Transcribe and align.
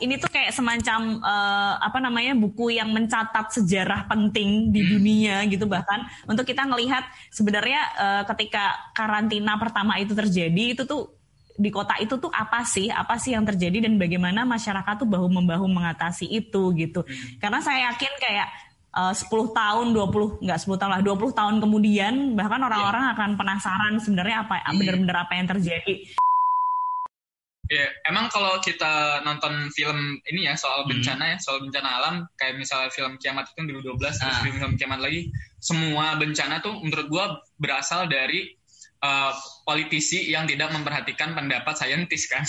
ini 0.00 0.16
tuh 0.16 0.32
kayak 0.32 0.56
semacam 0.56 1.20
uh, 1.20 1.74
apa 1.78 2.00
namanya 2.00 2.32
buku 2.32 2.72
yang 2.72 2.88
mencatat 2.90 3.52
sejarah 3.60 4.08
penting 4.08 4.72
di 4.72 4.80
dunia 4.88 5.44
gitu 5.46 5.68
bahkan. 5.68 6.08
Untuk 6.24 6.48
kita 6.48 6.64
ngelihat 6.64 7.04
sebenarnya 7.28 7.80
uh, 8.00 8.22
ketika 8.34 8.92
karantina 8.96 9.60
pertama 9.60 10.00
itu 10.00 10.16
terjadi 10.16 10.74
itu 10.74 10.82
tuh 10.88 11.12
di 11.60 11.68
kota 11.68 12.00
itu 12.00 12.16
tuh 12.16 12.32
apa 12.32 12.64
sih? 12.64 12.88
Apa 12.88 13.20
sih 13.20 13.36
yang 13.36 13.44
terjadi 13.44 13.84
dan 13.84 14.00
bagaimana 14.00 14.48
masyarakat 14.48 15.04
tuh 15.04 15.08
bahu 15.08 15.28
membahu 15.28 15.68
mengatasi 15.68 16.26
itu 16.26 16.72
gitu. 16.74 17.04
Karena 17.36 17.60
saya 17.60 17.92
yakin 17.92 18.12
kayak 18.16 18.48
uh, 18.96 19.14
10 19.14 19.28
tahun 19.52 19.86
20 19.92 20.42
nggak 20.42 20.58
10 20.64 20.80
tahun 20.80 20.90
lah 20.98 21.02
20 21.04 21.38
tahun 21.38 21.54
kemudian 21.62 22.14
bahkan 22.34 22.60
orang-orang 22.62 23.04
yeah. 23.06 23.14
akan 23.14 23.30
penasaran 23.38 23.94
sebenarnya 24.02 24.46
apa 24.46 24.54
hmm. 24.64 24.78
benar-benar 24.78 25.16
apa 25.28 25.32
yang 25.38 25.46
terjadi 25.46 25.94
Ya, 27.70 27.86
yeah, 27.86 27.90
emang 28.10 28.26
kalau 28.34 28.58
kita 28.58 29.22
nonton 29.22 29.70
film 29.70 30.18
ini 30.26 30.50
ya 30.50 30.58
soal 30.58 30.82
hmm. 30.82 30.90
bencana 30.90 31.22
hmm. 31.22 31.32
ya, 31.32 31.36
soal 31.38 31.62
bencana 31.62 31.88
alam, 32.02 32.14
kayak 32.34 32.58
misalnya 32.58 32.90
film 32.90 33.14
Kiamat 33.14 33.46
itu 33.54 33.62
2012, 33.62 33.94
ah. 33.94 34.10
terus 34.10 34.38
film, 34.42 34.56
film 34.58 34.72
Kiamat 34.74 34.98
lagi, 34.98 35.30
semua 35.62 36.18
bencana 36.18 36.58
tuh 36.58 36.82
menurut 36.82 37.06
gua 37.06 37.38
berasal 37.62 38.10
dari 38.10 38.50
uh, 39.06 39.30
politisi 39.62 40.34
yang 40.34 40.50
tidak 40.50 40.74
memperhatikan 40.74 41.30
pendapat 41.30 41.78
saintis 41.78 42.26
kan. 42.26 42.42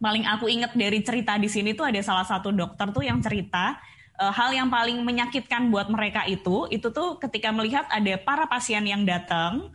Paling 0.00 0.24
aku 0.24 0.48
inget 0.48 0.72
dari 0.72 1.04
cerita 1.04 1.36
di 1.36 1.52
sini 1.52 1.76
tuh 1.76 1.84
ada 1.84 2.00
salah 2.00 2.24
satu 2.24 2.48
dokter 2.48 2.96
tuh 2.96 3.04
yang 3.04 3.20
cerita 3.20 3.76
uh, 4.20 4.32
hal 4.32 4.56
yang 4.56 4.72
paling 4.72 5.04
menyakitkan 5.04 5.68
buat 5.68 5.92
mereka 5.92 6.24
itu, 6.24 6.64
itu 6.70 6.88
tuh 6.90 7.20
ketika 7.20 7.52
melihat 7.52 7.84
ada 7.92 8.16
para 8.16 8.48
pasien 8.48 8.88
yang 8.88 9.04
datang, 9.04 9.68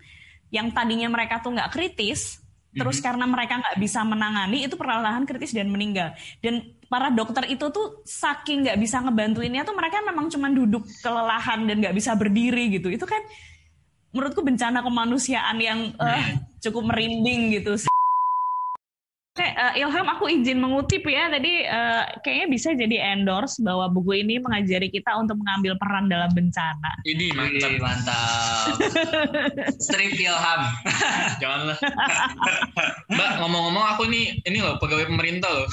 yang 0.50 0.74
tadinya 0.74 1.06
mereka 1.12 1.38
tuh 1.44 1.54
nggak 1.54 1.70
kritis, 1.70 2.39
Terus 2.70 3.02
mm-hmm. 3.02 3.06
karena 3.06 3.26
mereka 3.26 3.54
nggak 3.58 3.78
bisa 3.82 4.00
menangani 4.06 4.58
itu 4.70 4.76
perlahan 4.78 5.26
kritis 5.26 5.58
dan 5.58 5.74
meninggal. 5.74 6.14
Dan 6.38 6.78
para 6.86 7.10
dokter 7.10 7.50
itu 7.50 7.66
tuh 7.74 8.06
saking 8.06 8.70
nggak 8.70 8.78
bisa 8.78 9.02
ngebantuinnya 9.02 9.66
tuh 9.66 9.74
mereka 9.74 10.06
memang 10.06 10.30
cuma 10.30 10.54
duduk 10.54 10.86
kelelahan 11.02 11.66
dan 11.66 11.82
nggak 11.82 11.96
bisa 11.98 12.14
berdiri 12.14 12.70
gitu. 12.78 12.94
Itu 12.94 13.10
kan 13.10 13.22
menurutku 14.14 14.42
bencana 14.46 14.86
kemanusiaan 14.86 15.58
yang 15.58 15.80
uh, 15.98 16.22
cukup 16.62 16.94
merinding 16.94 17.58
gitu. 17.58 17.74
Oke, 17.78 17.99
uh, 19.60 19.74
Ilham 19.76 20.08
aku 20.08 20.32
izin 20.32 20.58
mengutip 20.64 21.04
ya 21.04 21.28
tadi 21.28 21.68
uh, 21.68 22.08
kayaknya 22.24 22.48
bisa 22.48 22.70
jadi 22.74 23.14
endorse 23.14 23.60
bahwa 23.60 23.92
buku 23.92 24.24
ini 24.24 24.40
mengajari 24.40 24.88
kita 24.88 25.12
untuk 25.20 25.36
mengambil 25.44 25.76
peran 25.76 26.08
dalam 26.08 26.32
bencana. 26.32 26.92
Ini 27.04 27.36
mantap, 27.36 27.70
Ini 27.70 27.80
mantap. 27.84 28.74
Strip 29.84 30.16
Ilham. 30.16 30.62
Janganlah. 31.44 31.78
Mbak, 33.14 33.32
ngomong-ngomong 33.44 33.86
aku 33.96 34.08
nih 34.08 34.40
ini 34.48 34.60
loh 34.64 34.80
pegawai 34.80 35.06
pemerintah 35.06 35.52
loh. 35.52 35.68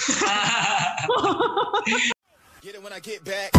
get 2.60 2.74
it 2.74 2.82
when 2.82 2.90
I 2.90 2.98
get 2.98 3.22
back. 3.22 3.54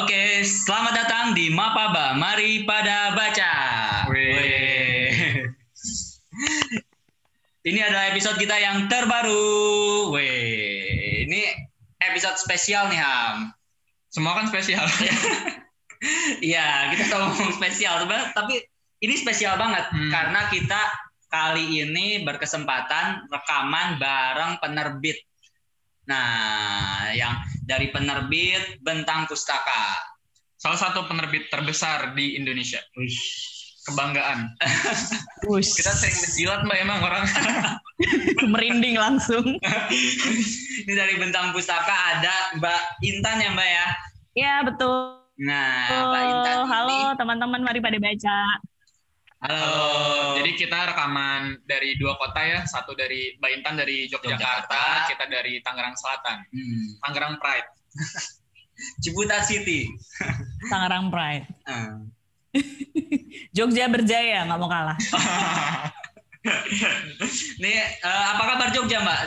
Oke, 0.00 0.40
selamat 0.48 0.96
datang 0.96 1.36
di 1.36 1.52
Mapaba. 1.52 2.16
Mari 2.16 2.64
pada 2.64 3.12
baca. 3.12 3.52
Weh. 4.08 5.44
Ini 7.68 7.80
adalah 7.84 8.08
episode 8.08 8.40
kita 8.40 8.56
yang 8.56 8.88
terbaru. 8.88 10.08
Weh, 10.16 11.28
ini 11.28 11.44
episode 12.00 12.40
spesial 12.40 12.88
nih 12.88 12.96
Ham. 12.96 13.52
Semua 14.08 14.40
kan 14.40 14.48
spesial. 14.48 14.88
Iya, 16.40 16.96
kita 16.96 17.12
ngomong 17.20 17.60
spesial, 17.60 18.08
tapi 18.32 18.56
ini 19.04 19.20
spesial 19.20 19.60
banget 19.60 19.84
hmm. 19.92 20.08
karena 20.08 20.48
kita 20.48 20.80
kali 21.28 21.84
ini 21.84 22.24
berkesempatan 22.24 23.28
rekaman 23.28 24.00
bareng 24.00 24.56
penerbit 24.64 25.20
Nah, 26.10 27.14
yang 27.14 27.38
dari 27.70 27.94
penerbit 27.94 28.82
Bentang 28.82 29.30
Pustaka. 29.30 29.94
Salah 30.58 30.76
satu 30.76 31.06
penerbit 31.06 31.46
terbesar 31.54 32.18
di 32.18 32.34
Indonesia. 32.34 32.82
Uish. 32.98 33.22
Kebanggaan. 33.86 34.50
Uish. 35.54 35.78
Kita 35.78 35.94
sering 35.94 36.18
menjilat 36.18 36.60
mbak 36.66 36.78
emang 36.82 36.98
orang. 37.06 37.24
Merinding 38.52 38.98
langsung. 38.98 39.46
Ini 40.84 40.92
dari 40.98 41.14
Bentang 41.22 41.54
Pustaka 41.54 42.18
ada 42.18 42.58
Mbak 42.58 42.80
Intan 43.06 43.38
ya 43.38 43.50
mbak 43.54 43.68
ya? 43.70 43.86
Iya 44.34 44.54
betul. 44.66 45.20
Nah, 45.40 45.88
Mbak 45.88 46.24
Intan 46.28 46.58
Halo 46.68 47.00
teman-teman, 47.16 47.64
mari 47.64 47.80
pada 47.80 47.96
baca. 47.96 48.36
Halo. 49.40 49.56
Halo. 49.56 50.36
Jadi 50.36 50.52
kita 50.52 50.92
rekaman 50.92 51.64
dari 51.64 51.96
dua 51.96 52.12
kota 52.20 52.44
ya, 52.44 52.60
satu 52.68 52.92
dari 52.92 53.40
Mbak 53.40 53.50
Intan 53.56 53.74
dari 53.80 54.04
Yogyakarta, 54.04 54.36
Yogyakarta. 54.36 54.84
kita 55.08 55.24
dari 55.32 55.52
Tangerang 55.64 55.96
Selatan. 55.96 56.44
Hmm. 56.52 56.88
Tangerang 57.00 57.34
Pride. 57.40 57.68
Ciputat 59.02 59.48
City. 59.48 59.88
Tangerang 60.68 61.08
Pride. 61.08 61.48
Hmm. 61.64 62.12
Jogja 63.56 63.88
berjaya, 63.88 64.44
nggak 64.44 64.60
mau 64.60 64.68
kalah. 64.68 65.00
nih, 67.64 67.80
uh, 68.04 68.24
apa 68.36 68.42
kabar 68.44 68.68
Jogja, 68.76 69.00
Mbak? 69.00 69.20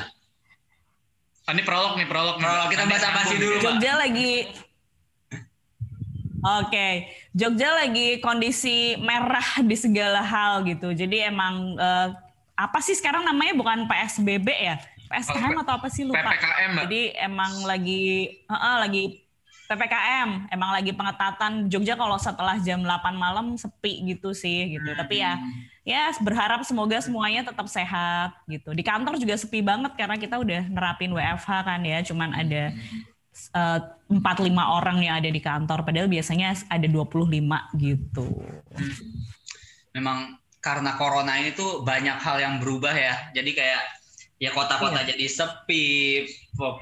Oh, 1.50 1.52
ini 1.58 1.64
prolog 1.66 1.98
nih, 1.98 2.06
prolog. 2.06 2.38
Prolog, 2.38 2.70
kita 2.70 2.86
bahas 2.86 3.02
apa 3.02 3.34
sih 3.34 3.42
dulu, 3.42 3.58
Jogja 3.66 3.98
lagi 3.98 4.46
Oke, 6.44 6.68
okay. 6.68 6.94
Jogja 7.32 7.72
lagi 7.72 8.20
kondisi 8.20 9.00
merah 9.00 9.64
di 9.64 9.80
segala 9.80 10.20
hal 10.20 10.68
gitu. 10.68 10.92
Jadi 10.92 11.24
emang 11.24 11.80
uh, 11.80 12.12
apa 12.60 12.84
sih 12.84 13.00
sekarang 13.00 13.24
namanya 13.24 13.56
bukan 13.56 13.88
PSBB 13.88 14.48
ya? 14.52 14.76
PSKM 15.08 15.56
atau 15.64 15.80
apa 15.80 15.88
sih 15.88 16.04
lupa? 16.04 16.20
PPKM. 16.20 16.72
Jadi 16.84 17.02
emang 17.16 17.64
lagi 17.64 18.04
uh, 18.52 18.56
uh, 18.60 18.76
lagi 18.84 19.24
PPKM, 19.72 20.52
emang 20.52 20.76
lagi 20.76 20.92
pengetatan 20.92 21.72
Jogja 21.72 21.96
kalau 21.96 22.20
setelah 22.20 22.60
jam 22.60 22.84
8 22.84 23.16
malam 23.16 23.56
sepi 23.56 24.04
gitu 24.12 24.36
sih 24.36 24.76
gitu. 24.76 24.92
Hmm. 24.92 25.00
Tapi 25.00 25.24
ya 25.24 25.40
ya 25.88 26.12
berharap 26.20 26.68
semoga 26.68 27.00
semuanya 27.00 27.48
tetap 27.48 27.72
sehat 27.72 28.36
gitu. 28.52 28.76
Di 28.76 28.84
kantor 28.84 29.16
juga 29.16 29.40
sepi 29.40 29.64
banget 29.64 29.96
karena 29.96 30.20
kita 30.20 30.44
udah 30.44 30.68
nerapin 30.68 31.16
WFH 31.16 31.50
kan 31.64 31.80
ya, 31.88 32.04
cuman 32.04 32.36
ada 32.36 32.76
Eh, 32.76 33.13
empat 34.14 34.38
lima 34.46 34.78
orang 34.78 35.02
yang 35.02 35.18
ada 35.18 35.30
di 35.30 35.42
kantor 35.42 35.82
padahal 35.82 36.06
biasanya 36.06 36.54
ada 36.70 36.86
25 36.86 37.34
gitu. 37.82 38.28
Memang 39.98 40.38
karena 40.64 40.96
corona 40.96 41.36
ini 41.42 41.52
tuh 41.58 41.82
banyak 41.82 42.18
hal 42.22 42.38
yang 42.40 42.56
berubah 42.62 42.94
ya. 42.94 43.34
Jadi 43.34 43.52
kayak 43.58 43.84
ya 44.42 44.52
kota-kota 44.52 45.04
iya. 45.04 45.16
jadi 45.16 45.26
sepi, 45.30 45.88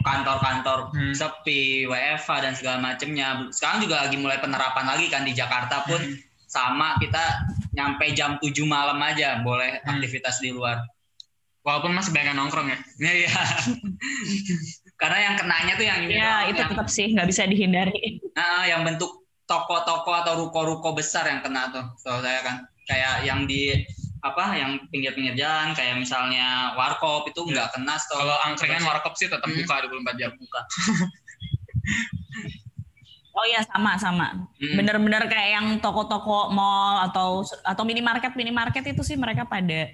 kantor-kantor 0.02 0.92
hmm. 0.92 1.14
sepi, 1.16 1.86
WFH 1.88 2.30
dan 2.44 2.54
segala 2.58 2.78
macamnya. 2.82 3.48
Sekarang 3.54 3.86
juga 3.86 4.06
lagi 4.08 4.18
mulai 4.20 4.38
penerapan 4.42 4.86
lagi 4.86 5.08
kan 5.08 5.24
di 5.24 5.34
Jakarta 5.38 5.86
pun 5.86 6.00
hmm. 6.02 6.18
sama 6.50 6.98
kita 6.98 7.22
nyampe 7.72 8.12
jam 8.18 8.42
7 8.42 8.52
malam 8.68 9.00
aja 9.02 9.40
boleh 9.46 9.80
hmm. 9.82 9.88
aktivitas 9.88 10.44
di 10.44 10.52
luar. 10.52 10.84
Walaupun 11.62 11.94
masih 11.94 12.10
banyak 12.10 12.34
nongkrong 12.34 12.74
ya. 12.74 12.80
Iya. 13.02 13.34
Karena 15.02 15.18
yang 15.18 15.36
kenanya 15.42 15.74
tuh 15.74 15.86
yang 15.90 16.00
ini. 16.06 16.14
Iya, 16.22 16.54
itu 16.54 16.62
yang, 16.62 16.70
tetap 16.78 16.88
sih 16.94 17.08
nggak 17.10 17.28
bisa 17.34 17.50
dihindari. 17.50 18.22
Nah, 18.38 18.70
yang 18.70 18.86
bentuk 18.86 19.26
toko-toko 19.50 20.14
atau 20.14 20.38
ruko-ruko 20.46 20.94
besar 20.94 21.26
yang 21.26 21.42
kena 21.42 21.74
tuh. 21.74 21.86
So, 21.98 22.22
saya 22.22 22.46
kan 22.46 22.70
kayak 22.86 23.26
yang 23.26 23.50
di 23.50 23.82
apa 24.22 24.54
yang 24.54 24.78
pinggir-pinggir 24.94 25.34
jalan 25.34 25.74
kayak 25.74 25.98
misalnya 25.98 26.78
warkop 26.78 27.26
itu 27.26 27.42
nggak 27.42 27.74
kena 27.74 27.98
kalau 28.06 28.38
angkringan 28.46 28.86
warkop 28.86 29.18
sih 29.18 29.26
tetap 29.26 29.50
hmm. 29.50 29.66
buka 29.66 29.82
24 29.90 30.22
jam 30.22 30.32
buka 30.38 30.62
Oh 33.32 33.48
iya 33.48 33.64
sama 33.64 33.96
sama. 33.96 34.28
Hmm. 34.60 34.76
Bener-bener 34.76 35.24
kayak 35.32 35.50
yang 35.56 35.68
toko-toko 35.80 36.52
mall 36.52 37.08
atau 37.08 37.47
atau 37.64 37.84
minimarket 37.88 38.36
minimarket 38.36 38.92
itu 38.92 39.02
sih 39.08 39.16
mereka 39.16 39.47
pada 39.47 39.88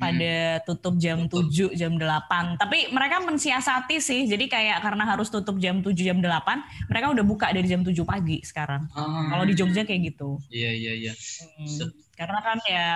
pada 0.00 0.34
hmm. 0.56 0.62
tutup 0.64 0.94
jam 0.96 1.28
tujuh 1.28 1.76
7, 1.76 1.76
jam 1.76 1.92
8. 2.00 2.56
Tapi 2.56 2.88
mereka 2.88 3.20
mensiasati 3.20 4.00
sih. 4.00 4.24
Jadi 4.24 4.48
kayak 4.48 4.80
karena 4.80 5.04
harus 5.04 5.28
tutup 5.28 5.60
jam 5.60 5.84
7, 5.84 5.92
jam 5.92 6.18
8, 6.18 6.88
mereka 6.88 7.06
udah 7.12 7.24
buka 7.28 7.52
dari 7.52 7.68
jam 7.68 7.84
7 7.84 7.92
pagi 8.08 8.40
sekarang. 8.40 8.88
Hmm. 8.96 9.28
Kalau 9.28 9.44
di 9.44 9.52
Jogja 9.52 9.84
kayak 9.84 10.16
gitu. 10.16 10.40
Iya, 10.48 10.72
iya, 10.72 10.92
iya. 10.96 11.12
Hmm. 11.60 11.92
Karena 12.16 12.40
kan 12.40 12.58
ya 12.64 12.86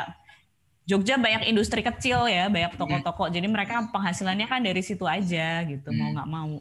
Jogja 0.85 1.21
banyak 1.21 1.49
industri 1.49 1.85
kecil 1.85 2.25
ya, 2.29 2.49
banyak 2.49 2.81
toko-toko. 2.81 3.29
Hmm. 3.29 3.35
Jadi 3.37 3.47
mereka 3.53 3.85
penghasilannya 3.93 4.49
kan 4.49 4.65
dari 4.65 4.81
situ 4.81 5.05
aja 5.05 5.61
gitu, 5.69 5.89
hmm. 5.93 5.97
mau 6.01 6.09
nggak 6.17 6.29
mau. 6.29 6.53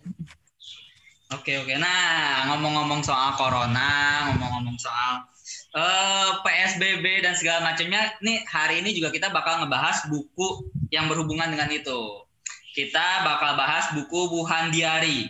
Oke, 1.33 1.57
oke. 1.57 1.73
Nah, 1.81 2.45
ngomong-ngomong 2.51 3.01
soal 3.01 3.33
corona, 3.33 3.89
ngomong-ngomong 4.29 4.77
soal 4.77 5.25
uh, 5.73 5.81
eh, 5.81 6.29
PSBB 6.45 7.25
dan 7.25 7.33
segala 7.33 7.73
macamnya. 7.73 8.13
Nih 8.21 8.45
hari 8.47 8.81
ini 8.85 8.93
juga 8.93 9.09
kita 9.09 9.33
bakal 9.33 9.65
ngebahas 9.65 10.05
buku 10.07 10.69
yang 10.93 11.09
berhubungan 11.09 11.49
dengan 11.49 11.69
itu. 11.73 12.25
Kita 12.73 13.21
bakal 13.25 13.53
bahas 13.53 13.93
buku 13.93 14.33
Wuhan 14.33 14.73
Diary. 14.73 15.29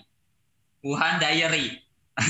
Wuhan 0.84 1.19
Diary. 1.19 1.80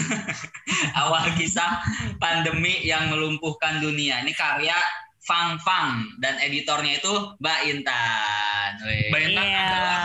awal 1.04 1.36
kisah 1.36 1.84
pandemi 2.18 2.80
yang 2.88 3.12
melumpuhkan 3.12 3.84
dunia. 3.84 4.24
Ini 4.24 4.32
karya 4.32 4.78
Fang 5.24 5.56
Fang 5.64 6.20
dan 6.20 6.40
editornya 6.40 7.00
itu 7.00 7.14
Mbak 7.40 7.60
Intan. 7.72 8.70
Mbak 9.12 9.22
Intan 9.32 9.46
yeah. 9.48 9.64
adalah 9.64 10.00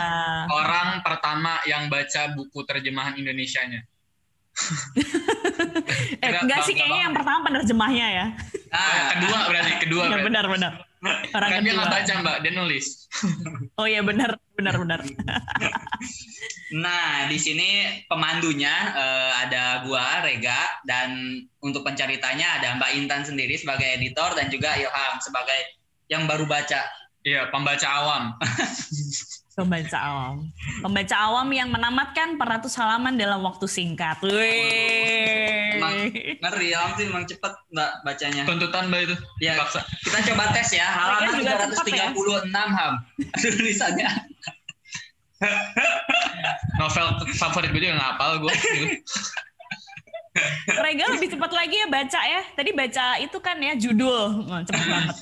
orang 0.51 0.89
pertama 1.03 1.59
yang 1.67 1.91
baca 1.91 2.35
buku 2.35 2.63
terjemahan 2.63 3.15
Indonesianya. 3.19 3.83
eh, 6.23 6.31
enggak 6.43 6.59
sih 6.67 6.73
kayaknya 6.75 7.01
yang 7.09 7.15
pertama 7.15 7.39
penerjemahnya 7.47 8.07
ya. 8.11 8.25
Ah, 8.69 9.17
kedua 9.17 9.37
berarti 9.49 9.73
kedua. 9.87 10.03
Ya, 10.07 10.17
benar 10.21 10.45
benar. 10.51 10.73
Orang 11.31 11.49
kan 11.49 11.63
dia 11.63 11.73
nggak 11.79 11.91
baca 11.95 12.13
mbak, 12.19 12.37
dia 12.43 12.51
nulis. 12.59 13.07
oh 13.79 13.87
iya 13.87 14.03
benar 14.03 14.35
benar 14.59 14.75
benar. 14.75 14.99
nah 16.83 17.25
di 17.31 17.39
sini 17.39 18.03
pemandunya 18.11 18.75
uh, 18.91 19.31
ada 19.47 19.87
gua 19.87 20.19
Rega 20.27 20.83
dan 20.83 21.39
untuk 21.63 21.87
penceritanya 21.87 22.59
ada 22.59 22.75
Mbak 22.75 22.91
Intan 22.99 23.23
sendiri 23.23 23.55
sebagai 23.55 23.87
editor 23.95 24.35
dan 24.35 24.51
juga 24.51 24.75
Ilham 24.75 25.23
sebagai 25.23 25.79
yang 26.11 26.27
baru 26.27 26.43
baca. 26.43 26.83
Iya 27.27 27.51
pembaca 27.51 27.87
awam. 27.87 28.23
Pembaca 29.59 29.97
awam. 29.99 30.35
Pembaca 30.79 31.15
awam 31.19 31.51
yang 31.51 31.67
menamatkan 31.67 32.39
peratus 32.39 32.79
halaman 32.79 33.19
dalam 33.19 33.43
waktu 33.43 33.67
singkat. 33.67 34.23
Wih. 34.23 35.75
ngeri 36.39 36.71
ya, 36.71 36.95
sih 36.95 37.11
emang 37.11 37.27
cepet 37.27 37.51
mbak 37.75 37.91
bacanya. 38.07 38.47
Tuntutan 38.47 38.87
mbak 38.87 39.11
itu. 39.11 39.15
Ya, 39.43 39.59
Paksa. 39.59 39.83
kita 39.83 40.31
coba 40.31 40.55
tes 40.55 40.71
ya. 40.71 40.87
Halaman 40.87 41.43
336 41.75 41.91
ya? 41.91 42.63
ham. 42.71 42.93
Tulisannya. 43.35 44.09
Novel 46.79 47.07
favorit 47.35 47.75
gue 47.75 47.83
juga 47.83 47.99
ngapal 47.99 48.39
gue. 48.39 48.55
Rega 50.71 51.05
lebih 51.19 51.35
cepat 51.35 51.51
lagi 51.51 51.75
ya 51.83 51.87
baca 51.91 52.21
ya. 52.23 52.41
Tadi 52.55 52.71
baca 52.71 53.05
itu 53.19 53.37
kan 53.43 53.59
ya 53.59 53.75
judul. 53.75 54.47
Oh, 54.47 54.61
cepet 54.63 54.87
banget. 54.87 55.17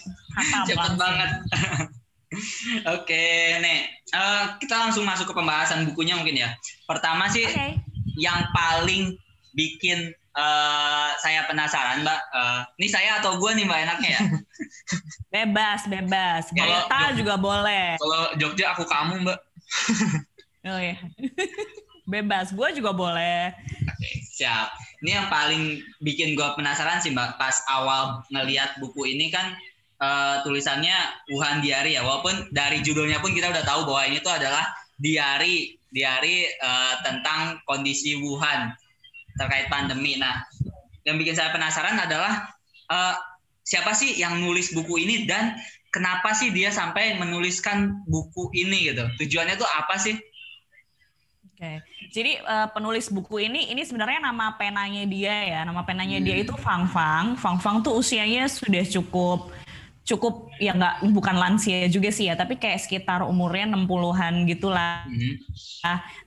Cepet 0.67 0.93
banget. 0.95 1.29
Oke, 2.95 3.55
nih 3.63 3.87
uh, 4.11 4.59
kita 4.59 4.75
langsung 4.75 5.07
masuk 5.07 5.31
ke 5.31 5.35
pembahasan 5.35 5.87
bukunya 5.87 6.19
mungkin 6.19 6.43
ya. 6.43 6.49
Pertama 6.83 7.31
sih 7.31 7.47
okay. 7.47 7.79
yang 8.19 8.51
paling 8.51 9.15
bikin 9.55 10.13
uh, 10.37 11.09
saya 11.17 11.49
penasaran, 11.49 12.05
Mbak. 12.05 12.21
Uh, 12.29 12.61
ini 12.77 12.87
saya 12.87 13.19
atau 13.19 13.41
gue 13.41 13.51
nih, 13.57 13.65
Mbak 13.65 13.79
enaknya 13.89 14.09
ya? 14.13 14.21
bebas, 15.35 15.81
bebas. 15.89 16.43
Kita 16.53 17.17
juga 17.17 17.35
boleh. 17.35 17.97
Kalau 17.97 18.21
Jogja 18.37 18.77
aku 18.77 18.85
kamu, 18.85 19.25
Mbak. 19.25 19.39
oh 20.71 20.79
iya. 20.79 20.97
bebas, 22.07 22.53
gue 22.53 22.69
juga 22.77 22.93
boleh. 22.93 23.51
Oke, 23.89 24.09
siap. 24.31 24.71
Ini 25.03 25.11
yang 25.21 25.27
paling 25.27 25.81
bikin 25.99 26.37
gue 26.37 26.47
penasaran 26.55 27.01
sih, 27.01 27.11
Mbak. 27.11 27.41
Pas 27.41 27.65
awal 27.67 28.21
ngelihat 28.29 28.77
buku 28.79 29.09
ini 29.09 29.33
kan 29.33 29.57
uh, 30.01 30.41
tulisannya 30.45 30.95
Wuhan 31.33 31.61
Diary 31.61 31.97
ya. 31.97 32.05
Walaupun 32.05 32.53
dari 32.53 32.81
judulnya 32.81 33.21
pun 33.21 33.33
kita 33.33 33.49
udah 33.49 33.63
tahu 33.65 33.89
bahwa 33.89 34.01
ini 34.09 34.17
tuh 34.21 34.33
adalah 34.33 34.65
diary 34.97 35.77
diary 35.93 36.49
uh, 36.61 36.99
tentang 37.05 37.61
kondisi 37.65 38.17
Wuhan 38.19 38.73
terkait 39.37 39.69
pandemi. 39.69 40.17
Nah, 40.17 40.41
yang 41.05 41.15
bikin 41.21 41.37
saya 41.37 41.53
penasaran 41.53 41.95
adalah 41.95 42.49
uh, 42.89 43.13
siapa 43.63 43.93
sih 43.93 44.17
yang 44.17 44.41
nulis 44.41 44.73
buku 44.73 45.05
ini 45.05 45.29
dan 45.29 45.55
kenapa 45.93 46.33
sih 46.35 46.51
dia 46.51 46.73
sampai 46.73 47.15
menuliskan 47.15 48.03
buku 48.09 48.51
ini 48.57 48.91
gitu? 48.91 49.05
Tujuannya 49.21 49.55
tuh 49.55 49.69
apa 49.69 49.95
sih? 50.01 50.17
Oke, 51.57 51.81
jadi 52.13 52.37
uh, 52.45 52.69
penulis 52.69 53.09
buku 53.09 53.49
ini 53.49 53.73
ini 53.73 53.81
sebenarnya 53.81 54.21
nama 54.21 54.53
penanya 54.53 55.01
dia 55.09 55.35
ya, 55.41 55.59
nama 55.65 55.81
penanya 55.81 56.21
hmm. 56.21 56.25
dia 56.25 56.35
itu 56.45 56.53
Fang 56.53 56.85
Fang. 56.85 57.33
Fang 57.33 57.57
Fang 57.57 57.81
tuh 57.81 57.97
usianya 57.97 58.45
sudah 58.45 58.85
cukup 58.85 59.49
cukup 60.07 60.47
ya 60.55 60.71
nggak 60.71 61.11
bukan 61.11 61.35
lansia 61.35 61.91
juga 61.91 62.07
sih 62.15 62.31
ya 62.31 62.39
tapi 62.39 62.55
kayak 62.55 62.79
sekitar 62.79 63.27
umurnya 63.27 63.75
60-an 63.75 64.47
gitulah. 64.47 65.03
Mm-hmm. 65.03 65.35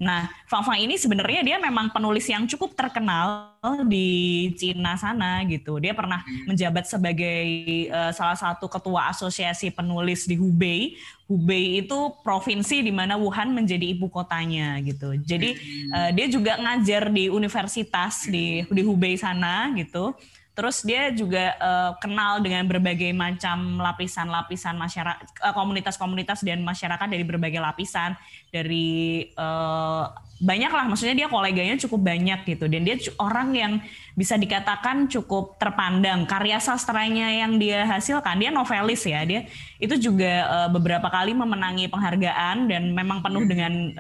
Nah, 0.05 0.29
Fang 0.45 0.61
Fang 0.61 0.77
ini 0.77 1.01
sebenarnya 1.01 1.41
dia 1.41 1.57
memang 1.57 1.89
penulis 1.89 2.29
yang 2.29 2.45
cukup 2.45 2.77
terkenal 2.77 3.57
di 3.89 4.53
Cina 4.61 5.01
sana 5.01 5.41
gitu. 5.49 5.81
Dia 5.81 5.97
pernah 5.97 6.21
mm-hmm. 6.21 6.45
menjabat 6.53 6.85
sebagai 6.93 7.49
uh, 7.89 8.13
salah 8.13 8.37
satu 8.37 8.69
ketua 8.69 9.09
asosiasi 9.17 9.73
penulis 9.73 10.29
di 10.29 10.37
Hubei. 10.37 11.01
Hubei 11.25 11.81
itu 11.81 12.13
provinsi 12.21 12.85
di 12.85 12.93
mana 12.93 13.17
Wuhan 13.17 13.57
menjadi 13.57 13.97
ibu 13.97 14.13
kotanya 14.13 14.77
gitu. 14.85 15.17
Jadi 15.17 15.57
uh, 15.89 16.11
dia 16.13 16.27
juga 16.29 16.61
ngajar 16.61 17.09
di 17.09 17.33
universitas 17.33 18.29
di 18.29 18.61
di 18.69 18.83
Hubei 18.85 19.17
sana 19.17 19.73
gitu. 19.73 20.13
Terus 20.61 20.85
dia 20.85 21.09
juga 21.09 21.57
uh, 21.57 21.97
kenal 21.97 22.45
dengan 22.45 22.69
berbagai 22.69 23.17
macam 23.17 23.81
lapisan-lapisan 23.81 24.77
masyarakat, 24.77 25.25
uh, 25.41 25.57
komunitas-komunitas 25.57 26.45
dan 26.45 26.61
masyarakat 26.61 27.09
dari 27.09 27.25
berbagai 27.25 27.57
lapisan, 27.65 28.13
dari 28.53 29.25
uh, 29.41 30.05
banyak 30.37 30.69
lah, 30.69 30.85
maksudnya 30.85 31.17
dia 31.17 31.29
koleganya 31.33 31.81
cukup 31.81 32.13
banyak 32.13 32.45
gitu, 32.45 32.69
dan 32.69 32.85
dia 32.85 33.01
orang 33.17 33.57
yang 33.57 33.73
bisa 34.13 34.37
dikatakan 34.37 35.09
cukup 35.09 35.57
terpandang. 35.57 36.29
Karya 36.29 36.61
sastranya 36.61 37.33
yang 37.33 37.57
dia 37.57 37.89
hasilkan, 37.89 38.37
dia 38.37 38.53
novelis 38.53 39.01
ya, 39.09 39.25
dia 39.25 39.49
itu 39.81 39.97
juga 39.97 40.45
uh, 40.45 40.69
beberapa 40.69 41.09
kali 41.09 41.33
memenangi 41.33 41.89
penghargaan 41.89 42.69
dan 42.69 42.93
memang 42.93 43.25
penuh 43.25 43.49
dengan 43.49 43.97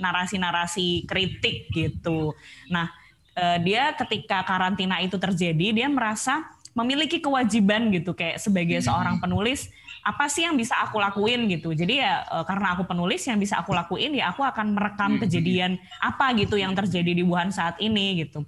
narasi-narasi 0.00 1.04
kritik 1.04 1.68
gitu. 1.76 2.32
Nah 2.72 3.03
uh, 3.38 3.58
dia 3.62 3.92
ketika 3.94 4.42
karantina 4.46 5.02
itu 5.02 5.18
terjadi 5.18 5.84
dia 5.84 5.88
merasa 5.90 6.46
memiliki 6.74 7.22
kewajiban 7.22 7.86
gitu 7.94 8.12
kayak 8.12 8.42
sebagai 8.42 8.82
hmm. 8.82 8.86
seorang 8.90 9.16
penulis 9.22 9.70
apa 10.04 10.28
sih 10.28 10.44
yang 10.44 10.58
bisa 10.58 10.76
aku 10.84 11.00
lakuin 11.00 11.48
gitu 11.48 11.72
jadi 11.72 11.94
ya 12.02 12.12
uh, 12.28 12.44
karena 12.44 12.76
aku 12.76 12.84
penulis 12.84 13.24
yang 13.24 13.38
bisa 13.38 13.62
aku 13.62 13.72
lakuin 13.72 14.12
ya 14.12 14.34
aku 14.34 14.42
akan 14.42 14.74
merekam 14.74 15.16
hmm. 15.16 15.20
kejadian 15.24 15.72
apa 16.02 16.34
gitu 16.36 16.58
yang 16.58 16.74
terjadi 16.74 17.14
di 17.14 17.22
Wuhan 17.24 17.54
saat 17.54 17.78
ini 17.80 18.26
gitu 18.26 18.44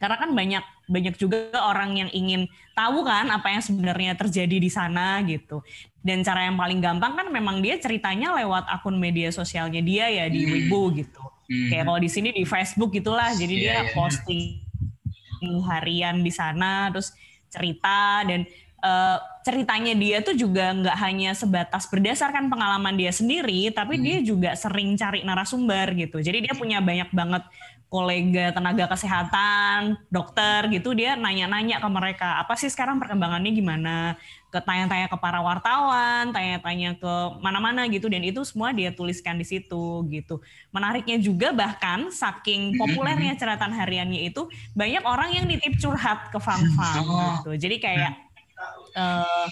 karena 0.00 0.16
kan 0.16 0.32
banyak 0.32 0.64
banyak 0.90 1.14
juga 1.20 1.52
orang 1.60 1.94
yang 1.94 2.10
ingin 2.10 2.50
tahu 2.74 3.06
kan 3.06 3.28
apa 3.30 3.52
yang 3.52 3.62
sebenarnya 3.62 4.16
terjadi 4.16 4.56
di 4.58 4.70
sana 4.72 5.22
gitu 5.28 5.62
dan 6.00 6.24
cara 6.24 6.48
yang 6.48 6.56
paling 6.56 6.80
gampang 6.80 7.12
kan 7.14 7.28
memang 7.28 7.60
dia 7.60 7.76
ceritanya 7.76 8.32
lewat 8.40 8.66
akun 8.66 8.96
media 8.96 9.28
sosialnya 9.30 9.84
dia 9.84 10.08
ya 10.08 10.26
di 10.26 10.42
hmm. 10.42 10.50
Weibo 10.50 10.82
gitu 10.96 11.19
Hmm. 11.50 11.66
Kayak 11.66 11.84
kalau 11.90 11.98
di 11.98 12.10
sini 12.10 12.30
di 12.30 12.46
Facebook 12.46 12.94
gitulah, 12.94 13.34
jadi 13.34 13.54
yeah, 13.58 13.62
dia 13.66 13.74
yeah. 13.82 13.94
posting 13.98 14.62
harian 15.66 16.22
di 16.22 16.30
sana, 16.30 16.94
terus 16.94 17.10
cerita 17.50 18.22
dan 18.22 18.46
uh, 18.86 19.18
ceritanya 19.42 19.98
dia 19.98 20.22
tuh 20.22 20.38
juga 20.38 20.70
nggak 20.70 20.96
hanya 21.02 21.34
sebatas 21.34 21.90
berdasarkan 21.90 22.46
pengalaman 22.46 22.94
dia 22.94 23.10
sendiri, 23.10 23.66
tapi 23.74 23.98
hmm. 23.98 24.04
dia 24.06 24.18
juga 24.22 24.50
sering 24.54 24.94
cari 24.94 25.26
narasumber 25.26 25.90
gitu. 25.98 26.22
Jadi 26.22 26.46
dia 26.46 26.54
punya 26.54 26.78
banyak 26.78 27.10
banget 27.10 27.42
kolega 27.90 28.54
tenaga 28.54 28.86
kesehatan, 28.86 29.98
dokter 30.14 30.70
gitu, 30.70 30.94
dia 30.94 31.18
nanya-nanya 31.18 31.82
ke 31.82 31.88
mereka, 31.90 32.38
apa 32.38 32.54
sih 32.54 32.70
sekarang 32.70 33.02
perkembangannya 33.02 33.50
gimana? 33.50 34.14
Ke 34.46 34.62
tanya-tanya 34.62 35.10
ke 35.10 35.18
para 35.18 35.42
wartawan, 35.42 36.30
tanya-tanya 36.30 36.94
ke 37.02 37.14
mana-mana 37.42 37.90
gitu, 37.90 38.06
dan 38.06 38.22
itu 38.22 38.46
semua 38.46 38.70
dia 38.70 38.94
tuliskan 38.94 39.34
di 39.34 39.42
situ 39.42 40.06
gitu. 40.06 40.38
Menariknya 40.70 41.18
juga 41.18 41.50
bahkan 41.50 42.14
saking 42.14 42.78
populernya 42.78 43.34
ceratan 43.34 43.74
hariannya 43.74 44.22
itu, 44.30 44.46
banyak 44.78 45.02
orang 45.02 45.34
yang 45.34 45.50
nitip 45.50 45.74
curhat 45.82 46.30
ke 46.30 46.38
Fang 46.38 46.62
Fang 46.78 47.02
oh. 47.10 47.42
gitu. 47.42 47.58
Jadi 47.58 47.82
kayak 47.82 48.29
uh, 48.96 49.46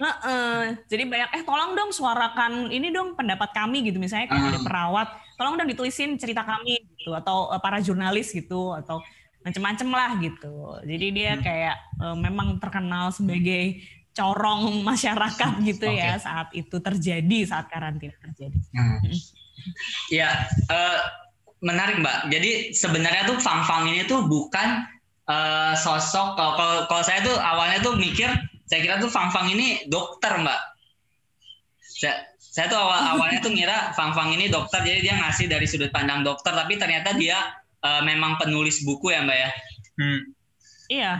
uh, 0.00 0.16
uh, 0.24 0.60
jadi 0.88 1.04
banyak 1.08 1.30
eh 1.40 1.42
tolong 1.44 1.76
dong 1.76 1.90
suarakan 1.92 2.72
ini 2.72 2.92
dong 2.92 3.14
pendapat 3.14 3.50
kami 3.52 3.86
gitu. 3.86 4.00
Misalnya 4.00 4.30
kalau 4.30 4.50
ada 4.52 4.60
perawat 4.60 5.08
tolong 5.36 5.60
dong 5.60 5.68
ditulisin 5.68 6.16
cerita 6.16 6.42
kami 6.42 6.80
gitu. 6.96 7.12
Atau 7.14 7.50
uh, 7.52 7.60
para 7.60 7.78
jurnalis 7.82 8.32
gitu 8.32 8.72
atau 8.74 9.02
macem-macem 9.46 9.88
lah 9.94 10.18
gitu. 10.18 10.82
Jadi 10.82 11.06
dia 11.14 11.32
hmm. 11.38 11.42
kayak 11.42 11.76
uh, 12.02 12.16
memang 12.18 12.58
terkenal 12.58 13.14
sebagai 13.14 13.78
corong 14.16 14.80
masyarakat 14.82 15.52
gitu 15.70 15.86
okay. 15.86 16.02
ya 16.02 16.16
saat 16.16 16.48
itu 16.56 16.76
terjadi 16.80 17.38
saat 17.46 17.68
karantina 17.68 18.16
terjadi. 18.24 18.58
Hmm. 18.72 19.00
ya 20.10 20.28
uh, 20.72 21.00
menarik 21.62 22.02
mbak. 22.02 22.32
Jadi 22.32 22.74
sebenarnya 22.74 23.28
tuh 23.28 23.38
Fang 23.40 23.64
Fang 23.64 23.86
ini 23.88 24.04
tuh 24.04 24.24
bukan 24.26 24.95
uh, 25.30 25.74
sosok 25.74 26.38
kalau 26.38 26.86
kalau 26.90 27.02
saya 27.02 27.22
tuh 27.22 27.36
awalnya 27.38 27.78
tuh 27.82 27.94
mikir 27.98 28.30
saya 28.66 28.82
kira 28.82 28.98
tuh 28.98 29.10
Fang 29.10 29.30
Fang 29.30 29.46
ini 29.46 29.86
dokter 29.86 30.34
mbak. 30.42 30.60
Saya, 31.78 32.26
saya 32.38 32.66
tuh 32.66 32.78
awal 32.78 33.14
awalnya 33.14 33.38
tuh 33.38 33.54
ngira 33.54 33.94
Fang 33.94 34.10
Fang 34.10 34.34
ini 34.34 34.50
dokter 34.50 34.82
jadi 34.82 35.00
dia 35.02 35.14
ngasih 35.22 35.46
dari 35.46 35.66
sudut 35.70 35.90
pandang 35.94 36.26
dokter 36.26 36.50
tapi 36.50 36.74
ternyata 36.74 37.14
dia 37.14 37.38
uh, 37.86 38.02
memang 38.02 38.38
penulis 38.42 38.82
buku 38.82 39.14
ya 39.14 39.22
mbak 39.22 39.38
ya? 39.38 39.50
Hmm. 39.96 40.20
Iya, 40.86 41.12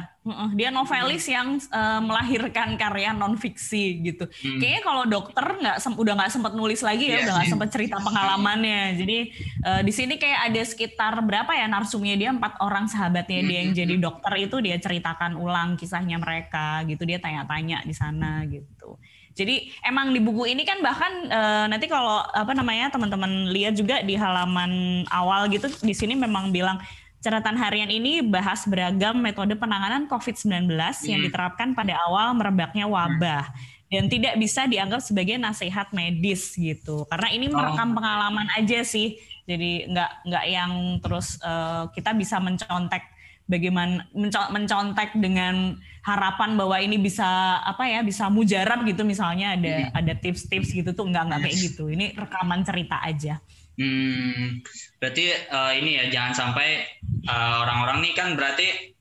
dia 0.59 0.75
novelis 0.75 1.23
yang 1.31 1.63
uh, 1.71 2.01
melahirkan 2.03 2.75
karya 2.75 3.15
non 3.15 3.39
fiksi 3.39 4.03
gitu. 4.03 4.27
Hmm. 4.27 4.59
Kayaknya 4.59 4.83
kalau 4.83 5.03
dokter 5.07 5.47
nggak 5.47 5.77
udah 5.95 6.15
nggak 6.19 6.31
sempat 6.35 6.53
nulis 6.59 6.83
lagi 6.83 7.07
ya, 7.07 7.23
yeah, 7.23 7.25
udah 7.27 7.35
nggak 7.39 7.51
sempat 7.55 7.69
cerita 7.71 7.97
pengalamannya. 8.03 8.99
Jadi 8.99 9.19
uh, 9.63 9.81
di 9.87 9.93
sini 9.95 10.19
kayak 10.19 10.51
ada 10.51 10.63
sekitar 10.67 11.23
berapa 11.23 11.55
ya 11.55 11.71
narsumnya 11.71 12.19
dia 12.19 12.31
empat 12.35 12.59
orang 12.59 12.91
sahabatnya 12.91 13.41
dia 13.47 13.59
yang 13.63 13.73
jadi 13.73 13.95
dokter 14.03 14.33
itu 14.43 14.57
dia 14.59 14.77
ceritakan 14.83 15.39
ulang 15.39 15.79
kisahnya 15.79 16.19
mereka 16.19 16.83
gitu. 16.91 17.07
Dia 17.07 17.23
tanya-tanya 17.23 17.87
di 17.87 17.95
sana 17.95 18.43
gitu. 18.51 18.99
Jadi 19.37 19.69
emang 19.85 20.17
di 20.17 20.21
buku 20.25 20.49
ini 20.49 20.65
kan 20.65 20.81
bahkan 20.81 21.13
uh, 21.29 21.65
nanti 21.69 21.87
kalau 21.93 22.25
apa 22.25 22.57
namanya 22.57 22.89
teman-teman 22.89 23.53
lihat 23.53 23.77
juga 23.77 24.01
di 24.01 24.17
halaman 24.17 25.05
awal 25.13 25.53
gitu 25.53 25.69
di 25.85 25.93
sini 25.93 26.17
memang 26.17 26.49
bilang 26.57 26.81
Catatan 27.27 27.59
harian 27.59 27.91
ini 27.91 28.23
bahas 28.23 28.63
beragam 28.71 29.19
metode 29.19 29.59
penanganan 29.59 30.07
COVID-19 30.07 30.71
hmm. 30.71 31.11
yang 31.11 31.21
diterapkan 31.27 31.75
pada 31.75 31.99
awal 32.07 32.39
merebaknya 32.39 32.87
wabah. 32.87 33.51
Hmm. 33.51 33.75
Dan 33.91 34.07
tidak 34.07 34.39
bisa 34.39 34.71
dianggap 34.71 35.03
sebagai 35.03 35.35
nasihat 35.35 35.91
medis 35.91 36.55
gitu. 36.55 37.03
Karena 37.11 37.35
ini 37.35 37.51
merekam 37.51 37.91
oh. 37.91 37.95
pengalaman 37.99 38.47
aja 38.55 38.87
sih. 38.87 39.19
Jadi 39.43 39.91
nggak 39.91 40.11
nggak 40.23 40.45
yang 40.47 41.03
terus 41.03 41.43
uh, 41.43 41.91
kita 41.91 42.15
bisa 42.15 42.39
mencontek 42.39 43.03
bagaimana 43.51 44.07
mencontek 44.51 45.19
dengan 45.19 45.79
harapan 46.07 46.55
bahwa 46.55 46.79
ini 46.79 46.99
bisa 46.99 47.59
apa 47.63 47.91
ya 47.91 48.07
bisa 48.07 48.31
mujarab 48.31 48.87
gitu 48.87 49.03
misalnya 49.03 49.59
ada 49.59 49.91
hmm. 49.91 49.99
ada 49.99 50.13
tips-tips 50.15 50.71
gitu 50.75 50.91
tuh 50.95 51.07
nggak 51.11 51.23
nggak 51.27 51.41
kayak 51.47 51.59
gitu 51.59 51.91
ini 51.91 52.15
rekaman 52.15 52.63
cerita 52.63 53.03
aja 53.03 53.39
Hmm, 53.77 54.65
berarti 54.97 55.37
uh, 55.53 55.73
ini 55.77 56.01
ya 56.01 56.05
jangan 56.09 56.33
sampai 56.33 56.81
uh, 57.29 57.61
orang-orang 57.61 58.09
nih 58.09 58.13
kan 58.17 58.33
berarti 58.33 58.97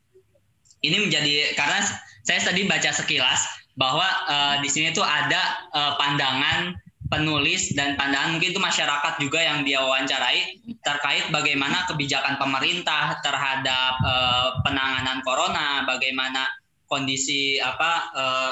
ini 0.84 1.08
menjadi 1.08 1.56
karena 1.56 1.80
saya 2.28 2.44
tadi 2.44 2.68
baca 2.68 2.92
sekilas 2.92 3.48
bahwa 3.80 4.04
uh, 4.28 4.56
di 4.60 4.68
sini 4.68 4.92
tuh 4.92 5.08
ada 5.08 5.64
uh, 5.72 5.96
pandangan 5.96 6.76
penulis 7.08 7.72
dan 7.78 7.96
pandangan 7.96 8.36
mungkin 8.36 8.52
itu 8.52 8.60
masyarakat 8.60 9.14
juga 9.22 9.40
yang 9.40 9.64
dia 9.64 9.80
wawancarai 9.80 10.60
terkait 10.84 11.32
bagaimana 11.32 11.86
kebijakan 11.88 12.36
pemerintah 12.36 13.22
terhadap 13.24 13.94
uh, 14.04 14.60
penanganan 14.66 15.24
corona, 15.24 15.88
bagaimana 15.88 16.50
kondisi 16.90 17.62
apa 17.62 17.92
uh, 18.12 18.52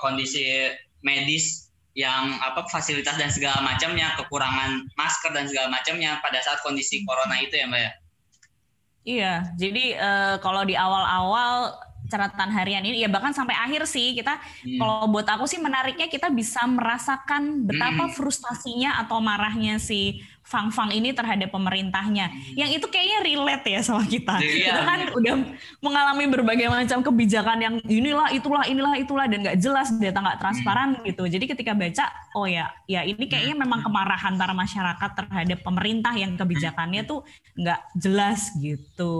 kondisi 0.00 0.72
medis 1.04 1.69
yang 2.00 2.40
apa 2.40 2.64
fasilitas 2.72 3.20
dan 3.20 3.28
segala 3.28 3.60
macamnya, 3.60 4.16
kekurangan 4.16 4.88
masker 4.96 5.36
dan 5.36 5.44
segala 5.44 5.68
macamnya 5.68 6.16
pada 6.24 6.40
saat 6.40 6.64
kondisi 6.64 7.04
corona 7.04 7.36
itu 7.36 7.60
ya 7.60 7.68
Mbak 7.68 7.80
ya. 7.84 7.92
Iya, 9.00 9.34
jadi 9.56 9.84
uh, 9.96 10.36
kalau 10.40 10.64
di 10.64 10.76
awal-awal 10.76 11.76
catatan 12.10 12.50
harian 12.50 12.82
ini 12.82 13.06
ya 13.06 13.08
bahkan 13.08 13.30
sampai 13.30 13.54
akhir 13.54 13.86
sih 13.86 14.18
kita 14.18 14.34
hmm. 14.66 14.82
kalau 14.82 15.06
buat 15.06 15.24
aku 15.30 15.46
sih 15.46 15.62
menariknya 15.62 16.10
kita 16.10 16.26
bisa 16.34 16.66
merasakan 16.66 17.70
betapa 17.70 18.10
hmm. 18.10 18.14
frustasinya 18.18 18.98
atau 19.06 19.22
marahnya 19.22 19.78
si 19.78 20.18
Fang 20.50 20.74
Fang 20.74 20.90
ini 20.90 21.14
terhadap 21.14 21.54
pemerintahnya. 21.54 22.26
Hmm. 22.26 22.58
Yang 22.58 22.82
itu 22.82 22.86
kayaknya 22.90 23.18
relate 23.22 23.66
ya 23.70 23.80
sama 23.86 24.02
kita. 24.02 24.42
Yeah. 24.42 24.74
Kita 24.74 24.80
kan 24.82 25.00
udah 25.14 25.34
mengalami 25.78 26.24
berbagai 26.26 26.66
macam 26.66 27.06
kebijakan 27.06 27.58
yang 27.62 27.74
inilah 27.86 28.34
itulah 28.34 28.66
inilah 28.66 28.98
itulah 28.98 29.30
dan 29.30 29.46
nggak 29.46 29.62
jelas 29.62 29.94
data 30.02 30.18
nggak 30.18 30.42
transparan 30.42 30.98
hmm. 30.98 31.06
gitu. 31.14 31.22
Jadi 31.30 31.44
ketika 31.54 31.72
baca 31.78 32.10
oh 32.34 32.50
ya 32.50 32.66
ya 32.90 33.06
ini 33.06 33.30
kayaknya 33.30 33.54
hmm. 33.54 33.62
memang 33.62 33.80
kemarahan 33.86 34.34
para 34.34 34.50
masyarakat 34.50 35.10
terhadap 35.14 35.58
pemerintah 35.62 36.12
yang 36.18 36.34
kebijakannya 36.34 37.06
tuh 37.06 37.22
nggak 37.54 37.80
jelas 37.94 38.50
gitu. 38.58 39.14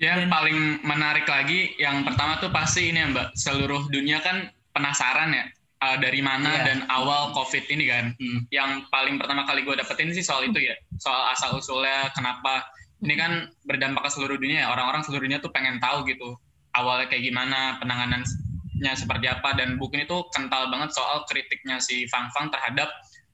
Yang 0.00 0.24
Dan, 0.24 0.30
paling 0.30 0.58
menarik 0.86 1.26
lagi, 1.26 1.74
yang 1.74 2.06
pertama 2.06 2.38
tuh 2.38 2.54
pasti 2.54 2.94
ini 2.94 3.02
ya 3.02 3.10
Mbak, 3.10 3.28
seluruh 3.34 3.90
dunia 3.90 4.22
kan 4.22 4.46
penasaran 4.70 5.34
ya 5.34 5.44
uh, 5.82 5.96
dari 5.98 6.20
mana 6.22 6.50
yeah. 6.58 6.64
dan 6.66 6.78
awal 6.90 7.30
COVID 7.34 7.64
ini 7.70 7.84
kan. 7.90 8.04
Hmm. 8.18 8.40
Yang 8.50 8.70
paling 8.90 9.16
pertama 9.18 9.46
kali 9.46 9.62
gue 9.62 9.74
dapetin 9.78 10.10
sih 10.14 10.24
soal 10.24 10.46
itu 10.46 10.58
ya, 10.58 10.74
soal 10.98 11.32
asal 11.34 11.58
usulnya 11.58 12.10
kenapa 12.14 12.66
ini 13.02 13.14
kan 13.14 13.46
berdampak 13.66 14.06
ke 14.06 14.10
seluruh 14.10 14.38
dunia 14.38 14.66
ya. 14.66 14.68
Orang-orang 14.74 15.06
seluruh 15.06 15.24
dunia 15.26 15.38
tuh 15.38 15.54
pengen 15.54 15.78
tahu 15.78 16.06
gitu 16.06 16.34
awalnya 16.76 17.10
kayak 17.10 17.24
gimana, 17.26 17.78
penanganannya 17.82 18.92
seperti 18.94 19.26
apa 19.26 19.56
dan 19.58 19.80
buku 19.80 19.98
ini 19.98 20.06
tuh 20.06 20.26
kental 20.30 20.70
banget 20.70 20.94
soal 20.94 21.26
kritiknya 21.26 21.82
si 21.82 22.06
Fang 22.06 22.30
Fang 22.30 22.52
terhadap 22.52 22.90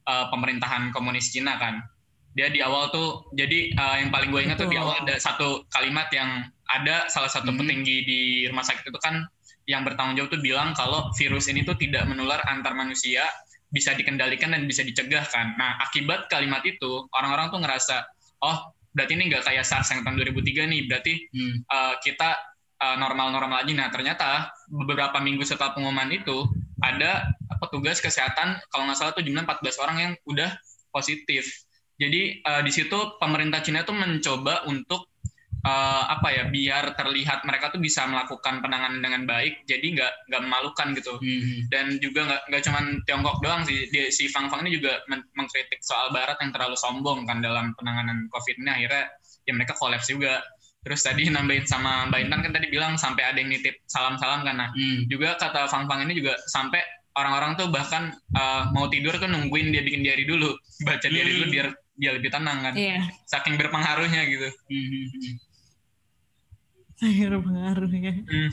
uh, 0.08 0.28
pemerintahan 0.32 0.92
komunis 0.94 1.32
Cina 1.32 1.60
kan. 1.60 1.84
Dia 2.34 2.50
di 2.50 2.58
awal 2.58 2.90
tuh 2.90 3.30
jadi 3.38 3.70
uh, 3.78 3.96
yang 4.02 4.10
paling 4.10 4.34
gue 4.34 4.42
ingat 4.42 4.58
tuh 4.58 4.66
di 4.66 4.74
awal 4.74 4.98
ada 5.06 5.14
satu 5.22 5.62
kalimat 5.70 6.10
yang 6.10 6.50
ada 6.72 7.06
salah 7.06 7.30
satu 7.30 7.52
hmm. 7.52 7.60
petinggi 7.62 7.96
di 8.02 8.20
rumah 8.50 8.66
sakit 8.66 8.90
itu 8.90 9.00
kan 9.00 9.22
yang 9.64 9.82
bertanggung 9.82 10.16
jawab 10.20 10.30
tuh 10.32 10.42
bilang 10.44 10.76
kalau 10.76 11.08
virus 11.16 11.48
ini 11.48 11.64
tuh 11.64 11.76
tidak 11.76 12.04
menular 12.04 12.40
antar 12.48 12.76
manusia, 12.76 13.24
bisa 13.72 13.96
dikendalikan 13.96 14.52
dan 14.52 14.68
bisa 14.68 14.84
dicegah 14.84 15.24
kan. 15.26 15.56
Nah, 15.56 15.80
akibat 15.82 16.28
kalimat 16.30 16.62
itu 16.62 17.08
orang-orang 17.16 17.50
tuh 17.50 17.60
ngerasa, 17.64 17.96
oh 18.44 18.70
berarti 18.94 19.18
ini 19.18 19.32
nggak 19.32 19.42
kayak 19.48 19.64
SARS 19.66 19.90
yang 19.90 20.06
tahun 20.06 20.22
2003 20.22 20.70
nih, 20.70 20.80
berarti 20.86 21.12
hmm. 21.32 21.56
uh, 21.66 21.94
kita 21.98 22.30
uh, 22.78 22.96
normal-normal 23.00 23.66
lagi. 23.66 23.74
Nah, 23.74 23.90
ternyata 23.90 24.52
beberapa 24.70 25.18
minggu 25.18 25.42
setelah 25.42 25.74
pengumuman 25.74 26.12
itu 26.12 26.46
ada 26.84 27.24
petugas 27.58 27.98
kesehatan 27.98 28.60
kalau 28.68 28.84
nggak 28.84 28.98
salah 29.00 29.12
tuh 29.16 29.24
jumlah 29.24 29.42
14 29.48 29.82
orang 29.82 29.96
yang 29.98 30.12
udah 30.28 30.50
positif. 30.92 31.48
Jadi 31.96 32.42
uh, 32.42 32.62
di 32.62 32.70
situ 32.74 33.18
pemerintah 33.18 33.62
Cina 33.62 33.86
tuh 33.86 33.94
mencoba 33.94 34.66
untuk 34.66 35.13
uh, 35.64 36.02
apa 36.12 36.28
ya 36.30 36.44
biar 36.52 36.94
terlihat 36.94 37.42
mereka 37.48 37.72
tuh 37.72 37.80
bisa 37.80 38.04
melakukan 38.04 38.60
penanganan 38.60 39.00
dengan 39.00 39.24
baik 39.24 39.64
jadi 39.64 39.82
nggak 39.82 40.12
nggak 40.30 40.42
memalukan 40.44 40.88
gitu 40.94 41.16
hmm. 41.18 41.72
dan 41.72 41.96
juga 41.98 42.20
nggak 42.28 42.42
nggak 42.52 42.62
cuma 42.68 42.80
Tiongkok 43.08 43.36
doang 43.40 43.62
sih 43.64 43.88
dia, 43.88 44.12
si 44.12 44.28
Fang 44.28 44.52
Fang 44.52 44.62
ini 44.62 44.76
juga 44.76 45.00
men 45.08 45.24
mengkritik 45.34 45.80
soal 45.80 46.12
Barat 46.12 46.36
yang 46.44 46.52
terlalu 46.52 46.76
sombong 46.76 47.24
kan 47.24 47.40
dalam 47.40 47.72
penanganan 47.80 48.28
COVID 48.30 48.60
ini 48.60 48.70
akhirnya 48.70 49.04
ya 49.44 49.52
mereka 49.56 49.74
kolaps 49.76 50.08
juga 50.08 50.44
terus 50.84 51.00
tadi 51.00 51.26
nambahin 51.34 51.64
sama 51.64 52.06
Mbak 52.12 52.20
Intan 52.28 52.40
kan 52.44 52.52
tadi 52.52 52.66
bilang 52.68 52.94
sampai 53.00 53.24
ada 53.24 53.38
yang 53.40 53.50
nitip 53.50 53.80
salam-salam 53.88 54.44
kan 54.44 54.56
nah 54.60 54.68
hmm. 54.70 55.08
juga 55.08 55.40
kata 55.40 55.66
Fang 55.66 55.88
Fang 55.88 56.04
ini 56.04 56.12
juga 56.20 56.36
sampai 56.52 56.84
orang-orang 57.14 57.54
tuh 57.54 57.70
bahkan 57.70 58.10
uh, 58.34 58.68
mau 58.74 58.90
tidur 58.90 59.14
tuh 59.16 59.30
nungguin 59.30 59.70
dia 59.70 59.86
bikin 59.86 60.04
diary 60.04 60.28
dulu 60.28 60.52
baca 60.86 61.06
diary 61.08 61.32
hmm. 61.32 61.38
dulu 61.40 61.46
biar 61.50 61.68
dia 61.94 62.10
lebih 62.10 62.26
tenang 62.26 62.58
kan 62.58 62.74
yeah. 62.74 63.06
saking 63.30 63.54
berpengaruhnya 63.54 64.26
gitu 64.26 64.50
hmm. 64.50 65.53
Hmm, 67.00 67.10
hmm 67.10 67.18
saya 67.18 67.38
pengaruhnya 67.42 68.12
hmm. 68.26 68.50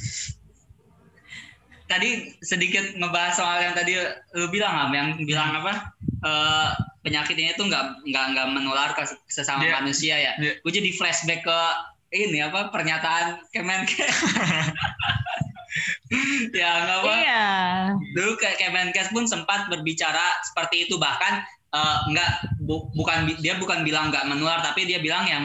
tadi 1.86 2.10
sedikit 2.42 2.96
ngebahas 2.96 3.34
soal 3.36 3.58
yang 3.62 3.76
tadi 3.76 4.00
lu 4.38 4.48
bilang 4.50 4.74
am 4.88 4.92
yang 4.96 5.10
bilang 5.28 5.52
apa 5.60 5.94
uh, 6.24 6.72
penyakit 7.04 7.36
ini 7.36 7.52
tuh 7.58 7.68
nggak 7.68 8.06
nggak 8.08 8.26
nggak 8.38 8.48
menular 8.54 8.90
ke 8.94 9.04
sesama 9.28 9.66
yeah. 9.66 9.76
manusia 9.82 10.16
ya 10.18 10.34
yeah. 10.40 10.56
gue 10.62 10.72
jadi 10.72 10.90
flashback 10.96 11.44
ke 11.44 11.60
ini 12.12 12.44
apa 12.44 12.70
pernyataan 12.70 13.40
Kemenkes 13.56 13.98
ya 16.60 16.70
nggak 16.84 16.98
apa 17.04 17.14
iya. 17.24 17.48
dulu 18.14 18.36
ke 18.36 18.50
Kemenkes 18.60 19.10
pun 19.16 19.26
sempat 19.26 19.72
berbicara 19.72 20.44
seperti 20.44 20.88
itu 20.88 21.00
bahkan 21.00 21.42
uh, 21.72 22.04
nggak 22.12 22.60
bu, 22.64 22.92
bukan 22.94 23.32
dia 23.40 23.56
bukan 23.58 23.88
bilang 23.88 24.12
nggak 24.12 24.28
menular 24.28 24.60
tapi 24.60 24.84
dia 24.84 25.00
bilang 25.00 25.24
yang 25.28 25.44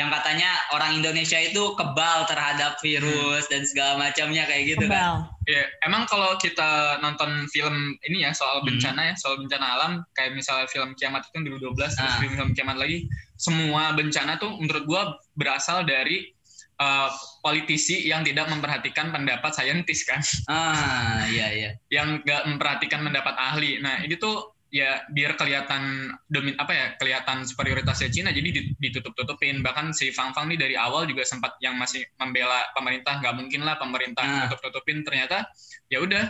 yang 0.00 0.08
katanya 0.08 0.48
orang 0.72 0.96
Indonesia 0.96 1.36
itu 1.36 1.76
kebal 1.76 2.24
terhadap 2.24 2.80
virus 2.80 3.44
dan 3.52 3.68
segala 3.68 4.00
macamnya 4.00 4.48
kayak 4.48 4.76
gitu 4.76 4.88
kan. 4.88 4.88
kebal. 4.88 5.14
kan. 5.28 5.50
Ya, 5.50 5.64
emang 5.84 6.08
kalau 6.08 6.32
kita 6.40 7.02
nonton 7.04 7.44
film 7.52 7.98
ini 8.08 8.24
ya 8.24 8.32
soal 8.32 8.64
hmm. 8.64 8.72
bencana 8.72 9.12
ya, 9.12 9.14
soal 9.20 9.36
bencana 9.36 9.66
alam 9.76 9.92
kayak 10.16 10.32
misalnya 10.32 10.64
film 10.72 10.96
Kiamat 10.96 11.28
itu 11.28 11.44
yang 11.44 11.44
2012 11.60 11.76
ah. 11.76 11.88
terus 11.92 12.14
film, 12.24 12.32
film 12.40 12.50
Kiamat 12.56 12.76
lagi, 12.80 13.04
semua 13.36 13.92
bencana 13.92 14.40
tuh 14.40 14.56
menurut 14.56 14.84
gua 14.88 15.02
berasal 15.36 15.84
dari 15.84 16.32
uh, 16.80 17.08
politisi 17.44 18.06
yang 18.08 18.24
tidak 18.24 18.48
memperhatikan 18.48 19.12
pendapat 19.12 19.52
saintis 19.52 20.08
kan. 20.08 20.22
Ah, 20.48 21.26
iya 21.28 21.48
iya. 21.52 21.70
Yang 21.90 22.24
gak 22.24 22.42
memperhatikan 22.48 23.02
pendapat 23.04 23.34
ahli. 23.36 23.82
Nah, 23.82 24.00
ini 24.00 24.14
tuh 24.16 24.51
ya 24.72 25.04
biar 25.12 25.36
kelihatan 25.36 26.08
domin 26.32 26.56
apa 26.56 26.72
ya 26.72 26.86
kelihatan 26.96 27.44
superioritasnya 27.44 28.08
Cina 28.08 28.32
jadi 28.32 28.72
ditutup-tutupin 28.80 29.60
bahkan 29.60 29.92
si 29.92 30.08
Fang 30.16 30.32
Fang 30.32 30.48
ini 30.48 30.56
dari 30.56 30.80
awal 30.80 31.04
juga 31.04 31.28
sempat 31.28 31.60
yang 31.60 31.76
masih 31.76 32.00
membela 32.16 32.64
pemerintah 32.72 33.20
nggak 33.20 33.36
mungkin 33.36 33.68
lah 33.68 33.76
pemerintah 33.76 34.24
nah. 34.24 34.48
tutup-tutupin 34.48 35.04
ternyata 35.04 35.44
ya 35.92 36.00
udah 36.00 36.24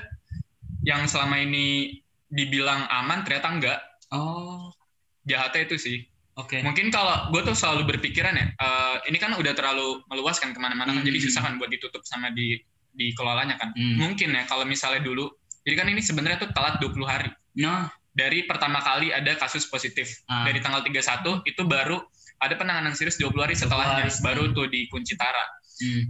yang 0.83 1.07
selama 1.07 1.39
ini 1.39 2.03
dibilang 2.35 2.83
aman 2.91 3.23
ternyata 3.23 3.47
enggak 3.47 3.79
oh 4.11 4.75
jahatnya 5.23 5.63
itu 5.71 5.79
sih 5.79 5.99
Oke. 6.33 6.57
Okay. 6.57 6.61
Mungkin 6.65 6.89
kalau 6.89 7.29
gue 7.29 7.45
tuh 7.45 7.53
selalu 7.53 7.93
berpikiran 7.93 8.33
ya, 8.33 8.49
uh, 8.57 9.05
ini 9.05 9.21
kan 9.21 9.37
udah 9.37 9.53
terlalu 9.53 10.01
meluas 10.09 10.41
kan 10.41 10.57
ke 10.57 10.61
mana-mana 10.65 10.97
kan, 10.97 11.05
jadi 11.05 11.21
hmm. 11.21 11.29
susah 11.29 11.45
kan 11.45 11.61
buat 11.61 11.69
ditutup 11.69 12.01
sama 12.09 12.33
di 12.33 12.57
dikelolanya 12.97 13.61
kan. 13.61 13.77
Hmm. 13.77 14.01
Mungkin 14.01 14.33
ya 14.33 14.49
kalau 14.49 14.65
misalnya 14.65 15.05
dulu, 15.05 15.29
jadi 15.61 15.85
kan 15.85 15.93
ini 15.93 16.01
sebenarnya 16.01 16.49
tuh 16.49 16.51
telat 16.57 16.81
20 16.81 17.05
hari. 17.05 17.29
Nah 17.61 17.93
dari 18.13 18.45
pertama 18.45 18.85
kali 18.85 19.09
ada 19.09 19.33
kasus 19.41 19.65
positif 19.67 20.21
ah. 20.29 20.45
dari 20.45 20.61
tanggal 20.61 20.85
31 20.85 21.49
itu 21.49 21.63
baru 21.65 21.99
ada 22.43 22.55
penanganan 22.59 22.93
serius 22.93 23.17
20 23.17 23.33
hari 23.41 23.55
setelahnya 23.57 24.05
20 24.05 24.13
hari. 24.13 24.21
baru 24.21 24.43
tuh 24.53 24.67
di 24.69 24.91
Kunci 24.91 25.15
Tara. 25.17 25.47
Hmm. 25.83 26.05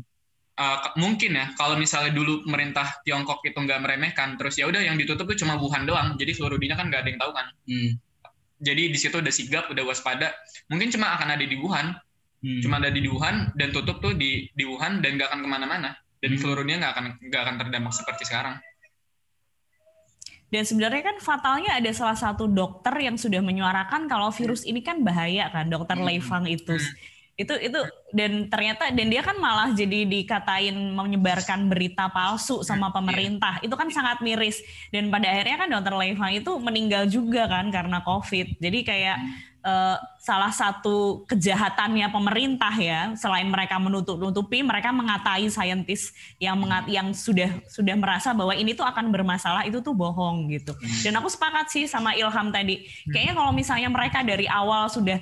uh, 0.58 0.78
mungkin 0.98 1.38
ya 1.38 1.46
kalau 1.54 1.78
misalnya 1.78 2.12
dulu 2.12 2.42
pemerintah 2.44 2.84
Tiongkok 3.06 3.40
itu 3.46 3.56
nggak 3.56 3.80
meremehkan 3.80 4.36
terus 4.36 4.58
ya 4.58 4.66
udah 4.68 4.82
yang 4.82 4.98
ditutup 4.98 5.30
itu 5.30 5.46
cuma 5.46 5.56
Wuhan 5.56 5.86
doang 5.86 6.18
jadi 6.18 6.34
seluruh 6.34 6.58
dunia 6.58 6.74
kan 6.76 6.90
nggak 6.90 7.06
ada 7.06 7.08
yang 7.08 7.20
tahu 7.22 7.32
kan 7.32 7.46
hmm. 7.70 7.90
jadi 8.60 8.82
di 8.90 8.98
situ 8.98 9.16
udah 9.22 9.32
sigap 9.32 9.70
udah 9.72 9.86
waspada 9.86 10.34
mungkin 10.68 10.92
cuma 10.92 11.14
akan 11.16 11.38
ada 11.38 11.44
di 11.46 11.56
Wuhan 11.56 11.96
hmm. 12.44 12.60
cuma 12.60 12.82
ada 12.82 12.90
di 12.92 13.08
Wuhan 13.08 13.54
dan 13.56 13.72
tutup 13.72 14.02
tuh 14.04 14.12
di 14.12 14.50
di 14.52 14.64
Wuhan 14.66 15.00
dan 15.00 15.16
nggak 15.16 15.30
akan 15.32 15.40
ke 15.40 15.48
mana-mana 15.48 15.96
dan 16.20 16.30
hmm. 16.34 16.40
seluruh 16.42 16.66
dunia 16.66 16.76
nggak 16.84 16.92
akan 17.00 17.06
nggak 17.22 17.40
akan 17.48 17.54
terdampak 17.62 17.92
seperti 17.96 18.22
sekarang 18.28 18.58
dan 20.52 20.62
sebenarnya 20.68 21.02
kan 21.02 21.16
fatalnya 21.18 21.80
ada 21.80 21.88
salah 21.96 22.14
satu 22.14 22.44
dokter 22.44 22.92
yang 23.00 23.16
sudah 23.16 23.40
menyuarakan 23.40 24.04
kalau 24.04 24.28
virus 24.28 24.68
ini 24.68 24.84
kan 24.84 25.00
bahaya 25.00 25.48
kan, 25.48 25.72
dokter 25.72 25.96
hmm. 25.96 26.04
Leifang 26.04 26.44
itu. 26.44 26.76
Hmm 26.76 27.10
itu 27.32 27.54
itu 27.64 27.80
dan 28.12 28.52
ternyata 28.52 28.92
dan 28.92 29.08
dia 29.08 29.24
kan 29.24 29.40
malah 29.40 29.72
jadi 29.72 30.04
dikatain 30.04 30.92
menyebarkan 30.92 31.64
berita 31.72 32.12
palsu 32.12 32.60
sama 32.60 32.92
iya. 32.92 32.94
pemerintah 33.00 33.54
itu 33.64 33.72
kan 33.72 33.88
sangat 33.88 34.20
miris 34.20 34.60
dan 34.92 35.08
pada 35.08 35.32
akhirnya 35.32 35.56
kan 35.64 35.68
dokter 35.72 35.94
Leifang 35.96 36.32
itu 36.36 36.52
meninggal 36.60 37.08
juga 37.08 37.48
kan 37.48 37.72
karena 37.72 38.04
covid 38.04 38.60
jadi 38.60 38.78
kayak 38.84 39.18
uh, 39.62 39.96
salah 40.18 40.52
satu 40.54 41.26
kejahatannya 41.26 42.06
pemerintah 42.10 42.74
ya 42.78 43.14
selain 43.18 43.46
mereka 43.50 43.78
menutup-nutupi 43.78 44.62
mereka 44.62 44.94
mengatai 44.94 45.50
saintis 45.50 46.14
yang 46.38 46.58
mengat 46.58 46.86
yang 46.86 47.10
sudah 47.10 47.50
sudah 47.66 47.94
merasa 47.98 48.30
bahwa 48.30 48.54
ini 48.54 48.74
tuh 48.74 48.86
akan 48.86 49.10
bermasalah 49.10 49.66
itu 49.66 49.82
tuh 49.82 49.94
bohong 49.94 50.50
gitu. 50.52 50.74
Hmm. 50.74 51.00
dan 51.02 51.12
aku 51.18 51.28
sepakat 51.30 51.66
sih 51.70 51.84
sama 51.90 52.14
Ilham 52.14 52.50
tadi. 52.54 52.86
Kayaknya 53.10 53.34
kalau 53.38 53.52
misalnya 53.54 53.88
mereka 53.90 54.22
dari 54.22 54.46
awal 54.46 54.86
sudah 54.90 55.18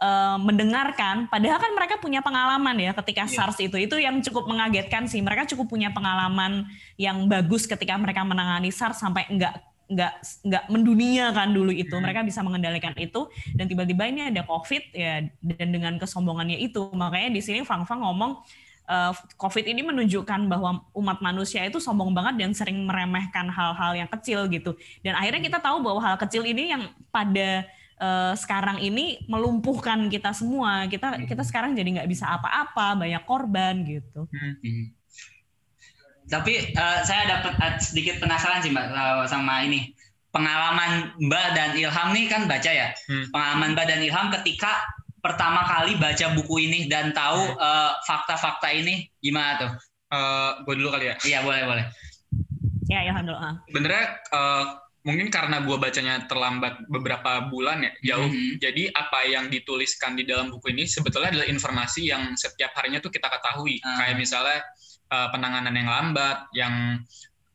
uh, 0.00 0.38
mendengarkan 0.40 1.28
padahal 1.28 1.58
kan 1.60 1.72
mereka 1.74 1.94
punya 2.00 2.20
pengalaman 2.24 2.76
ya 2.78 2.92
ketika 3.04 3.28
yeah. 3.28 3.34
SARS 3.34 3.58
itu 3.60 3.76
itu 3.76 3.96
yang 4.00 4.20
cukup 4.24 4.48
mengagetkan 4.48 5.04
sih. 5.10 5.20
Mereka 5.20 5.48
cukup 5.56 5.68
punya 5.68 5.92
pengalaman 5.92 6.68
yang 6.96 7.28
bagus 7.28 7.68
ketika 7.68 7.96
mereka 8.00 8.24
menangani 8.24 8.72
SARS 8.72 9.00
sampai 9.02 9.28
enggak 9.28 9.60
enggak 9.88 10.20
enggak 10.44 10.64
mendunia 10.68 11.32
kan 11.32 11.48
dulu 11.50 11.72
itu 11.72 11.96
hmm. 11.96 12.02
mereka 12.04 12.20
bisa 12.20 12.44
mengendalikan 12.44 12.92
itu 13.00 13.26
dan 13.56 13.64
tiba-tiba 13.66 14.04
ini 14.04 14.28
ada 14.28 14.44
COVID 14.44 14.92
ya 14.92 15.24
dan 15.40 15.68
dengan 15.72 15.96
kesombongannya 15.96 16.60
itu 16.60 16.92
makanya 16.92 17.32
di 17.32 17.40
sini 17.40 17.64
Fang 17.64 17.88
Fang 17.88 18.04
ngomong 18.04 18.44
uh, 18.84 19.12
COVID 19.40 19.64
ini 19.64 19.80
menunjukkan 19.80 20.44
bahwa 20.44 20.84
umat 20.92 21.24
manusia 21.24 21.64
itu 21.64 21.80
sombong 21.80 22.12
banget 22.12 22.36
dan 22.36 22.52
sering 22.52 22.84
meremehkan 22.84 23.48
hal-hal 23.48 23.96
yang 23.96 24.08
kecil 24.12 24.44
gitu 24.52 24.76
dan 25.00 25.16
akhirnya 25.16 25.40
kita 25.40 25.58
tahu 25.58 25.80
bahwa 25.80 26.00
hal 26.04 26.16
kecil 26.20 26.44
ini 26.44 26.76
yang 26.76 26.92
pada 27.08 27.64
uh, 27.98 28.34
sekarang 28.38 28.78
ini 28.80 29.22
melumpuhkan 29.26 30.06
kita 30.08 30.32
semua. 30.32 30.86
Kita 30.86 31.18
hmm. 31.18 31.26
kita 31.26 31.42
sekarang 31.44 31.74
jadi 31.74 32.00
nggak 32.00 32.10
bisa 32.10 32.30
apa-apa, 32.30 32.98
banyak 32.98 33.22
korban 33.26 33.82
gitu. 33.84 34.26
Hmm. 34.30 34.94
Hmm. 36.28 36.30
Tapi 36.30 36.76
uh, 36.76 37.00
saya 37.08 37.24
dapat 37.40 37.80
sedikit 37.80 38.20
penasaran 38.20 38.60
sih 38.60 38.68
mbak 38.68 38.92
sama 39.32 39.64
ini 39.64 39.96
pengalaman 40.28 41.16
Mbak 41.16 41.46
dan 41.56 41.70
Ilham 41.74 42.08
nih 42.12 42.26
kan 42.28 42.44
baca 42.44 42.70
ya. 42.70 42.92
Hmm. 43.08 43.26
Pengalaman 43.32 43.72
Mbak 43.74 43.86
dan 43.88 44.00
Ilham 44.04 44.26
ketika 44.40 44.70
pertama 45.18 45.66
kali 45.66 45.98
baca 45.98 46.30
buku 46.36 46.68
ini 46.68 46.86
dan 46.86 47.10
tahu 47.16 47.58
uh, 47.58 47.92
fakta-fakta 48.04 48.70
ini 48.70 49.08
gimana 49.24 49.58
tuh? 49.58 49.70
Uh, 50.08 50.50
gue 50.64 50.74
dulu 50.78 50.94
kali 50.94 51.12
ya. 51.12 51.14
Iya 51.24 51.38
boleh 51.44 51.62
boleh. 51.64 51.84
Ya 52.88 53.04
Ilham 53.04 53.24
dulu. 53.24 53.38
Benernya 53.72 54.04
uh, 54.32 54.64
mungkin 55.08 55.32
karena 55.32 55.64
gue 55.64 55.76
bacanya 55.80 56.28
terlambat 56.28 56.84
beberapa 56.90 57.48
bulan 57.48 57.80
ya 57.80 57.92
jauh 58.12 58.28
mm-hmm. 58.28 58.60
jadi 58.60 58.92
apa 58.92 59.24
yang 59.24 59.48
dituliskan 59.48 60.18
di 60.18 60.28
dalam 60.28 60.52
buku 60.52 60.74
ini 60.74 60.84
sebetulnya 60.84 61.32
adalah 61.32 61.48
informasi 61.48 62.12
yang 62.12 62.36
setiap 62.36 62.76
harinya 62.76 63.00
tuh 63.00 63.08
kita 63.08 63.24
ketahui 63.30 63.80
uh. 63.80 63.96
kayak 63.96 64.20
misalnya 64.20 64.60
uh, 65.12 65.28
penanganan 65.32 65.74
yang 65.74 65.88
lambat 65.88 66.48
yang 66.52 66.74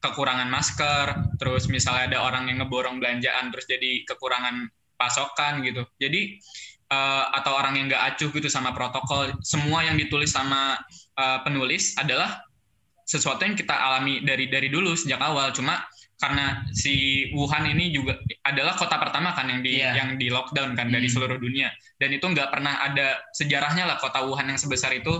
kekurangan 0.03 0.51
masker 0.51 1.39
terus 1.39 1.71
misalnya 1.71 2.11
ada 2.11 2.19
orang 2.27 2.51
yang 2.51 2.59
ngeborong 2.59 2.99
belanjaan 2.99 3.49
terus 3.55 3.63
jadi 3.71 4.03
kekurangan 4.03 4.67
pasokan 4.99 5.63
gitu 5.63 5.87
jadi 5.95 6.37
uh, 6.91 7.31
atau 7.39 7.55
orang 7.55 7.79
yang 7.79 7.85
nggak 7.87 8.03
acuh 8.13 8.29
gitu 8.35 8.51
sama 8.51 8.75
protokol 8.75 9.31
semua 9.39 9.87
yang 9.87 9.95
ditulis 9.95 10.35
sama 10.35 10.75
uh, 11.15 11.39
penulis 11.47 11.95
adalah 11.95 12.43
sesuatu 13.07 13.43
yang 13.43 13.55
kita 13.55 13.75
alami 13.75 14.23
dari 14.23 14.47
dari 14.51 14.67
dulu 14.67 14.95
sejak 14.95 15.19
awal 15.19 15.51
cuma 15.55 15.83
karena 16.23 16.63
si 16.71 17.27
Wuhan 17.35 17.67
ini 17.67 17.91
juga 17.91 18.15
adalah 18.47 18.79
kota 18.79 18.95
pertama 18.95 19.35
kan 19.35 19.51
yang 19.51 19.59
di 19.59 19.83
yeah. 19.83 19.91
yang 19.91 20.15
di 20.15 20.31
lockdown 20.31 20.71
kan 20.71 20.87
mm. 20.87 20.95
dari 20.95 21.07
hmm. 21.11 21.15
seluruh 21.19 21.35
dunia 21.35 21.67
dan 21.99 22.15
itu 22.15 22.23
nggak 22.23 22.47
pernah 22.47 22.79
ada 22.79 23.19
sejarahnya 23.35 23.83
lah 23.83 23.99
kota 23.99 24.23
Wuhan 24.23 24.47
yang 24.47 24.59
sebesar 24.59 24.95
itu 24.95 25.11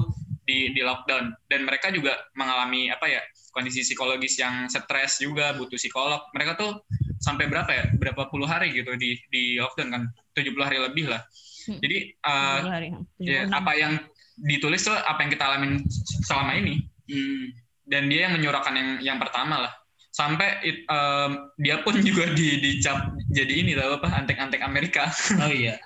di 0.54 0.60
di 0.78 0.82
lockdown. 0.86 1.34
Dan 1.50 1.66
mereka 1.66 1.90
juga 1.90 2.14
mengalami 2.38 2.94
apa 2.94 3.10
ya 3.10 3.22
kondisi 3.50 3.82
psikologis 3.82 4.38
yang 4.38 4.70
stres 4.70 5.18
juga 5.18 5.58
butuh 5.58 5.78
psikolog. 5.82 6.22
Mereka 6.38 6.54
tuh 6.62 6.86
sampai 7.18 7.50
berapa 7.50 7.72
ya? 7.74 7.86
Berapa 7.98 8.30
puluh 8.30 8.46
hari 8.46 8.70
gitu 8.70 8.94
di 8.94 9.18
di 9.34 9.58
lockdown 9.58 9.90
kan? 9.90 10.04
70 10.34 10.66
hari 10.66 10.78
lebih 10.82 11.14
lah. 11.14 11.22
Hmm. 11.64 11.80
jadi 11.80 12.12
uh, 12.28 12.60
hari, 12.68 12.92
ya, 13.24 13.48
apa 13.48 13.72
yang 13.80 13.96
ditulis 14.36 14.84
tuh 14.84 14.92
apa 14.92 15.24
yang 15.24 15.32
kita 15.32 15.46
alamin 15.48 15.80
selama 16.28 16.60
ini. 16.60 16.76
Hmm. 17.04 17.52
dan 17.84 18.08
dia 18.08 18.32
yang 18.32 18.40
menyuarakan 18.40 18.74
yang 18.80 18.90
yang 19.04 19.18
pertama 19.20 19.68
lah 19.68 19.74
sampai 20.14 20.62
it, 20.62 20.86
um, 20.94 21.50
dia 21.58 21.82
pun 21.82 21.98
juga 22.08 22.30
di 22.32 22.62
dicap 22.62 23.18
jadi 23.34 23.54
ini 23.66 23.74
tahu 23.74 23.98
apa 23.98 24.08
antek-antek 24.14 24.62
Amerika. 24.62 25.10
Oh 25.42 25.50
iya. 25.50 25.82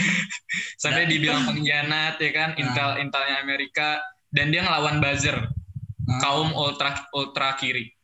sampai 0.82 1.08
nah, 1.08 1.10
dibilang 1.10 1.42
pengkhianat 1.48 2.20
ya 2.20 2.30
kan, 2.36 2.50
intel 2.60 2.88
nah. 2.94 3.00
intelnya 3.00 3.36
Amerika 3.40 4.04
dan 4.34 4.52
dia 4.52 4.66
ngelawan 4.66 5.00
buzzer 5.00 5.38
nah. 6.04 6.20
kaum 6.20 6.52
ultra 6.52 7.06
ultra 7.16 7.56
kiri 7.56 7.94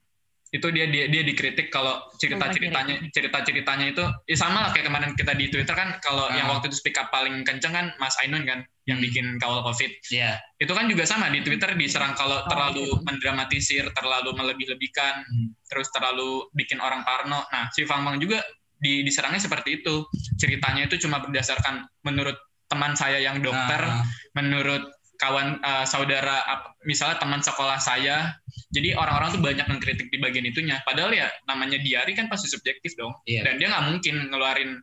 itu 0.51 0.67
dia 0.75 0.91
dia 0.91 1.07
dia 1.07 1.23
dikritik 1.23 1.71
kalau 1.71 2.11
cerita 2.19 2.51
ceritanya 2.51 2.99
cerita 3.15 3.39
ceritanya 3.47 3.87
itu 3.95 4.03
ya 4.27 4.35
sama 4.35 4.67
lah 4.67 4.71
kayak 4.75 4.91
kemarin 4.91 5.15
kita 5.15 5.33
di 5.39 5.47
Twitter 5.47 5.75
kan 5.79 6.03
kalau 6.03 6.27
uh. 6.27 6.35
yang 6.35 6.51
waktu 6.51 6.67
itu 6.67 6.83
speak 6.83 6.99
up 6.99 7.07
paling 7.15 7.47
kenceng 7.47 7.71
kan 7.71 7.95
Mas 8.03 8.19
Ainun 8.19 8.43
kan 8.43 8.67
yang 8.91 8.99
hmm. 8.99 9.07
bikin 9.07 9.27
kawal 9.39 9.63
COVID. 9.63 10.11
Yeah. 10.11 10.43
Itu 10.59 10.75
kan 10.75 10.91
juga 10.91 11.07
sama 11.07 11.31
di 11.31 11.47
Twitter 11.47 11.71
diserang 11.79 12.19
kalau 12.19 12.43
oh, 12.43 12.51
terlalu 12.51 12.83
iya. 12.83 12.99
mendramatisir, 13.07 13.85
terlalu 13.95 14.35
melebih-lebihkan, 14.35 15.23
hmm. 15.23 15.49
terus 15.71 15.87
terlalu 15.95 16.51
bikin 16.59 16.83
orang 16.83 17.07
parno. 17.07 17.47
Nah 17.55 17.71
si 17.71 17.87
Fang 17.87 18.03
Fang 18.03 18.19
juga 18.19 18.43
di, 18.83 19.07
diserangnya 19.07 19.39
seperti 19.39 19.87
itu. 19.87 20.03
Ceritanya 20.35 20.91
itu 20.91 20.99
cuma 21.07 21.23
berdasarkan 21.23 21.87
menurut 22.03 22.35
teman 22.67 22.99
saya 22.99 23.23
yang 23.23 23.39
dokter, 23.39 23.79
uh. 23.87 24.03
menurut 24.35 24.83
kawan 25.21 25.61
uh, 25.61 25.85
saudara 25.85 26.41
misalnya 26.89 27.21
teman 27.21 27.45
sekolah 27.45 27.77
saya 27.77 28.33
jadi 28.73 28.97
orang-orang 28.97 29.37
tuh 29.37 29.43
banyak 29.45 29.67
mengkritik 29.69 30.09
di 30.09 30.17
bagian 30.17 30.47
itunya. 30.49 30.81
Padahal 30.87 31.13
ya 31.13 31.29
namanya 31.45 31.77
diari 31.83 32.17
kan 32.17 32.33
pasti 32.33 32.49
subjektif 32.49 32.97
dong. 32.97 33.13
Yeah. 33.29 33.45
dan 33.45 33.61
dia 33.61 33.69
nggak 33.69 33.87
mungkin 33.93 34.15
ngeluarin 34.33 34.81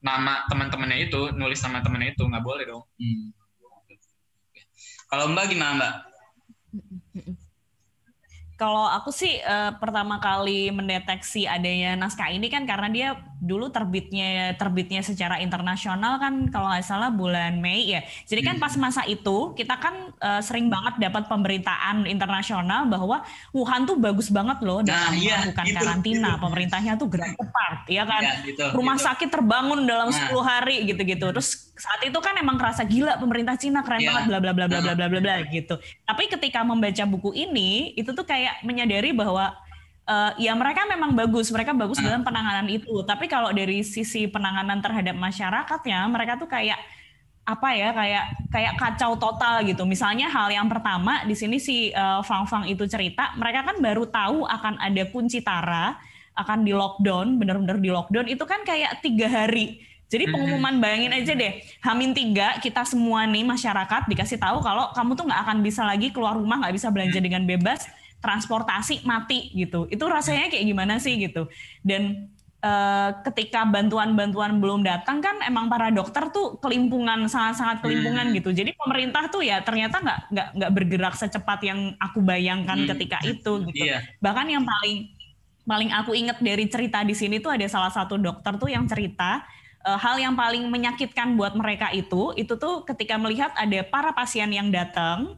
nama 0.00 0.48
teman-temannya 0.48 1.12
itu 1.12 1.34
nulis 1.36 1.60
nama 1.60 1.84
temannya 1.84 2.16
itu 2.16 2.22
nggak 2.24 2.44
boleh 2.44 2.64
dong. 2.64 2.84
Hmm. 2.96 3.34
kalau 5.10 5.26
mbak 5.34 5.50
gimana 5.50 5.74
mbak 5.74 5.94
kalau 8.60 8.84
aku 8.84 9.08
sih 9.08 9.40
uh, 9.40 9.72
pertama 9.80 10.20
kali 10.20 10.68
mendeteksi 10.68 11.48
adanya 11.48 11.96
naskah 11.96 12.28
ini 12.28 12.52
kan 12.52 12.68
karena 12.68 12.92
dia 12.92 13.08
dulu 13.40 13.72
terbitnya 13.72 14.52
terbitnya 14.60 15.00
secara 15.00 15.40
internasional 15.40 16.20
kan 16.20 16.52
kalau 16.52 16.68
nggak 16.68 16.84
salah 16.84 17.08
bulan 17.08 17.56
Mei 17.56 17.88
ya. 17.88 18.04
Jadi 18.28 18.44
kan 18.44 18.60
pas 18.60 18.76
masa 18.76 19.08
itu 19.08 19.56
kita 19.56 19.80
kan 19.80 20.12
uh, 20.20 20.44
sering 20.44 20.68
banget 20.68 21.00
dapat 21.00 21.24
pemberitaan 21.24 22.04
internasional 22.04 22.84
bahwa 22.84 23.24
Wuhan 23.56 23.88
tuh 23.88 23.96
bagus 23.96 24.28
banget 24.28 24.60
loh 24.60 24.84
dalam 24.84 25.08
nah, 25.08 25.16
iya, 25.16 25.40
melakukan 25.40 25.64
itu, 25.64 25.76
karantina. 25.80 26.30
Itu. 26.36 26.42
Pemerintahnya 26.44 26.92
tuh 27.00 27.08
gerak 27.08 27.32
cepat, 27.40 27.76
ya 27.88 28.04
kan. 28.04 28.22
Ya, 28.28 28.32
gitu, 28.44 28.64
Rumah 28.76 28.96
gitu. 29.00 29.06
sakit 29.08 29.28
terbangun 29.32 29.88
dalam 29.88 30.12
nah. 30.12 30.28
10 30.28 30.36
hari 30.44 30.76
gitu-gitu. 30.84 31.32
Terus 31.32 31.69
saat 31.80 32.00
itu 32.04 32.18
kan 32.20 32.36
emang 32.36 32.60
kerasa 32.60 32.84
gila 32.84 33.16
pemerintah 33.16 33.56
Cina 33.56 33.80
keren 33.80 34.04
ya. 34.04 34.12
banget 34.12 34.24
bla 34.28 34.38
bla 34.38 34.52
bla 34.52 34.66
bla 34.68 34.78
bla 34.84 34.94
bla 34.94 35.06
bla 35.08 35.20
bla 35.24 35.36
gitu. 35.48 35.74
Tapi 35.80 36.28
ketika 36.28 36.60
membaca 36.60 37.04
buku 37.08 37.32
ini 37.32 37.96
itu 37.96 38.12
tuh 38.12 38.28
kayak 38.28 38.60
menyadari 38.62 39.16
bahwa 39.16 39.56
uh, 40.04 40.30
ya 40.36 40.52
mereka 40.52 40.84
memang 40.84 41.16
bagus, 41.16 41.48
mereka 41.48 41.72
bagus 41.72 41.96
uh. 41.98 42.04
dalam 42.04 42.20
penanganan 42.20 42.68
itu. 42.68 43.00
Tapi 43.08 43.26
kalau 43.26 43.50
dari 43.50 43.80
sisi 43.80 44.28
penanganan 44.28 44.84
terhadap 44.84 45.16
masyarakatnya, 45.16 46.04
mereka 46.12 46.36
tuh 46.36 46.46
kayak 46.46 46.78
apa 47.40 47.68
ya 47.72 47.90
kayak 47.90 48.24
kayak 48.52 48.74
kacau 48.76 49.16
total 49.16 49.64
gitu. 49.64 49.82
Misalnya 49.88 50.28
hal 50.28 50.52
yang 50.52 50.68
pertama 50.68 51.24
di 51.24 51.32
sini 51.32 51.56
si 51.56 51.90
uh, 51.96 52.20
Fang 52.20 52.44
Fang 52.44 52.68
itu 52.68 52.84
cerita, 52.84 53.32
mereka 53.40 53.72
kan 53.72 53.80
baru 53.80 54.06
tahu 54.06 54.44
akan 54.44 54.78
ada 54.78 55.02
kunci 55.08 55.40
tara 55.40 55.96
akan 56.36 56.62
di 56.62 56.72
lockdown, 56.72 57.36
benar-benar 57.36 57.82
di 57.82 57.90
lockdown 57.90 58.26
itu 58.30 58.44
kan 58.46 58.62
kayak 58.62 59.02
tiga 59.02 59.26
hari. 59.26 59.89
Jadi 60.10 60.26
pengumuman 60.26 60.82
bayangin 60.82 61.14
aja 61.14 61.32
deh, 61.38 61.62
Hamin 61.86 62.10
tiga 62.10 62.58
kita 62.58 62.82
semua 62.82 63.22
nih 63.30 63.46
masyarakat 63.46 64.10
dikasih 64.10 64.42
tahu 64.42 64.58
kalau 64.58 64.90
kamu 64.90 65.14
tuh 65.14 65.24
nggak 65.30 65.40
akan 65.46 65.58
bisa 65.62 65.86
lagi 65.86 66.10
keluar 66.10 66.34
rumah, 66.34 66.58
nggak 66.66 66.74
bisa 66.74 66.90
belanja 66.90 67.22
hmm. 67.22 67.26
dengan 67.30 67.42
bebas, 67.46 67.86
transportasi 68.18 69.06
mati 69.06 69.54
gitu. 69.54 69.86
Itu 69.86 70.10
rasanya 70.10 70.50
kayak 70.50 70.66
gimana 70.66 70.98
sih 70.98 71.14
gitu. 71.14 71.46
Dan 71.86 72.26
uh, 72.58 73.22
ketika 73.30 73.62
bantuan-bantuan 73.70 74.58
belum 74.58 74.82
datang 74.82 75.22
kan 75.22 75.46
emang 75.46 75.70
para 75.70 75.94
dokter 75.94 76.26
tuh 76.34 76.58
kelimpungan 76.58 77.30
sangat-sangat 77.30 77.78
kelimpungan 77.78 78.34
hmm. 78.34 78.36
gitu. 78.42 78.50
Jadi 78.50 78.74
pemerintah 78.74 79.30
tuh 79.30 79.46
ya 79.46 79.62
ternyata 79.62 80.02
nggak 80.02 80.18
nggak 80.26 80.48
nggak 80.58 80.70
bergerak 80.74 81.14
secepat 81.14 81.62
yang 81.62 81.94
aku 82.02 82.18
bayangkan 82.18 82.82
hmm. 82.82 82.88
ketika 82.98 83.22
itu 83.22 83.52
gitu. 83.70 83.84
Yeah. 83.86 84.02
Bahkan 84.18 84.46
yang 84.50 84.66
paling 84.66 85.14
paling 85.70 85.94
aku 85.94 86.18
inget 86.18 86.42
dari 86.42 86.66
cerita 86.66 87.06
di 87.06 87.14
sini 87.14 87.38
tuh 87.38 87.54
ada 87.54 87.62
salah 87.70 87.94
satu 87.94 88.18
dokter 88.18 88.58
tuh 88.58 88.66
yang 88.66 88.90
cerita 88.90 89.46
uh, 89.84 89.98
hal 89.98 90.16
yang 90.20 90.34
paling 90.36 90.66
menyakitkan 90.68 91.36
buat 91.36 91.56
mereka 91.56 91.92
itu 91.92 92.32
itu 92.36 92.54
tuh 92.56 92.84
ketika 92.84 93.16
melihat 93.16 93.52
ada 93.56 93.80
para 93.86 94.12
pasien 94.12 94.48
yang 94.52 94.68
datang 94.68 95.36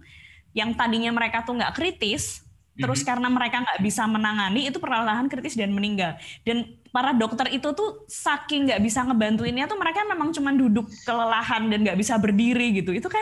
yang 0.52 0.76
tadinya 0.76 1.10
mereka 1.12 1.42
tuh 1.42 1.56
nggak 1.56 1.74
kritis 1.76 2.44
terus 2.72 3.00
mm 3.00 3.04
-hmm. 3.04 3.08
karena 3.12 3.28
mereka 3.28 3.56
nggak 3.60 3.80
bisa 3.84 4.02
menangani 4.08 4.60
itu 4.72 4.80
perlahan 4.80 5.28
kritis 5.28 5.60
dan 5.60 5.76
meninggal. 5.76 6.16
Dan 6.40 6.80
para 6.88 7.12
dokter 7.12 7.52
itu 7.52 7.68
tuh 7.76 8.08
saking 8.08 8.72
nggak 8.72 8.80
bisa 8.80 9.04
ngebantuinnya 9.04 9.68
tuh 9.68 9.76
mereka 9.76 10.08
memang 10.08 10.32
cuma 10.32 10.56
duduk 10.56 10.88
kelelahan 11.04 11.68
dan 11.68 11.84
nggak 11.84 12.00
bisa 12.00 12.16
berdiri 12.16 12.80
gitu. 12.80 12.96
Itu 12.96 13.12
kan 13.12 13.20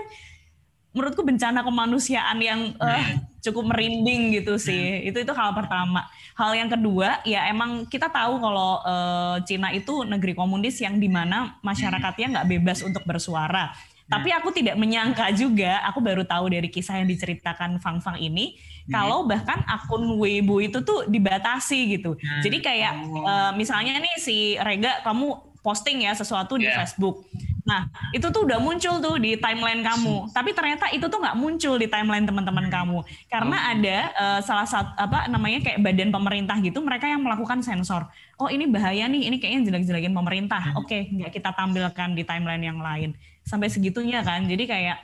menurutku 0.94 1.26
bencana 1.26 1.66
kemanusiaan 1.66 2.38
yang 2.38 2.78
uh, 2.78 3.02
cukup 3.40 3.72
merinding 3.72 4.36
gitu 4.40 4.60
sih 4.60 5.04
itu 5.08 5.20
itu 5.20 5.32
hal 5.32 5.56
pertama 5.56 6.04
hal 6.36 6.52
yang 6.52 6.68
kedua 6.68 7.24
ya 7.24 7.48
emang 7.48 7.88
kita 7.88 8.08
tahu 8.08 8.40
kalau 8.40 8.80
uh, 8.84 9.36
Cina 9.48 9.72
itu 9.72 10.04
negeri 10.04 10.36
komunis 10.36 10.78
yang 10.80 11.00
di 11.00 11.08
mana 11.08 11.56
masyarakatnya 11.64 12.40
nggak 12.40 12.48
bebas 12.48 12.84
untuk 12.84 13.04
bersuara 13.04 13.72
tapi 14.10 14.34
aku 14.34 14.50
tidak 14.50 14.74
menyangka 14.74 15.30
juga, 15.30 15.86
aku 15.86 16.02
baru 16.02 16.26
tahu 16.26 16.50
dari 16.50 16.66
kisah 16.66 16.98
yang 16.98 17.06
diceritakan 17.06 17.78
Fang 17.78 18.02
Fang 18.02 18.18
ini, 18.18 18.58
hmm. 18.58 18.90
kalau 18.90 19.22
bahkan 19.22 19.62
akun 19.70 20.18
Weibo 20.18 20.58
itu 20.58 20.82
tuh 20.82 21.06
dibatasi 21.06 21.94
gitu. 21.94 22.18
Hmm. 22.18 22.42
Jadi 22.42 22.58
kayak 22.58 23.06
oh. 23.06 23.22
uh, 23.22 23.52
misalnya 23.54 24.02
nih 24.02 24.18
si 24.18 24.58
Rega, 24.58 24.98
kamu 25.06 25.49
posting 25.60 26.04
ya 26.04 26.12
sesuatu 26.12 26.56
yeah. 26.56 26.64
di 26.64 26.68
Facebook. 26.76 27.24
Nah, 27.60 27.86
itu 28.10 28.24
tuh 28.34 28.48
udah 28.48 28.58
muncul 28.58 28.98
tuh 28.98 29.20
di 29.20 29.38
timeline 29.38 29.84
kamu. 29.84 30.26
Hmm. 30.26 30.30
Tapi 30.34 30.50
ternyata 30.56 30.90
itu 30.90 31.06
tuh 31.06 31.20
nggak 31.22 31.36
muncul 31.38 31.78
di 31.78 31.86
timeline 31.86 32.26
teman-teman 32.26 32.66
kamu. 32.66 32.98
Karena 33.30 33.56
oh. 33.56 33.70
ada 33.76 33.98
uh, 34.16 34.40
salah 34.42 34.66
satu 34.66 34.90
apa 34.98 35.30
namanya 35.30 35.62
kayak 35.62 35.78
badan 35.78 36.10
pemerintah 36.10 36.56
gitu, 36.58 36.82
mereka 36.82 37.06
yang 37.06 37.22
melakukan 37.22 37.62
sensor. 37.62 38.10
Oh, 38.40 38.48
ini 38.48 38.66
bahaya 38.66 39.06
nih, 39.06 39.28
ini 39.28 39.36
kayaknya 39.38 39.70
jelek-jelekin 39.70 40.10
pemerintah. 40.16 40.72
Hmm. 40.72 40.82
Oke, 40.82 40.88
okay, 40.88 41.02
nggak 41.14 41.30
kita 41.36 41.54
tampilkan 41.54 42.16
di 42.16 42.22
timeline 42.26 42.64
yang 42.64 42.80
lain 42.80 43.14
sampai 43.44 43.66
segitunya 43.72 44.20
kan 44.22 44.44
jadi 44.46 44.64
kayak 44.68 44.98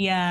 ya 0.00 0.22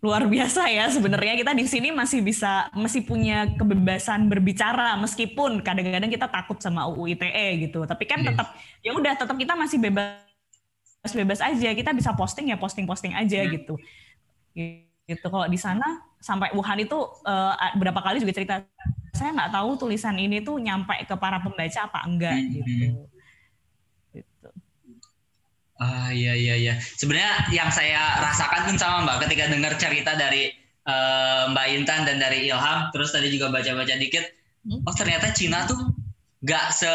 luar 0.00 0.24
biasa 0.24 0.68
ya 0.72 0.88
sebenarnya. 0.88 1.36
Kita 1.36 1.52
di 1.52 1.64
sini 1.68 1.92
masih 1.92 2.24
bisa 2.24 2.72
masih 2.72 3.04
punya 3.04 3.48
kebebasan 3.56 4.26
berbicara 4.32 4.96
meskipun 4.96 5.60
kadang-kadang 5.60 6.08
kita 6.08 6.26
takut 6.26 6.56
sama 6.60 6.88
UU 6.88 7.16
ITE 7.16 7.68
gitu. 7.68 7.84
Tapi 7.84 8.04
kan 8.08 8.24
iya. 8.24 8.32
tetap 8.32 8.48
ya 8.80 8.92
udah 8.96 9.12
tetap 9.16 9.36
kita 9.36 9.52
masih 9.54 9.76
bebas 9.76 11.12
bebas 11.12 11.40
aja. 11.44 11.68
Kita 11.76 11.92
bisa 11.92 12.16
posting 12.16 12.48
ya 12.48 12.56
posting 12.56 12.88
posting 12.88 13.12
aja 13.12 13.44
hmm. 13.44 13.50
gitu. 13.60 13.74
Gitu. 15.04 15.26
Kalau 15.28 15.46
di 15.48 15.60
sana 15.60 16.00
sampai 16.20 16.52
Wuhan 16.56 16.80
itu 16.80 16.96
uh, 17.28 17.54
berapa 17.76 18.00
kali 18.00 18.24
juga 18.24 18.32
cerita. 18.32 18.54
Saya 19.12 19.36
nggak 19.36 19.52
tahu 19.52 19.84
tulisan 19.84 20.16
ini 20.16 20.40
tuh 20.40 20.56
nyampe 20.56 20.96
ke 21.04 21.12
para 21.20 21.44
pembaca 21.44 21.80
apa 21.84 22.08
enggak 22.08 22.40
hmm. 22.40 22.50
gitu 22.56 22.72
Ah 25.80 26.12
iya 26.12 26.36
iya 26.36 26.54
iya. 26.60 26.74
Sebenarnya 26.76 27.48
yang 27.56 27.72
saya 27.72 28.20
rasakan 28.20 28.68
pun 28.68 28.76
sama 28.76 29.08
Mbak 29.08 29.16
ketika 29.24 29.48
dengar 29.48 29.72
cerita 29.80 30.12
dari 30.12 30.52
uh, 30.84 31.48
Mbak 31.56 31.66
Intan 31.72 32.04
dan 32.04 32.20
dari 32.20 32.52
Ilham, 32.52 32.92
terus 32.92 33.16
tadi 33.16 33.32
juga 33.32 33.48
baca-baca 33.48 33.96
dikit. 33.96 34.28
Hmm. 34.68 34.84
Oh 34.84 34.92
ternyata 34.92 35.32
Cina 35.32 35.64
tuh 35.64 35.80
nggak 36.44 36.66
se 36.76 36.92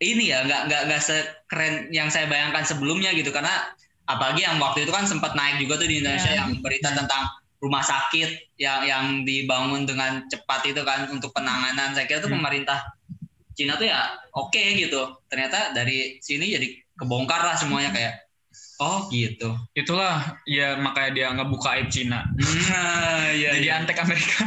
ini 0.00 0.32
ya, 0.32 0.40
nggak 0.40 0.72
nggak 0.72 0.82
nggak 0.88 1.02
sekeren 1.04 1.92
yang 1.92 2.08
saya 2.08 2.24
bayangkan 2.32 2.64
sebelumnya 2.64 3.12
gitu. 3.12 3.28
Karena 3.28 3.76
apalagi 4.08 4.40
yang 4.40 4.56
waktu 4.56 4.88
itu 4.88 4.92
kan 4.94 5.04
sempat 5.04 5.36
naik 5.36 5.60
juga 5.60 5.76
tuh 5.76 5.92
di 5.92 6.00
Indonesia 6.00 6.32
yeah. 6.32 6.48
yang 6.48 6.64
berita 6.64 6.96
tentang 6.96 7.28
rumah 7.60 7.84
sakit 7.84 8.56
yang 8.56 8.88
yang 8.88 9.04
dibangun 9.28 9.84
dengan 9.84 10.24
cepat 10.32 10.64
itu 10.64 10.80
kan 10.80 11.12
untuk 11.12 11.36
penanganan. 11.36 11.92
Saya 11.92 12.08
kira 12.08 12.24
tuh 12.24 12.32
hmm. 12.32 12.40
pemerintah 12.40 12.88
Cina 13.58 13.74
tuh 13.74 13.90
ya 13.90 14.06
oke 14.38 14.54
okay, 14.54 14.78
gitu. 14.78 15.18
Ternyata 15.26 15.74
dari 15.74 16.22
sini 16.22 16.54
jadi 16.54 16.70
kebongkar 16.94 17.42
lah 17.42 17.58
semuanya 17.58 17.90
kayak 17.90 18.14
oh 18.78 19.10
gitu. 19.10 19.58
Itulah 19.74 20.38
ya 20.46 20.78
makanya 20.78 21.10
dia 21.10 21.26
ngebuka 21.34 21.74
aib 21.74 21.90
Cina. 21.90 22.22
Nah, 22.38 23.34
iya, 23.34 23.58
jadi 23.58 23.66
iya. 23.66 23.82
antek 23.82 23.98
Amerika. 23.98 24.38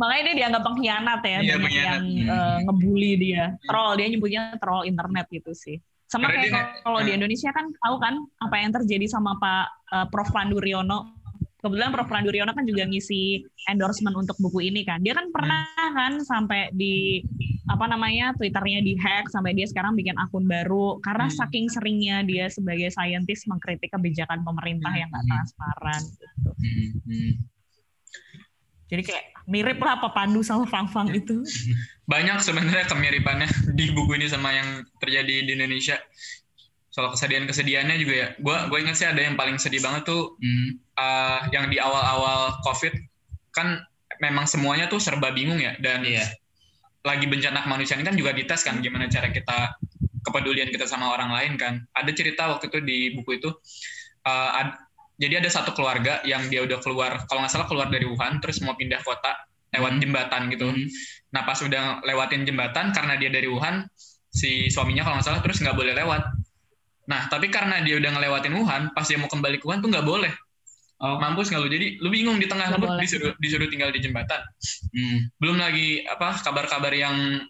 Makanya 0.00 0.32
dia 0.32 0.36
dianggap 0.40 0.62
pengkhianat 0.64 1.20
ya 1.20 1.38
iya, 1.44 1.54
banyak 1.60 1.84
yang 1.84 2.04
uh, 2.24 2.58
ngebully 2.64 3.20
dia. 3.20 3.52
Troll 3.68 4.00
dia 4.00 4.08
nyebutnya 4.08 4.56
troll 4.56 4.88
internet 4.88 5.28
gitu 5.28 5.52
sih. 5.52 5.76
Sama 6.08 6.32
Karena 6.32 6.48
kayak 6.48 6.82
kalau 6.82 7.04
di 7.04 7.12
Indonesia 7.12 7.52
kan 7.52 7.68
tahu 7.68 8.00
kan 8.00 8.14
apa 8.40 8.56
yang 8.56 8.72
terjadi 8.72 9.06
sama 9.06 9.36
Pak 9.36 9.64
uh, 9.92 10.06
Prof. 10.08 10.32
Pandu 10.32 10.56
Riono 10.56 11.19
kebetulan 11.60 11.92
Prof. 11.92 12.08
Randu 12.10 12.32
Riono 12.34 12.52
kan 12.56 12.66
juga 12.66 12.88
ngisi 12.88 13.44
endorsement 13.70 14.16
untuk 14.16 14.36
buku 14.40 14.66
ini 14.72 14.82
kan. 14.82 15.00
Dia 15.04 15.14
kan 15.14 15.30
pernah 15.30 15.68
hmm. 15.76 15.94
kan 15.94 16.12
sampai 16.24 16.74
di 16.74 17.22
apa 17.70 17.86
namanya 17.86 18.34
Twitternya 18.34 18.82
dihack 18.82 19.30
sampai 19.30 19.54
dia 19.54 19.68
sekarang 19.70 19.94
bikin 19.94 20.18
akun 20.18 20.50
baru 20.50 20.98
karena 21.06 21.30
hmm. 21.30 21.36
saking 21.38 21.66
seringnya 21.70 22.26
dia 22.26 22.50
sebagai 22.50 22.90
saintis 22.90 23.46
mengkritik 23.46 23.94
kebijakan 23.94 24.42
pemerintah 24.42 24.90
hmm. 24.90 25.00
yang 25.00 25.08
nggak 25.12 25.26
transparan 25.30 26.02
gitu. 26.02 26.50
Hmm. 26.50 26.90
hmm. 27.06 27.32
Jadi 28.90 29.02
kayak 29.06 29.24
mirip 29.46 29.78
lah 29.78 30.02
apa 30.02 30.10
Pandu 30.10 30.42
sama 30.42 30.66
Fang 30.66 30.90
Fang 30.90 31.06
itu. 31.14 31.46
Banyak 32.12 32.42
sebenarnya 32.42 32.90
kemiripannya 32.90 33.46
di 33.78 33.94
buku 33.94 34.18
ini 34.18 34.26
sama 34.26 34.50
yang 34.50 34.82
terjadi 34.98 35.46
di 35.46 35.54
Indonesia 35.54 35.94
soal 36.90 37.14
kesedihan 37.14 37.46
kesedihannya 37.46 37.96
juga 38.02 38.14
ya 38.14 38.28
gue 38.34 38.56
gue 38.66 38.78
ingat 38.82 38.96
sih 38.98 39.06
ada 39.06 39.22
yang 39.22 39.38
paling 39.38 39.56
sedih 39.62 39.78
banget 39.78 40.10
tuh 40.10 40.34
hmm. 40.42 40.70
uh, 40.98 41.46
yang 41.54 41.70
di 41.70 41.78
awal-awal 41.78 42.58
covid 42.66 42.90
kan 43.54 43.82
memang 44.18 44.44
semuanya 44.50 44.90
tuh 44.90 44.98
serba 44.98 45.30
bingung 45.30 45.62
ya 45.62 45.78
dan 45.78 46.02
yeah. 46.02 46.26
lagi 47.06 47.30
bencana 47.30 47.62
kemanusiaan 47.62 48.02
kan 48.02 48.18
juga 48.18 48.34
dites 48.34 48.66
kan 48.66 48.82
gimana 48.82 49.06
cara 49.06 49.30
kita 49.30 49.78
kepedulian 50.26 50.68
kita 50.68 50.84
sama 50.84 51.14
orang 51.14 51.30
lain 51.30 51.52
kan 51.56 51.80
ada 51.94 52.10
cerita 52.12 52.50
waktu 52.50 52.68
itu 52.68 52.78
di 52.84 52.98
buku 53.16 53.40
itu 53.40 53.48
uh, 54.26 54.60
ad, 54.60 54.76
jadi 55.16 55.40
ada 55.40 55.48
satu 55.48 55.72
keluarga 55.72 56.20
yang 56.26 56.50
dia 56.50 56.66
udah 56.66 56.82
keluar 56.82 57.24
kalau 57.30 57.46
nggak 57.46 57.52
salah 57.54 57.68
keluar 57.70 57.88
dari 57.88 58.04
Wuhan 58.04 58.42
terus 58.42 58.60
mau 58.60 58.74
pindah 58.76 59.00
kota 59.00 59.32
lewat 59.70 59.96
hmm. 59.96 60.00
jembatan 60.02 60.42
gitu 60.52 60.68
hmm. 60.68 60.86
nah 61.30 61.46
pas 61.46 61.56
udah 61.62 62.02
lewatin 62.02 62.42
jembatan 62.44 62.90
karena 62.90 63.14
dia 63.14 63.30
dari 63.30 63.46
Wuhan 63.46 63.86
si 64.30 64.68
suaminya 64.68 65.06
kalau 65.06 65.18
nggak 65.18 65.26
salah 65.26 65.42
terus 65.42 65.58
nggak 65.62 65.74
boleh 65.78 65.94
lewat 65.94 66.22
Nah, 67.10 67.26
tapi 67.26 67.50
karena 67.50 67.82
dia 67.82 67.98
udah 67.98 68.10
ngelewatin 68.14 68.54
Wuhan, 68.54 68.82
pas 68.94 69.02
dia 69.02 69.18
mau 69.18 69.26
kembali 69.26 69.58
ke 69.58 69.66
Wuhan 69.66 69.82
tuh 69.82 69.90
nggak 69.90 70.06
boleh. 70.06 70.30
Oh. 71.02 71.18
Mampus 71.18 71.50
nggak 71.50 71.60
lu? 71.64 71.68
Jadi 71.72 71.86
lu 71.98 72.08
bingung 72.12 72.38
di 72.38 72.46
tengah 72.46 72.70
lu 72.76 72.86
disuruh, 73.02 73.34
disuruh 73.42 73.66
tinggal 73.66 73.90
di 73.90 73.98
jembatan. 73.98 74.38
Hmm. 74.94 75.18
Belum 75.42 75.58
lagi 75.58 76.06
apa 76.06 76.38
kabar-kabar 76.38 76.94
yang 76.94 77.42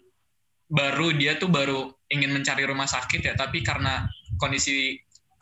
baru 0.71 1.11
dia 1.13 1.35
tuh 1.35 1.51
baru 1.51 1.91
ingin 2.09 2.31
mencari 2.31 2.63
rumah 2.63 2.87
sakit 2.87 3.21
ya, 3.21 3.33
tapi 3.35 3.61
karena 3.61 4.07
kondisi 4.39 4.97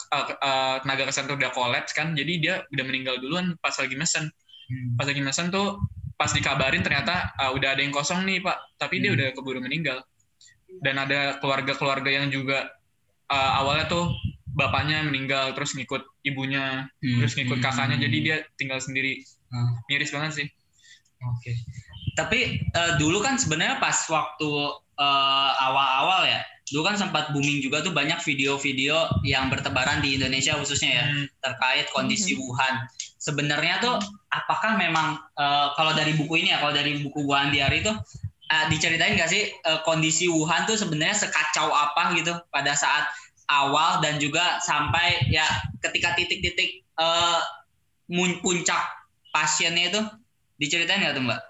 uh, 0.09 0.25
uh, 0.25 0.75
tenaga 0.81 1.07
kesehatan 1.07 1.29
tuh 1.31 1.37
udah 1.37 1.51
kolaps 1.53 1.93
kan, 1.93 2.17
jadi 2.17 2.33
dia 2.41 2.53
udah 2.73 2.83
meninggal 2.83 3.21
duluan 3.21 3.55
pas 3.61 3.77
lagi 3.77 3.93
mesen. 3.93 4.25
Hmm. 4.67 4.97
Pas 4.97 5.05
lagi 5.05 5.21
mesen 5.21 5.53
tuh 5.53 5.79
pas 6.17 6.33
dikabarin 6.33 6.81
ternyata 6.81 7.31
uh, 7.39 7.53
udah 7.53 7.77
ada 7.77 7.81
yang 7.85 7.93
kosong 7.93 8.25
nih 8.25 8.41
pak, 8.41 8.57
tapi 8.81 8.99
hmm. 8.99 9.03
dia 9.05 9.11
udah 9.15 9.27
keburu 9.37 9.61
meninggal. 9.61 10.01
Dan 10.81 10.97
ada 10.97 11.37
keluarga-keluarga 11.37 12.09
yang 12.09 12.33
juga 12.33 12.73
uh, 13.29 13.51
awalnya 13.63 13.85
tuh 13.87 14.11
bapaknya 14.59 15.05
meninggal 15.07 15.55
terus 15.55 15.71
ngikut 15.77 16.03
ibunya 16.27 16.89
hmm. 16.99 17.23
terus 17.23 17.33
ngikut 17.39 17.63
kakaknya 17.63 17.95
hmm. 17.95 18.05
jadi 18.09 18.17
dia 18.19 18.37
tinggal 18.59 18.81
sendiri 18.81 19.23
hmm. 19.53 19.71
miris 19.87 20.11
banget 20.11 20.31
sih 20.43 20.47
oke 21.23 21.39
okay. 21.39 21.55
tapi 22.17 22.39
uh, 22.75 22.99
dulu 22.99 23.23
kan 23.23 23.39
sebenarnya 23.39 23.79
pas 23.79 23.95
waktu 24.11 24.49
uh, 24.99 25.51
awal-awal 25.63 26.27
ya 26.27 26.43
dulu 26.69 26.85
kan 26.85 27.01
sempat 27.01 27.33
booming 27.33 27.65
juga 27.65 27.81
tuh 27.81 27.89
banyak 27.89 28.21
video-video 28.21 29.09
yang 29.25 29.49
bertebaran 29.49 30.05
di 30.05 30.19
Indonesia 30.21 30.53
khususnya 30.59 30.91
ya 30.91 31.05
hmm. 31.07 31.25
terkait 31.41 31.87
kondisi 31.95 32.35
hmm. 32.35 32.41
Wuhan 32.43 32.75
sebenarnya 33.19 33.81
tuh 33.81 33.95
apakah 34.29 34.77
memang 34.77 35.17
uh, 35.35 35.73
kalau 35.73 35.91
dari 35.97 36.13
buku 36.13 36.45
ini 36.45 36.53
ya 36.53 36.61
kalau 36.61 36.73
dari 36.75 37.01
buku 37.01 37.25
Wuhan 37.25 37.49
Diary 37.49 37.81
itu 37.81 37.93
uh, 38.49 38.65
diceritain 38.67 39.15
nggak 39.15 39.29
sih 39.29 39.53
uh, 39.65 39.81
kondisi 39.85 40.25
Wuhan 40.27 40.65
tuh 40.65 40.75
sebenarnya 40.75 41.15
sekacau 41.15 41.69
apa 41.69 42.17
gitu 42.17 42.33
pada 42.49 42.73
saat 42.73 43.07
awal 43.49 44.01
dan 44.01 44.21
juga 44.21 44.61
sampai 44.61 45.25
ya 45.29 45.45
ketika 45.81 46.13
titik-titik 46.13 46.85
uh, 47.01 47.41
puncak 48.41 48.81
pasiennya 49.33 49.93
itu 49.93 50.01
diceritain 50.57 51.01
nggak 51.01 51.15
tuh 51.17 51.23
mbak? 51.25 51.41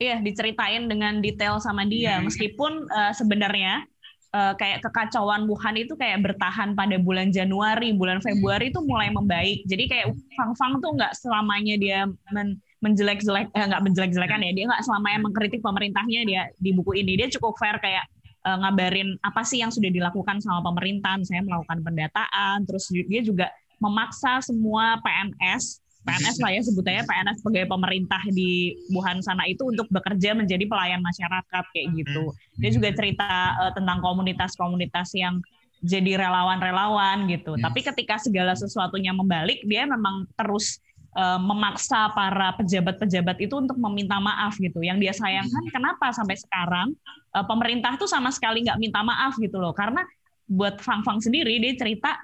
Iya 0.00 0.16
diceritain 0.24 0.88
dengan 0.88 1.20
detail 1.20 1.60
sama 1.60 1.84
dia 1.84 2.16
hmm. 2.18 2.30
meskipun 2.30 2.88
uh, 2.88 3.12
sebenarnya 3.12 3.84
uh, 4.32 4.56
kayak 4.56 4.80
kekacauan 4.80 5.44
Wuhan 5.44 5.76
itu 5.76 5.92
kayak 5.98 6.24
bertahan 6.24 6.72
pada 6.72 6.96
bulan 6.96 7.28
Januari, 7.34 7.92
bulan 7.92 8.22
Februari 8.24 8.72
itu 8.72 8.80
mulai 8.80 9.12
membaik. 9.12 9.66
Jadi 9.68 9.84
kayak 9.90 10.06
Fang 10.38 10.54
Fang 10.56 10.74
tuh 10.80 10.96
nggak 10.96 11.12
selamanya 11.18 11.76
dia 11.76 12.00
men 12.32 12.58
menjelek-jelek 12.80 13.52
eh, 13.52 13.66
nggak 13.68 13.82
menjelek-jelekan 13.84 14.40
ya. 14.44 14.52
Dia 14.56 14.64
nggak 14.68 14.82
selamanya 14.84 15.18
mengkritik 15.28 15.60
pemerintahnya 15.60 16.20
dia 16.24 16.42
di 16.56 16.70
buku 16.72 16.96
ini 16.96 17.16
dia 17.20 17.28
cukup 17.28 17.56
fair 17.60 17.76
kayak 17.80 18.04
uh, 18.48 18.56
ngabarin 18.64 19.16
apa 19.20 19.44
sih 19.44 19.60
yang 19.60 19.72
sudah 19.72 19.92
dilakukan 19.92 20.40
sama 20.40 20.64
pemerintah. 20.64 21.20
Saya 21.24 21.44
melakukan 21.44 21.84
pendataan 21.84 22.64
terus 22.64 22.88
dia 22.90 23.20
juga 23.20 23.52
memaksa 23.80 24.44
semua 24.44 25.00
PNS 25.00 25.80
PNS 26.00 26.36
lah 26.40 26.50
ya 26.56 26.60
sebutnya 26.64 27.04
PNS 27.04 27.44
sebagai 27.44 27.68
pemerintah 27.68 28.22
di 28.32 28.72
Wuhan 28.88 29.20
sana 29.20 29.44
itu 29.44 29.68
untuk 29.68 29.84
bekerja 29.92 30.32
menjadi 30.32 30.64
pelayan 30.64 31.04
masyarakat 31.04 31.64
kayak 31.76 31.88
gitu. 31.92 32.32
Dia 32.56 32.70
juga 32.72 32.88
cerita 32.96 33.28
uh, 33.60 33.72
tentang 33.76 34.00
komunitas-komunitas 34.00 35.12
yang 35.12 35.44
jadi 35.80 36.20
relawan-relawan 36.20 37.28
gitu. 37.28 37.56
Hmm. 37.56 37.62
Tapi 37.64 37.80
ketika 37.84 38.16
segala 38.20 38.52
sesuatunya 38.56 39.12
membalik, 39.12 39.64
dia 39.64 39.84
memang 39.88 40.28
terus 40.36 40.80
uh, 41.16 41.38
memaksa 41.40 42.10
para 42.14 42.54
pejabat-pejabat 42.58 43.36
itu 43.42 43.54
untuk 43.58 43.76
meminta 43.78 44.18
maaf 44.18 44.58
gitu. 44.58 44.82
Yang 44.82 44.98
dia 45.08 45.12
sayangkan 45.14 45.64
hmm. 45.66 45.72
kenapa 45.72 46.06
sampai 46.14 46.36
sekarang 46.38 46.94
uh, 47.34 47.44
pemerintah 47.46 47.96
tuh 47.98 48.06
sama 48.06 48.30
sekali 48.30 48.66
nggak 48.66 48.78
minta 48.78 49.00
maaf 49.02 49.38
gitu 49.38 49.58
loh. 49.58 49.74
Karena 49.74 50.04
buat 50.50 50.82
Fang 50.82 51.06
Fang 51.06 51.22
sendiri 51.22 51.58
dia 51.62 51.74
cerita 51.78 52.18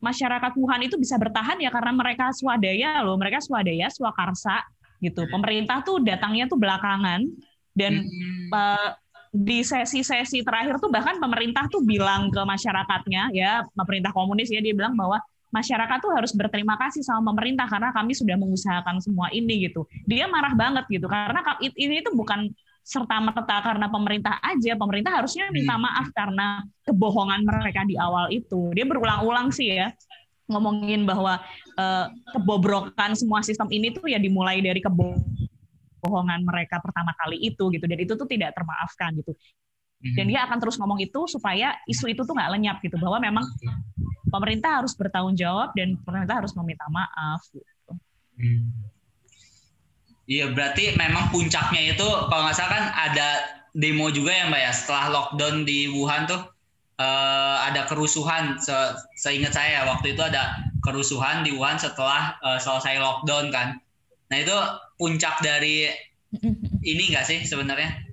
masyarakat 0.00 0.52
Wuhan 0.56 0.88
itu 0.88 0.96
bisa 0.96 1.20
bertahan 1.20 1.60
ya 1.60 1.68
karena 1.68 1.92
mereka 1.92 2.32
swadaya 2.32 3.04
loh, 3.04 3.20
mereka 3.20 3.40
swadaya, 3.44 3.88
swakarsa 3.92 4.64
gitu. 5.04 5.24
Hmm. 5.28 5.40
Pemerintah 5.40 5.84
tuh 5.84 6.00
datangnya 6.00 6.48
tuh 6.48 6.56
belakangan 6.60 7.24
dan 7.76 8.04
hmm. 8.04 8.52
uh, 8.52 8.90
di 9.30 9.62
sesi-sesi 9.62 10.42
terakhir 10.42 10.82
tuh 10.82 10.90
bahkan 10.90 11.22
pemerintah 11.22 11.70
tuh 11.70 11.86
bilang 11.86 12.34
ke 12.34 12.42
masyarakatnya 12.42 13.30
ya 13.30 13.62
pemerintah 13.78 14.10
komunis 14.10 14.50
ya 14.50 14.58
dia 14.58 14.74
bilang 14.74 14.98
bahwa 14.98 15.22
masyarakat 15.50 15.98
tuh 15.98 16.12
harus 16.14 16.32
berterima 16.32 16.78
kasih 16.78 17.02
sama 17.02 17.34
pemerintah 17.34 17.66
karena 17.66 17.90
kami 17.90 18.14
sudah 18.14 18.38
mengusahakan 18.38 19.02
semua 19.02 19.28
ini 19.34 19.70
gitu. 19.70 19.86
Dia 20.06 20.30
marah 20.30 20.54
banget 20.54 20.86
gitu 20.90 21.10
karena 21.10 21.42
ini 21.76 22.02
itu 22.02 22.10
bukan 22.14 22.50
serta 22.80 23.22
merta 23.22 23.56
karena 23.62 23.86
pemerintah 23.86 24.40
aja, 24.40 24.74
pemerintah 24.74 25.12
harusnya 25.22 25.52
minta 25.52 25.76
hmm. 25.76 25.84
maaf 25.84 26.06
karena 26.10 26.64
kebohongan 26.82 27.44
mereka 27.44 27.86
di 27.86 27.94
awal 27.94 28.32
itu. 28.32 28.72
Dia 28.74 28.88
berulang-ulang 28.88 29.52
sih 29.54 29.78
ya 29.78 29.92
ngomongin 30.50 31.06
bahwa 31.06 31.38
uh, 31.78 32.06
kebobrokan 32.34 33.14
semua 33.14 33.38
sistem 33.46 33.70
ini 33.70 33.94
tuh 33.94 34.10
ya 34.10 34.18
dimulai 34.18 34.58
dari 34.58 34.82
kebohongan 34.82 36.42
mereka 36.42 36.82
pertama 36.82 37.14
kali 37.14 37.38
itu 37.38 37.70
gitu 37.70 37.86
dan 37.86 37.98
itu 38.02 38.12
tuh 38.18 38.26
tidak 38.26 38.50
termaafkan 38.58 39.14
gitu. 39.22 39.32
Dan 40.00 40.24
hmm. 40.26 40.32
dia 40.32 40.40
akan 40.48 40.56
terus 40.56 40.80
ngomong 40.80 40.96
itu 41.04 41.28
supaya 41.28 41.76
isu 41.84 42.08
itu 42.08 42.24
tuh 42.24 42.32
nggak 42.32 42.56
lenyap 42.56 42.80
gitu 42.80 42.96
bahwa 42.96 43.20
memang 43.20 43.44
pemerintah 44.32 44.80
harus 44.80 44.96
bertanggung 44.96 45.36
jawab 45.36 45.76
dan 45.76 46.00
pemerintah 46.00 46.40
harus 46.40 46.56
meminta 46.56 46.88
maaf 46.88 47.44
gitu. 47.52 47.92
Hmm. 48.40 48.72
Iya 50.30 50.54
berarti 50.56 50.94
memang 50.96 51.28
puncaknya 51.28 51.92
itu 51.92 52.06
kalau 52.06 52.42
nggak 52.48 52.56
salah 52.56 52.70
kan 52.70 52.84
ada 52.96 53.28
demo 53.74 54.08
juga 54.14 54.30
ya 54.30 54.46
mbak 54.46 54.62
ya 54.62 54.72
setelah 54.72 55.06
lockdown 55.10 55.66
di 55.66 55.90
Wuhan 55.90 56.30
tuh 56.30 56.38
uh, 57.02 57.56
ada 57.66 57.84
kerusuhan 57.90 58.56
se 58.62 58.72
seingat 59.18 59.52
saya 59.52 59.84
waktu 59.90 60.14
itu 60.14 60.22
ada 60.22 60.54
kerusuhan 60.86 61.42
di 61.42 61.52
Wuhan 61.52 61.76
setelah 61.76 62.38
uh, 62.40 62.56
selesai 62.62 63.02
lockdown 63.02 63.50
kan. 63.50 63.82
Nah 64.30 64.38
itu 64.38 64.56
puncak 64.96 65.42
dari 65.42 65.90
ini 66.86 67.02
nggak 67.10 67.26
sih 67.26 67.42
sebenarnya? 67.42 68.09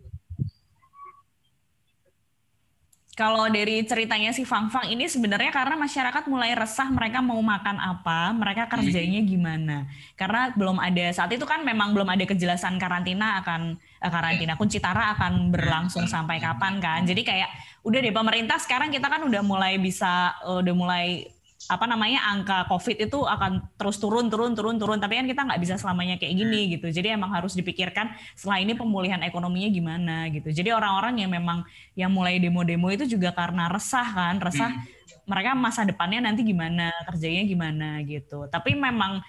Kalau 3.18 3.50
dari 3.50 3.82
ceritanya 3.82 4.30
si 4.30 4.46
Fang 4.46 4.70
Fang 4.70 4.86
ini 4.94 5.10
sebenarnya 5.10 5.50
karena 5.50 5.74
masyarakat 5.74 6.30
mulai 6.30 6.54
resah 6.54 6.86
mereka 6.94 7.18
mau 7.18 7.42
makan 7.42 7.82
apa, 7.82 8.30
mereka 8.30 8.70
kerjanya 8.70 9.26
hmm. 9.26 9.30
gimana. 9.34 9.78
Karena 10.14 10.54
belum 10.54 10.78
ada 10.78 11.10
saat 11.10 11.34
itu 11.34 11.42
kan 11.42 11.66
memang 11.66 11.98
belum 11.98 12.06
ada 12.06 12.22
kejelasan 12.30 12.78
karantina 12.78 13.42
akan 13.42 13.74
eh, 13.74 14.12
karantina 14.14 14.54
kunci 14.54 14.78
tara 14.78 15.18
akan 15.18 15.50
berlangsung 15.50 16.06
sampai 16.06 16.38
kapan 16.38 16.78
kan. 16.78 17.10
Jadi 17.10 17.26
kayak 17.26 17.50
udah 17.82 18.06
deh 18.06 18.14
pemerintah 18.14 18.62
sekarang 18.62 18.94
kita 18.94 19.10
kan 19.10 19.26
udah 19.26 19.42
mulai 19.42 19.82
bisa 19.82 20.38
udah 20.46 20.76
mulai 20.78 21.26
apa 21.66 21.90
namanya 21.90 22.22
angka 22.30 22.70
COVID 22.70 23.10
itu 23.10 23.20
akan 23.26 23.66
terus 23.82 23.98
turun 23.98 24.30
turun 24.30 24.54
turun 24.54 24.78
turun 24.78 25.02
tapi 25.02 25.18
kan 25.18 25.26
kita 25.26 25.42
nggak 25.42 25.58
bisa 25.58 25.76
selamanya 25.82 26.16
kayak 26.22 26.38
gini 26.38 26.62
hmm. 26.64 26.70
gitu 26.78 26.88
jadi 26.94 27.18
emang 27.18 27.34
harus 27.34 27.58
dipikirkan 27.58 28.14
setelah 28.38 28.62
ini 28.62 28.78
pemulihan 28.78 29.18
ekonominya 29.26 29.70
gimana 29.74 30.30
gitu 30.30 30.54
jadi 30.54 30.78
orang-orang 30.78 31.26
yang 31.26 31.34
memang 31.34 31.66
yang 31.98 32.14
mulai 32.14 32.38
demo-demo 32.38 32.94
itu 32.94 33.10
juga 33.10 33.34
karena 33.34 33.74
resah 33.74 34.06
kan 34.06 34.38
resah 34.38 34.70
hmm. 34.70 35.26
mereka 35.26 35.58
masa 35.58 35.82
depannya 35.82 36.30
nanti 36.30 36.46
gimana 36.46 36.94
kerjanya 37.10 37.44
gimana 37.50 37.88
gitu 38.06 38.46
tapi 38.54 38.78
memang 38.78 39.26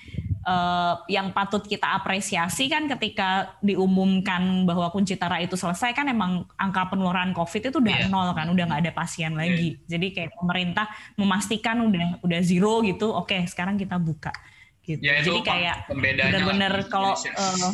uh, 0.49 1.05
yang 1.13 1.37
patut 1.37 1.61
kita 1.61 1.85
apresiasi 1.85 2.73
kan 2.73 2.89
ketika 2.89 3.53
diumumkan 3.61 4.65
bahwa 4.65 4.89
kunci 4.89 5.21
tara 5.21 5.45
itu 5.45 5.61
selesai 5.61 5.93
kan 5.93 6.09
emang 6.09 6.49
angka 6.57 6.89
penularan 6.89 7.37
COVID 7.37 7.69
itu 7.69 7.77
udah 7.77 7.97
yeah. 8.01 8.09
nol 8.09 8.33
kan, 8.33 8.49
udah 8.49 8.65
nggak 8.65 8.89
ada 8.89 8.93
pasien 8.97 9.37
iya. 9.37 9.41
lagi. 9.45 9.69
Yeah. 9.77 9.89
Jadi 9.97 10.07
kayak 10.17 10.31
pemerintah 10.41 10.89
memastikan 11.21 11.85
udah 11.85 12.25
udah 12.25 12.41
zero 12.41 12.81
gitu, 12.81 13.13
oke 13.13 13.29
okay, 13.29 13.45
sekarang 13.45 13.77
kita 13.77 14.01
buka. 14.01 14.33
Gitu. 14.81 15.05
Ya, 15.05 15.21
Jadi 15.21 15.45
kayak 15.45 15.93
benar-benar 15.93 16.89
kalau 16.89 17.13
uh, 17.13 17.73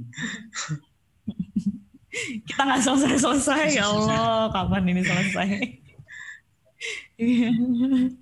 kita 2.48 2.60
nggak 2.64 2.80
selesai-selesai 2.80 3.76
ya 3.76 3.84
Allah, 3.92 4.48
kapan 4.48 4.88
ini 4.88 5.04
selesai? 5.04 5.76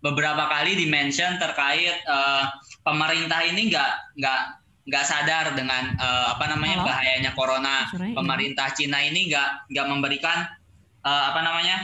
beberapa 0.00 0.48
kali 0.48 0.76
dimention 0.76 1.36
terkait 1.36 2.00
uh, 2.08 2.48
pemerintah 2.84 3.44
ini 3.44 3.68
nggak 3.68 3.90
nggak 4.16 4.40
nggak 4.88 5.04
sadar 5.04 5.52
dengan 5.54 5.94
uh, 6.00 6.34
apa 6.34 6.44
namanya 6.50 6.82
bahayanya 6.82 7.32
corona. 7.36 7.86
Pemerintah 7.92 8.72
Cina 8.72 9.04
ini 9.04 9.28
nggak 9.28 9.70
nggak 9.70 9.86
memberikan 9.86 10.48
uh, 11.04 11.22
apa 11.30 11.40
namanya 11.44 11.76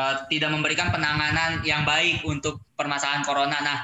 uh, 0.00 0.24
tidak 0.32 0.50
memberikan 0.50 0.88
penanganan 0.90 1.60
yang 1.62 1.84
baik 1.84 2.24
untuk 2.24 2.64
permasalahan 2.74 3.22
corona. 3.22 3.60
Nah, 3.60 3.78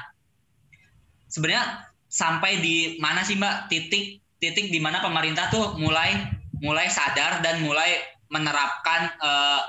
sebenarnya 1.29 1.85
sampai 2.11 2.59
di 2.59 2.97
mana 2.99 3.23
sih 3.23 3.37
Mbak 3.39 3.71
titik 3.71 4.19
titik 4.41 4.73
di 4.73 4.81
mana 4.81 4.99
pemerintah 4.99 5.53
tuh 5.53 5.77
mulai 5.77 6.17
mulai 6.59 6.89
sadar 6.89 7.45
dan 7.45 7.61
mulai 7.61 7.93
menerapkan 8.33 9.15
uh, 9.21 9.61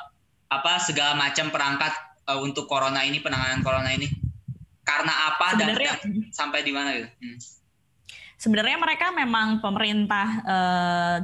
apa 0.49 0.73
segala 0.81 1.17
macam 1.17 1.49
perangkat 1.53 1.93
uh, 2.33 2.39
untuk 2.41 2.65
corona 2.65 3.05
ini 3.05 3.21
penanganan 3.21 3.61
corona 3.61 3.93
ini 3.93 4.09
karena 4.83 5.13
apa 5.33 5.55
Sebenarnya, 5.55 5.93
dan 6.01 6.11
sampai 6.33 6.61
di 6.65 6.73
mana 6.75 6.89
gitu? 6.97 7.09
Hmm. 7.09 7.39
Sebenarnya 8.41 8.77
mereka 8.81 9.15
memang 9.15 9.63
pemerintah 9.63 10.27
uh, 10.43 11.17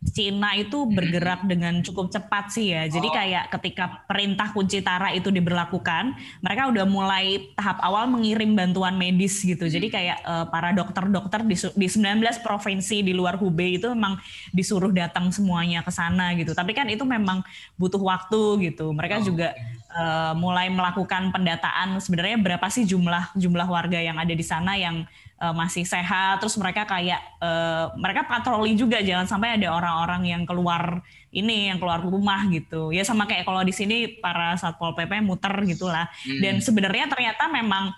Cina 0.00 0.56
itu 0.56 0.80
hmm. 0.80 0.96
bergerak 0.96 1.40
dengan 1.44 1.84
cukup 1.84 2.08
cepat 2.08 2.48
sih 2.56 2.72
ya. 2.72 2.88
Jadi 2.88 3.08
oh. 3.08 3.12
kayak 3.12 3.44
ketika 3.52 4.00
perintah 4.08 4.48
kunci 4.48 4.80
tara 4.80 5.12
itu 5.12 5.28
diberlakukan, 5.28 6.16
mereka 6.40 6.72
udah 6.72 6.88
mulai 6.88 7.52
tahap 7.52 7.84
awal 7.84 8.08
mengirim 8.08 8.56
bantuan 8.56 8.96
medis 8.96 9.44
gitu. 9.44 9.68
Jadi 9.68 9.92
hmm. 9.92 9.94
kayak 9.94 10.18
uh, 10.24 10.46
para 10.48 10.72
dokter-dokter 10.72 11.44
di, 11.44 11.52
di 11.52 11.88
19 11.92 12.16
provinsi 12.40 13.04
di 13.04 13.12
luar 13.12 13.36
Hubei 13.36 13.76
itu 13.76 13.92
memang 13.92 14.16
disuruh 14.56 14.88
datang 14.88 15.28
semuanya 15.28 15.84
ke 15.84 15.92
sana 15.92 16.32
gitu. 16.32 16.56
Tapi 16.56 16.72
kan 16.72 16.88
itu 16.88 17.04
memang 17.04 17.44
butuh 17.76 18.00
waktu 18.00 18.72
gitu. 18.72 18.96
Mereka 18.96 19.20
oh. 19.20 19.24
juga 19.28 19.52
uh, 19.94 20.32
mulai 20.38 20.70
melakukan 20.70 21.34
pendataan 21.34 21.98
sebenarnya 21.98 22.38
berapa 22.38 22.66
sih 22.70 22.86
jumlah 22.86 23.34
jumlah 23.34 23.68
warga 23.68 23.98
yang 23.98 24.16
ada 24.18 24.30
di 24.30 24.44
sana 24.44 24.78
yang 24.78 25.06
uh, 25.42 25.54
masih 25.54 25.82
sehat? 25.82 26.38
Terus 26.42 26.54
mereka 26.58 26.86
kayak 26.86 27.20
uh, 27.42 27.94
mereka 27.98 28.26
patroli 28.26 28.78
juga 28.78 29.02
jangan 29.02 29.26
sampai 29.26 29.58
ada 29.58 29.74
orang-orang 29.74 30.30
yang 30.30 30.42
keluar 30.46 31.02
ini 31.34 31.70
yang 31.70 31.78
keluar 31.78 32.02
rumah 32.02 32.46
gitu. 32.50 32.94
Ya 32.94 33.02
sama 33.02 33.26
kayak 33.26 33.46
kalau 33.46 33.62
di 33.66 33.74
sini 33.74 34.18
para 34.18 34.54
satpol 34.58 34.94
pp 34.94 35.22
muter 35.22 35.52
gitulah. 35.66 36.06
Hmm. 36.26 36.40
dan 36.42 36.54
sebenarnya 36.62 37.10
ternyata 37.10 37.50
memang 37.50 37.94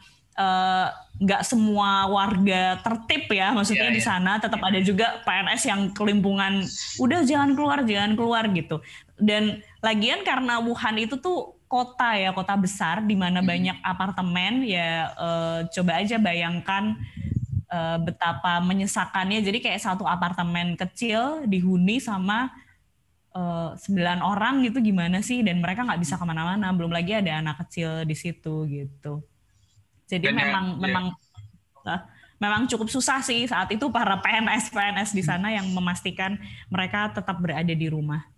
nggak 1.20 1.42
uh, 1.44 1.46
semua 1.46 2.08
warga 2.08 2.80
tertib 2.80 3.28
ya 3.28 3.52
maksudnya 3.52 3.92
yeah, 3.92 3.96
di 3.96 4.00
iya. 4.00 4.08
sana. 4.08 4.32
Tetap 4.40 4.60
ada 4.64 4.80
juga 4.80 5.20
PNS 5.28 5.62
yang 5.68 5.80
kelimpungan 5.92 6.64
udah 6.96 7.20
jangan 7.24 7.52
keluar 7.52 7.84
jangan 7.84 8.16
keluar 8.16 8.48
gitu. 8.48 8.80
Dan 9.20 9.60
lagian 9.84 10.24
karena 10.24 10.58
Wuhan 10.58 10.96
itu 10.98 11.20
tuh 11.20 11.61
kota 11.72 12.20
ya 12.20 12.36
kota 12.36 12.52
besar 12.52 13.00
di 13.00 13.16
mana 13.16 13.40
hmm. 13.40 13.48
banyak 13.48 13.78
apartemen 13.80 14.60
ya 14.68 15.08
uh, 15.16 15.58
coba 15.72 16.04
aja 16.04 16.20
bayangkan 16.20 17.00
uh, 17.72 17.96
betapa 17.96 18.60
menyesakannya. 18.60 19.40
Jadi 19.40 19.64
kayak 19.64 19.80
satu 19.80 20.04
apartemen 20.04 20.76
kecil 20.76 21.48
dihuni 21.48 21.96
sama 21.96 22.52
uh, 23.32 23.72
sembilan 23.80 24.20
orang 24.20 24.68
gitu 24.68 24.84
gimana 24.84 25.24
sih? 25.24 25.40
Dan 25.40 25.64
mereka 25.64 25.88
nggak 25.88 26.04
bisa 26.04 26.20
ke 26.20 26.24
mana-mana. 26.28 26.68
Belum 26.76 26.92
lagi 26.92 27.16
ada 27.16 27.40
anak 27.40 27.64
kecil 27.64 28.04
di 28.04 28.12
situ 28.12 28.68
gitu. 28.68 29.24
Jadi 30.12 30.28
Dan 30.28 30.36
memang 30.36 30.64
ya, 30.76 30.80
memang 30.84 31.04
uh, 31.88 32.00
memang 32.36 32.68
cukup 32.68 32.92
susah 32.92 33.24
sih 33.24 33.48
saat 33.48 33.72
itu 33.72 33.88
para 33.88 34.20
PNS 34.20 34.68
PNS 34.68 35.16
di 35.16 35.24
sana 35.24 35.48
yang 35.48 35.64
memastikan 35.72 36.36
mereka 36.68 37.08
tetap 37.16 37.40
berada 37.40 37.72
di 37.72 37.88
rumah. 37.88 38.28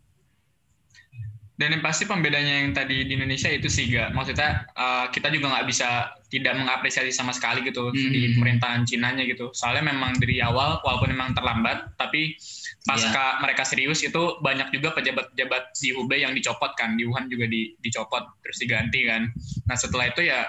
Dan 1.54 1.70
yang 1.70 1.86
pasti 1.86 2.02
pembedanya 2.02 2.66
yang 2.66 2.74
tadi 2.74 3.06
di 3.06 3.14
Indonesia 3.14 3.46
itu 3.46 3.70
sih 3.70 3.86
gak, 3.86 4.10
maksudnya 4.10 4.66
uh, 4.74 5.06
kita 5.14 5.30
juga 5.30 5.54
nggak 5.54 5.66
bisa 5.70 6.10
tidak 6.26 6.58
mengapresiasi 6.58 7.14
sama 7.14 7.30
sekali 7.30 7.62
gitu 7.62 7.94
hmm. 7.94 8.10
di 8.10 8.34
pemerintahan 8.34 8.82
Cina 8.82 9.14
nya 9.14 9.22
gitu. 9.22 9.54
Soalnya 9.54 9.94
memang 9.94 10.18
dari 10.18 10.42
awal 10.42 10.82
walaupun 10.82 11.14
memang 11.14 11.30
terlambat, 11.30 11.94
tapi 11.94 12.34
pasca 12.82 13.14
yeah. 13.14 13.38
mereka 13.38 13.62
serius 13.62 14.02
itu 14.02 14.42
banyak 14.42 14.74
juga 14.74 14.98
pejabat-pejabat 14.98 15.78
di 15.78 15.94
Hubei 15.94 16.26
yang 16.26 16.34
dicopot 16.34 16.74
kan, 16.74 16.98
di 16.98 17.06
Wuhan 17.06 17.30
juga 17.30 17.46
di, 17.46 17.70
dicopot 17.78 18.26
terus 18.42 18.58
diganti 18.58 19.06
kan. 19.06 19.30
Nah 19.70 19.76
setelah 19.78 20.10
itu 20.10 20.26
ya 20.26 20.42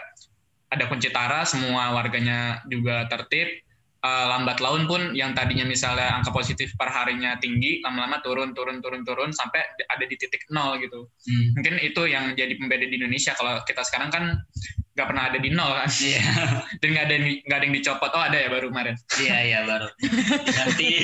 ada 0.74 0.90
kunci 0.90 1.14
tara, 1.14 1.46
semua 1.46 1.94
warganya 1.94 2.66
juga 2.66 3.06
tertib, 3.06 3.65
uh, 4.06 4.26
lambat 4.30 4.62
laun 4.62 4.86
pun 4.86 5.18
yang 5.18 5.34
tadinya 5.34 5.66
misalnya 5.66 6.22
angka 6.22 6.30
positif 6.30 6.78
per 6.78 6.94
harinya 6.94 7.34
tinggi 7.42 7.82
lama-lama 7.82 8.22
turun 8.22 8.54
turun 8.54 8.78
turun 8.80 9.02
turun 9.02 9.30
sampai 9.34 9.66
ada 9.90 10.06
di 10.06 10.16
titik 10.16 10.46
nol 10.54 10.78
gitu. 10.78 11.10
Hmm. 11.26 11.58
mungkin 11.58 11.82
itu 11.82 12.02
yang 12.06 12.38
jadi 12.38 12.54
pembeda 12.54 12.86
di 12.86 13.02
Indonesia. 13.02 13.34
Kalau 13.34 13.58
kita 13.66 13.82
sekarang 13.82 14.14
kan 14.14 14.24
nggak 14.96 15.08
pernah 15.10 15.24
ada 15.34 15.40
di 15.42 15.50
nol 15.50 15.74
kan. 15.74 15.90
Yeah. 15.98 16.22
dan 16.82 16.88
nggak 16.94 17.06
ada 17.10 17.16
nggak 17.50 17.58
ada 17.58 17.66
yang 17.66 17.76
dicopot. 17.82 18.12
Oh 18.14 18.22
ada 18.22 18.38
ya 18.38 18.50
baru 18.54 18.70
kemarin. 18.70 18.96
Iya 19.18 19.26
yeah, 19.26 19.40
iya 19.42 19.52
yeah, 19.52 19.62
baru. 19.66 19.88
Nanti. 20.54 20.88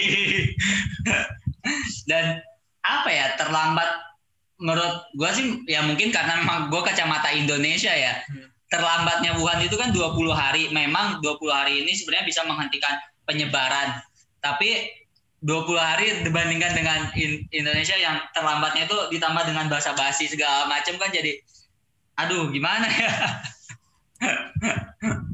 Dan 2.10 2.42
apa 2.82 3.10
ya 3.14 3.38
terlambat 3.38 3.86
menurut 4.58 5.06
gue 5.14 5.30
sih 5.34 5.46
ya 5.70 5.86
mungkin 5.86 6.10
karena 6.10 6.42
gue 6.70 6.82
kacamata 6.82 7.34
Indonesia 7.34 7.94
ya. 7.94 8.22
Hmm 8.30 8.51
terlambatnya 8.72 9.36
Wuhan 9.36 9.60
itu 9.62 9.76
kan 9.76 9.92
20 9.92 10.16
hari. 10.32 10.72
Memang 10.72 11.20
20 11.20 11.52
hari 11.52 11.84
ini 11.84 11.92
sebenarnya 11.92 12.26
bisa 12.26 12.42
menghentikan 12.48 12.96
penyebaran. 13.28 14.00
Tapi 14.40 14.88
20 15.44 15.76
hari 15.78 16.08
dibandingkan 16.24 16.72
dengan 16.74 17.00
Indonesia 17.52 17.98
yang 18.00 18.24
terlambatnya 18.32 18.88
itu 18.88 18.98
ditambah 19.12 19.44
dengan 19.44 19.68
bahasa 19.68 19.92
basi 19.98 20.30
segala 20.30 20.70
macam 20.70 20.96
kan 21.02 21.10
jadi 21.12 21.38
aduh 22.16 22.50
gimana 22.54 22.88
ya. 22.88 23.12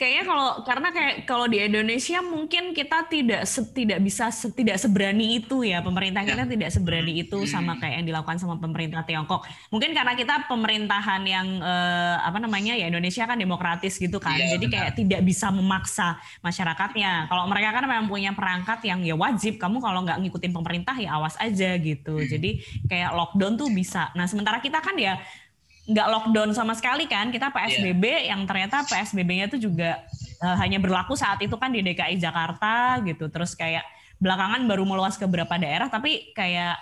kayaknya 0.00 0.24
kalau 0.24 0.48
karena 0.64 0.88
kayak 0.96 1.14
kalau 1.28 1.44
di 1.44 1.60
Indonesia 1.60 2.24
mungkin 2.24 2.72
kita 2.72 3.04
tidak 3.12 3.44
tidak 3.76 4.00
bisa 4.00 4.32
tidak 4.32 4.80
seberani 4.80 5.44
itu 5.44 5.60
ya. 5.60 5.84
Pemerintah 5.84 6.24
kita 6.24 6.48
ya. 6.48 6.50
tidak 6.56 6.70
seberani 6.72 7.20
itu 7.20 7.44
sama 7.44 7.76
kayak 7.76 8.00
yang 8.00 8.06
dilakukan 8.08 8.40
sama 8.40 8.56
pemerintah 8.56 9.04
Tiongkok. 9.04 9.44
Mungkin 9.68 9.92
karena 9.92 10.16
kita 10.16 10.48
pemerintahan 10.48 11.20
yang 11.28 11.60
eh, 11.60 12.16
apa 12.16 12.40
namanya 12.40 12.72
ya 12.80 12.88
Indonesia 12.88 13.28
kan 13.28 13.36
demokratis 13.36 14.00
gitu 14.00 14.16
kan. 14.16 14.40
Ya, 14.40 14.56
jadi 14.56 14.66
benar. 14.72 14.74
kayak 14.80 14.90
tidak 14.96 15.20
bisa 15.20 15.52
memaksa 15.52 16.16
masyarakatnya. 16.40 17.28
Kalau 17.28 17.44
mereka 17.44 17.68
kan 17.76 17.84
memang 17.84 18.08
punya 18.08 18.32
perangkat 18.32 18.80
yang 18.88 19.04
ya 19.04 19.12
wajib. 19.12 19.60
Kamu 19.60 19.84
kalau 19.84 20.00
nggak 20.00 20.16
ngikutin 20.24 20.56
pemerintah 20.56 20.96
ya 20.96 21.20
awas 21.20 21.36
aja 21.36 21.76
gitu. 21.76 22.16
Jadi 22.24 22.64
kayak 22.88 23.12
lockdown 23.12 23.60
tuh 23.60 23.68
bisa. 23.68 24.08
Nah 24.16 24.24
sementara 24.24 24.64
kita 24.64 24.80
kan 24.80 24.96
ya 24.96 25.20
nggak 25.90 26.06
lockdown 26.06 26.50
sama 26.54 26.78
sekali 26.78 27.10
kan 27.10 27.34
kita 27.34 27.50
PSBB 27.50 28.04
yeah. 28.06 28.22
yang 28.30 28.46
ternyata 28.46 28.86
PSBB-nya 28.86 29.50
itu 29.50 29.66
juga 29.66 29.98
uh, 30.38 30.56
hanya 30.62 30.78
berlaku 30.78 31.18
saat 31.18 31.42
itu 31.42 31.58
kan 31.58 31.74
di 31.74 31.82
DKI 31.82 32.14
Jakarta 32.22 33.02
gitu 33.02 33.26
terus 33.26 33.58
kayak 33.58 33.82
belakangan 34.22 34.62
baru 34.70 34.86
meluas 34.86 35.18
ke 35.18 35.26
beberapa 35.26 35.58
daerah 35.58 35.90
tapi 35.90 36.30
kayak 36.30 36.78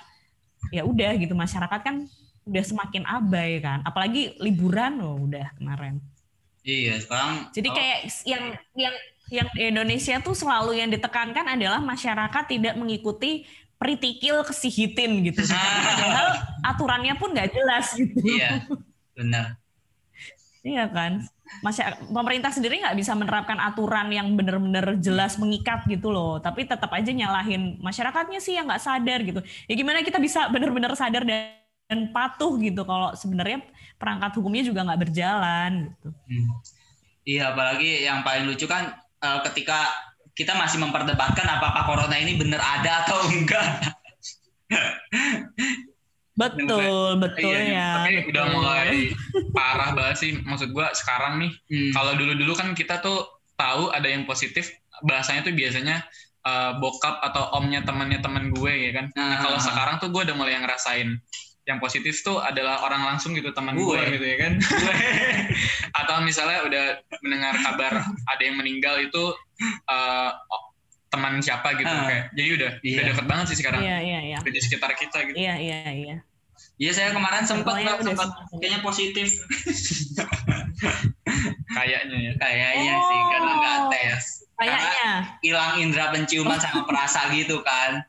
ya 0.74 0.82
udah 0.84 1.16
gitu 1.16 1.32
masyarakat 1.32 1.80
kan 1.80 2.04
udah 2.44 2.64
semakin 2.64 3.08
abai 3.08 3.64
kan 3.64 3.80
apalagi 3.88 4.36
liburan 4.44 5.00
loh 5.00 5.24
udah 5.24 5.56
kemarin 5.56 6.04
iya 6.66 7.00
sekarang 7.00 7.48
jadi 7.56 7.68
kayak 7.72 7.98
yang 8.28 8.44
yang 8.76 8.94
yang 9.28 9.48
di 9.52 9.72
Indonesia 9.72 10.20
tuh 10.20 10.36
selalu 10.36 10.80
yang 10.80 10.88
ditekankan 10.92 11.56
adalah 11.56 11.80
masyarakat 11.80 12.44
tidak 12.48 12.74
mengikuti 12.80 13.44
pritikil 13.76 14.40
kesihitin 14.40 15.20
gitu. 15.20 15.44
Padahal 15.86 16.40
aturannya 16.64 17.14
pun 17.20 17.36
nggak 17.36 17.52
jelas 17.52 17.92
gitu. 17.92 18.24
Iya 18.24 18.64
benar. 19.18 19.58
Iya 20.62 20.86
kan? 20.90 21.26
Masya, 21.64 22.12
pemerintah 22.12 22.52
sendiri 22.54 22.78
nggak 22.78 22.98
bisa 22.98 23.16
menerapkan 23.18 23.58
aturan 23.58 24.12
yang 24.14 24.38
benar-benar 24.38 24.94
jelas 25.02 25.34
mengikat 25.40 25.82
gitu 25.90 26.14
loh. 26.14 26.38
Tapi 26.38 26.68
tetap 26.68 26.92
aja 26.94 27.10
nyalahin 27.10 27.82
masyarakatnya 27.82 28.38
sih 28.38 28.54
yang 28.54 28.70
nggak 28.70 28.82
sadar 28.82 29.20
gitu. 29.26 29.40
Ya 29.66 29.74
gimana 29.74 30.04
kita 30.06 30.22
bisa 30.22 30.46
benar-benar 30.52 30.92
sadar 30.94 31.24
dan, 31.26 31.56
dan 31.88 32.12
patuh 32.12 32.54
gitu 32.60 32.84
kalau 32.84 33.16
sebenarnya 33.16 33.64
perangkat 33.98 34.30
hukumnya 34.38 34.62
juga 34.62 34.86
nggak 34.86 35.00
berjalan 35.08 35.90
gitu. 35.90 36.08
Hmm. 36.14 36.48
iya 37.26 37.52
apalagi 37.52 38.06
yang 38.06 38.22
paling 38.22 38.46
lucu 38.46 38.64
kan 38.70 38.94
uh, 39.20 39.42
ketika 39.50 39.90
kita 40.38 40.54
masih 40.54 40.78
memperdebatkan 40.78 41.44
apakah 41.50 41.82
corona 41.84 42.14
ini 42.14 42.38
benar 42.38 42.62
ada 42.62 43.04
atau 43.04 43.26
enggak 43.34 43.66
Betul, 46.38 47.18
betul 47.18 47.50
iya, 47.50 47.66
ya. 47.66 47.88
Tapi 47.98 48.12
betul. 48.22 48.30
udah 48.30 48.44
mulai 48.54 48.94
parah 49.50 49.90
banget 49.90 50.16
sih. 50.22 50.32
Maksud 50.38 50.70
gua 50.70 50.94
sekarang 50.94 51.42
nih, 51.42 51.52
hmm. 51.66 51.90
kalau 51.90 52.14
dulu-dulu 52.14 52.54
kan 52.54 52.70
kita 52.78 53.02
tuh 53.02 53.26
tahu 53.58 53.90
ada 53.90 54.06
yang 54.06 54.22
positif, 54.22 54.70
bahasanya 55.02 55.50
tuh 55.50 55.54
biasanya 55.58 56.06
uh, 56.46 56.78
bokap 56.78 57.18
atau 57.26 57.58
omnya 57.58 57.82
temannya 57.82 58.22
teman 58.22 58.54
gue 58.54 58.72
ya 58.72 58.90
kan. 58.94 59.06
Nah, 59.18 59.34
nah 59.34 59.38
kalau 59.42 59.58
sekarang 59.58 59.98
tuh 59.98 60.08
gue 60.14 60.22
udah 60.30 60.36
mulai 60.38 60.54
yang 60.54 60.62
ngerasain 60.62 61.18
yang 61.68 61.84
positif 61.84 62.24
tuh 62.24 62.40
adalah 62.40 62.80
orang 62.80 63.04
langsung 63.04 63.36
gitu 63.36 63.52
teman 63.52 63.76
gue, 63.76 63.84
gue 63.84 64.16
gitu 64.16 64.24
ya 64.24 64.36
kan. 64.40 64.52
atau 66.00 66.16
misalnya 66.24 66.64
udah 66.64 66.84
mendengar 67.20 67.54
kabar 67.60 67.92
ada 68.08 68.42
yang 68.42 68.56
meninggal 68.56 68.96
itu 69.02 69.36
uh, 69.90 70.30
teman 71.08 71.40
siapa 71.40 71.72
gitu 71.80 71.88
uh, 71.88 72.04
kayak 72.04 72.24
jadi 72.36 72.48
udah 72.52 72.70
iya. 72.84 72.96
udah 72.96 73.04
deket 73.12 73.26
banget 73.26 73.44
sih 73.48 73.56
sekarang 73.64 73.80
iya, 73.80 73.96
iya, 74.04 74.20
iya. 74.34 74.38
udah 74.44 74.52
di 74.52 74.60
sekitar 74.60 74.92
kita 74.92 75.18
gitu 75.28 75.36
iya 75.36 75.54
iya 75.56 75.80
iya 75.92 76.16
Iya 76.78 76.94
saya 76.94 77.10
kemarin 77.10 77.42
sempat 77.42 77.74
nggak 77.74 78.06
sempat 78.06 78.28
kayaknya 78.54 78.80
positif. 78.86 79.28
kayaknya 81.74 82.18
ya. 82.18 82.32
Kayaknya 82.38 82.94
oh, 82.94 83.02
sih 83.02 83.20
karena 83.34 83.52
nggak 83.58 83.78
tes. 83.90 84.22
Kayaknya. 84.54 85.10
Hilang 85.42 85.72
indera 85.82 86.06
penciuman 86.14 86.58
sama 86.62 86.86
perasa 86.86 87.30
gitu 87.34 87.62
kan. 87.66 88.02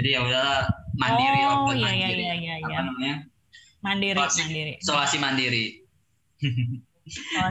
Jadi 0.00 0.08
ya 0.16 0.20
udah 0.24 0.64
mandiri 0.96 1.40
oh, 1.44 1.72
iya, 1.76 1.92
iya, 1.92 2.08
iya, 2.08 2.34
iya, 2.36 2.54
iya. 2.56 2.76
Apa 2.80 2.88
namanya? 2.88 3.16
Mandiri, 3.84 4.16
isolasi, 4.16 4.40
mandiri. 4.44 4.72
Isolasi 4.80 5.16
mandiri. 5.20 5.64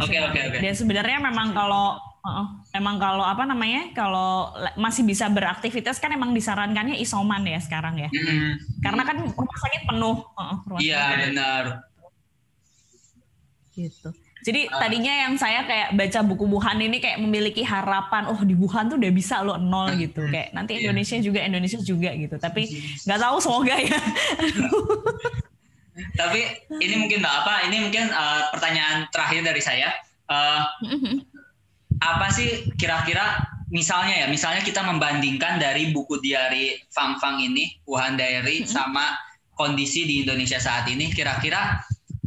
Oke 0.05 0.13
oke 0.21 0.37
oke. 0.37 0.57
Dan 0.61 0.77
sebenarnya 0.77 1.17
memang 1.17 1.49
kalau 1.49 1.97
Uh, 2.27 2.47
emang 2.75 2.99
kalau 2.99 3.23
apa 3.23 3.47
namanya 3.47 3.95
kalau 3.95 4.51
masih 4.75 5.07
bisa 5.07 5.31
beraktivitas 5.31 5.95
kan 5.95 6.11
emang 6.11 6.35
disarankannya 6.35 6.99
isoman 6.99 7.47
ya 7.47 7.55
sekarang 7.63 7.95
ya. 8.03 8.11
Mm. 8.11 8.83
karena 8.83 9.01
kan 9.07 9.17
rumah 9.23 9.57
sakit 9.63 9.81
penuh. 9.87 10.17
Uh, 10.35 10.55
iya 10.83 11.23
benar. 11.23 11.63
Gitu. 13.71 14.11
Jadi 14.43 14.67
uh. 14.67 14.79
tadinya 14.79 15.13
yang 15.27 15.33
saya 15.39 15.63
kayak 15.63 15.95
baca 15.95 16.19
buku 16.23 16.45
Wuhan 16.47 16.77
ini 16.83 16.99
kayak 16.99 17.19
memiliki 17.23 17.63
harapan 17.63 18.27
oh 18.27 18.39
di 18.43 18.53
Wuhan 18.53 18.91
tuh 18.91 18.99
udah 18.99 19.11
bisa 19.15 19.39
lo 19.41 19.55
nol 19.55 19.95
gitu. 19.95 20.27
Kayak 20.27 20.51
nanti 20.51 20.77
iya. 20.77 20.87
Indonesia 20.87 21.17
yeah. 21.17 21.25
juga 21.25 21.39
Indonesia 21.43 21.79
juga 21.79 22.11
gitu. 22.11 22.35
Tapi 22.35 22.61
nggak 23.07 23.19
tahu 23.23 23.37
semoga 23.39 23.75
ya. 23.79 23.99
Tapi 26.13 26.39
ini 26.77 26.95
mungkin 26.99 27.25
mbak 27.25 27.35
apa 27.41 27.53
ini 27.71 27.77
mungkin 27.89 28.11
uh, 28.13 28.53
pertanyaan 28.53 29.09
terakhir 29.09 29.41
dari 29.41 29.61
saya. 29.63 29.89
Uh, 30.27 30.61
apa 31.97 32.27
sih 32.29 32.69
kira-kira 32.77 33.41
misalnya 33.67 34.25
ya 34.25 34.27
misalnya 34.31 34.63
kita 34.63 34.79
membandingkan 34.83 35.59
dari 35.59 35.91
buku 35.91 36.19
diary 36.23 36.79
Fang 36.93 37.19
Fang 37.19 37.41
ini 37.41 37.75
Wuhan 37.83 38.15
Diary 38.15 38.63
mm-hmm. 38.63 38.71
sama 38.71 39.11
kondisi 39.57 40.05
di 40.05 40.23
Indonesia 40.23 40.61
saat 40.61 40.87
ini 40.87 41.11
kira-kira 41.11 41.81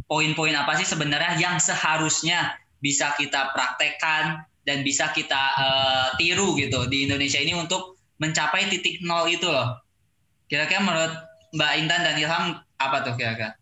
poin-poin 0.05 0.53
apa 0.53 0.75
sih 0.75 0.85
sebenarnya 0.85 1.39
yang 1.39 1.55
seharusnya 1.57 2.59
bisa 2.83 3.15
kita 3.15 3.55
praktekkan 3.55 4.43
dan 4.67 4.83
bisa 4.85 5.09
kita 5.15 5.41
uh, 5.57 6.07
tiru 6.19 6.53
gitu 6.59 6.85
di 6.91 7.07
Indonesia 7.09 7.39
ini 7.39 7.55
untuk 7.55 7.97
mencapai 8.21 8.69
titik 8.69 9.01
nol 9.01 9.25
itu 9.31 9.47
loh 9.49 9.81
kira-kira 10.45 10.83
menurut 10.83 11.13
Mbak 11.55 11.71
Intan 11.79 12.01
dan 12.05 12.15
Ilham 12.19 12.45
apa 12.77 12.97
tuh 13.01 13.15
kira-kira 13.17 13.55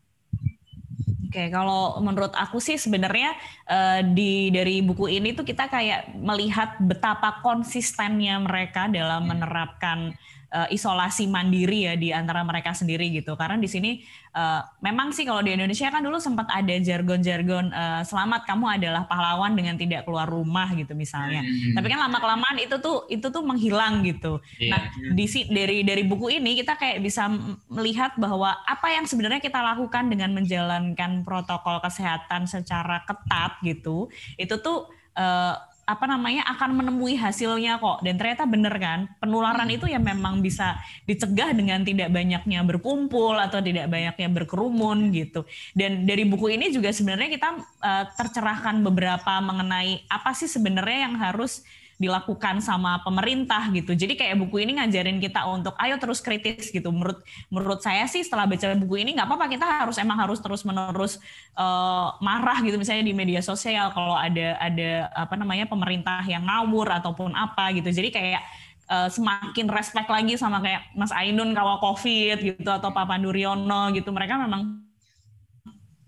Oke, 1.30 1.46
kalau 1.54 2.02
menurut 2.02 2.34
aku 2.34 2.58
sih 2.58 2.82
sebenarnya 2.82 3.38
uh, 3.70 4.02
di 4.02 4.50
dari 4.50 4.82
buku 4.82 5.14
ini 5.14 5.38
tuh 5.38 5.46
kita 5.46 5.70
kayak 5.70 6.18
melihat 6.18 6.82
betapa 6.82 7.46
konsistennya 7.46 8.42
mereka 8.42 8.90
dalam 8.90 9.30
menerapkan 9.30 10.18
uh, 10.54 10.68
isolasi 10.70 11.30
mandiri 11.30 11.90
ya 11.90 11.94
di 11.96 12.10
antara 12.10 12.42
mereka 12.46 12.74
sendiri 12.74 13.10
gitu. 13.14 13.38
Karena 13.38 13.58
di 13.58 13.70
sini 13.70 14.02
uh, 14.34 14.62
memang 14.82 15.14
sih 15.14 15.26
kalau 15.26 15.46
di 15.46 15.54
Indonesia 15.54 15.90
kan 15.90 16.02
dulu 16.02 16.18
sempat 16.18 16.50
ada 16.50 16.74
jargon-jargon 16.78 17.72
uh, 17.72 18.02
selamat 18.06 18.46
kamu 18.50 18.66
adalah 18.82 19.04
pahlawan 19.06 19.54
dengan 19.54 19.78
tidak 19.78 20.06
keluar 20.06 20.26
rumah 20.26 20.74
gitu 20.74 20.94
misalnya. 20.98 21.46
Hmm. 21.46 21.78
Tapi 21.78 21.88
kan 21.90 22.00
lama 22.02 22.18
kelamaan 22.18 22.58
itu 22.62 22.76
tuh 22.82 23.06
itu 23.08 23.28
tuh 23.30 23.44
menghilang 23.46 24.02
gitu. 24.06 24.42
Yeah. 24.58 24.72
Nah, 24.76 24.82
di 25.14 25.26
dari 25.50 25.78
dari 25.86 26.04
buku 26.06 26.42
ini 26.42 26.58
kita 26.60 26.76
kayak 26.78 27.02
bisa 27.02 27.30
melihat 27.70 28.18
bahwa 28.18 28.54
apa 28.66 28.88
yang 28.94 29.06
sebenarnya 29.06 29.42
kita 29.42 29.62
lakukan 29.62 30.10
dengan 30.10 30.34
menjalankan 30.34 31.22
protokol 31.24 31.82
kesehatan 31.82 32.50
secara 32.50 33.06
ketat 33.06 33.62
gitu, 33.62 34.10
itu 34.36 34.56
tuh 34.60 34.90
uh, 35.16 35.56
apa 35.90 36.06
namanya 36.06 36.46
akan 36.54 36.78
menemui 36.78 37.18
hasilnya 37.18 37.82
kok. 37.82 38.06
Dan 38.06 38.22
ternyata 38.22 38.46
bener 38.46 38.76
kan 38.78 39.10
penularan 39.18 39.66
hmm. 39.66 39.78
itu 39.82 39.86
ya 39.90 39.98
memang 39.98 40.46
bisa 40.46 40.78
dicegah 41.10 41.50
dengan 41.58 41.82
tidak 41.82 42.14
banyaknya 42.14 42.62
berkumpul 42.62 43.34
atau 43.34 43.58
tidak 43.58 43.90
banyaknya 43.90 44.30
berkerumun 44.30 45.10
gitu. 45.10 45.50
Dan 45.74 46.06
dari 46.06 46.30
buku 46.30 46.54
ini 46.54 46.70
juga 46.70 46.94
sebenarnya 46.94 47.30
kita 47.34 47.50
uh, 47.82 48.06
tercerahkan 48.14 48.86
beberapa 48.86 49.42
mengenai 49.42 50.06
apa 50.06 50.38
sih 50.38 50.46
sebenarnya 50.46 51.10
yang 51.10 51.18
harus 51.18 51.66
dilakukan 52.00 52.64
sama 52.64 53.04
pemerintah 53.04 53.68
gitu. 53.76 53.92
Jadi 53.92 54.16
kayak 54.16 54.40
buku 54.40 54.64
ini 54.64 54.80
ngajarin 54.80 55.20
kita 55.20 55.44
untuk 55.52 55.76
ayo 55.76 56.00
terus 56.00 56.24
kritis 56.24 56.72
gitu. 56.72 56.96
Menurut 56.96 57.20
menurut 57.52 57.84
saya 57.84 58.08
sih 58.08 58.24
setelah 58.24 58.48
baca 58.48 58.72
buku 58.80 59.04
ini 59.04 59.20
nggak 59.20 59.28
apa-apa 59.28 59.52
kita 59.52 59.68
harus 59.68 60.00
emang 60.00 60.16
harus 60.16 60.40
terus 60.40 60.64
menerus 60.64 61.20
uh, 61.60 62.16
marah 62.24 62.64
gitu 62.64 62.80
misalnya 62.80 63.04
di 63.04 63.12
media 63.12 63.44
sosial 63.44 63.92
kalau 63.92 64.16
ada 64.16 64.56
ada 64.64 65.12
apa 65.12 65.36
namanya 65.36 65.68
pemerintah 65.68 66.24
yang 66.24 66.48
ngawur 66.48 66.88
ataupun 67.04 67.36
apa 67.36 67.76
gitu. 67.76 67.92
Jadi 67.92 68.16
kayak 68.16 68.42
uh, 68.88 69.12
semakin 69.12 69.68
respect 69.68 70.08
lagi 70.08 70.40
sama 70.40 70.64
kayak 70.64 70.96
Mas 70.96 71.12
Ainun 71.12 71.52
kawal 71.52 71.84
COVID 71.84 72.38
gitu 72.40 72.70
atau 72.72 72.96
Pak 72.96 73.12
Panduryono 73.12 73.92
gitu. 73.92 74.16
Mereka 74.16 74.40
memang 74.40 74.88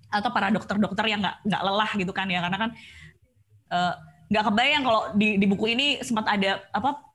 atau 0.08 0.32
para 0.32 0.48
dokter-dokter 0.52 1.04
yang 1.08 1.20
nggak 1.20 1.44
nggak 1.48 1.62
lelah 1.68 1.92
gitu 2.00 2.12
kan 2.16 2.28
ya 2.32 2.40
karena 2.44 2.58
kan 2.60 2.70
uh, 3.72 3.96
nggak 4.32 4.44
kebayang 4.48 4.84
kalau 4.88 5.02
di, 5.12 5.36
di 5.36 5.46
buku 5.46 5.76
ini 5.76 6.00
sempat 6.00 6.24
ada 6.32 6.64
apa 6.72 7.12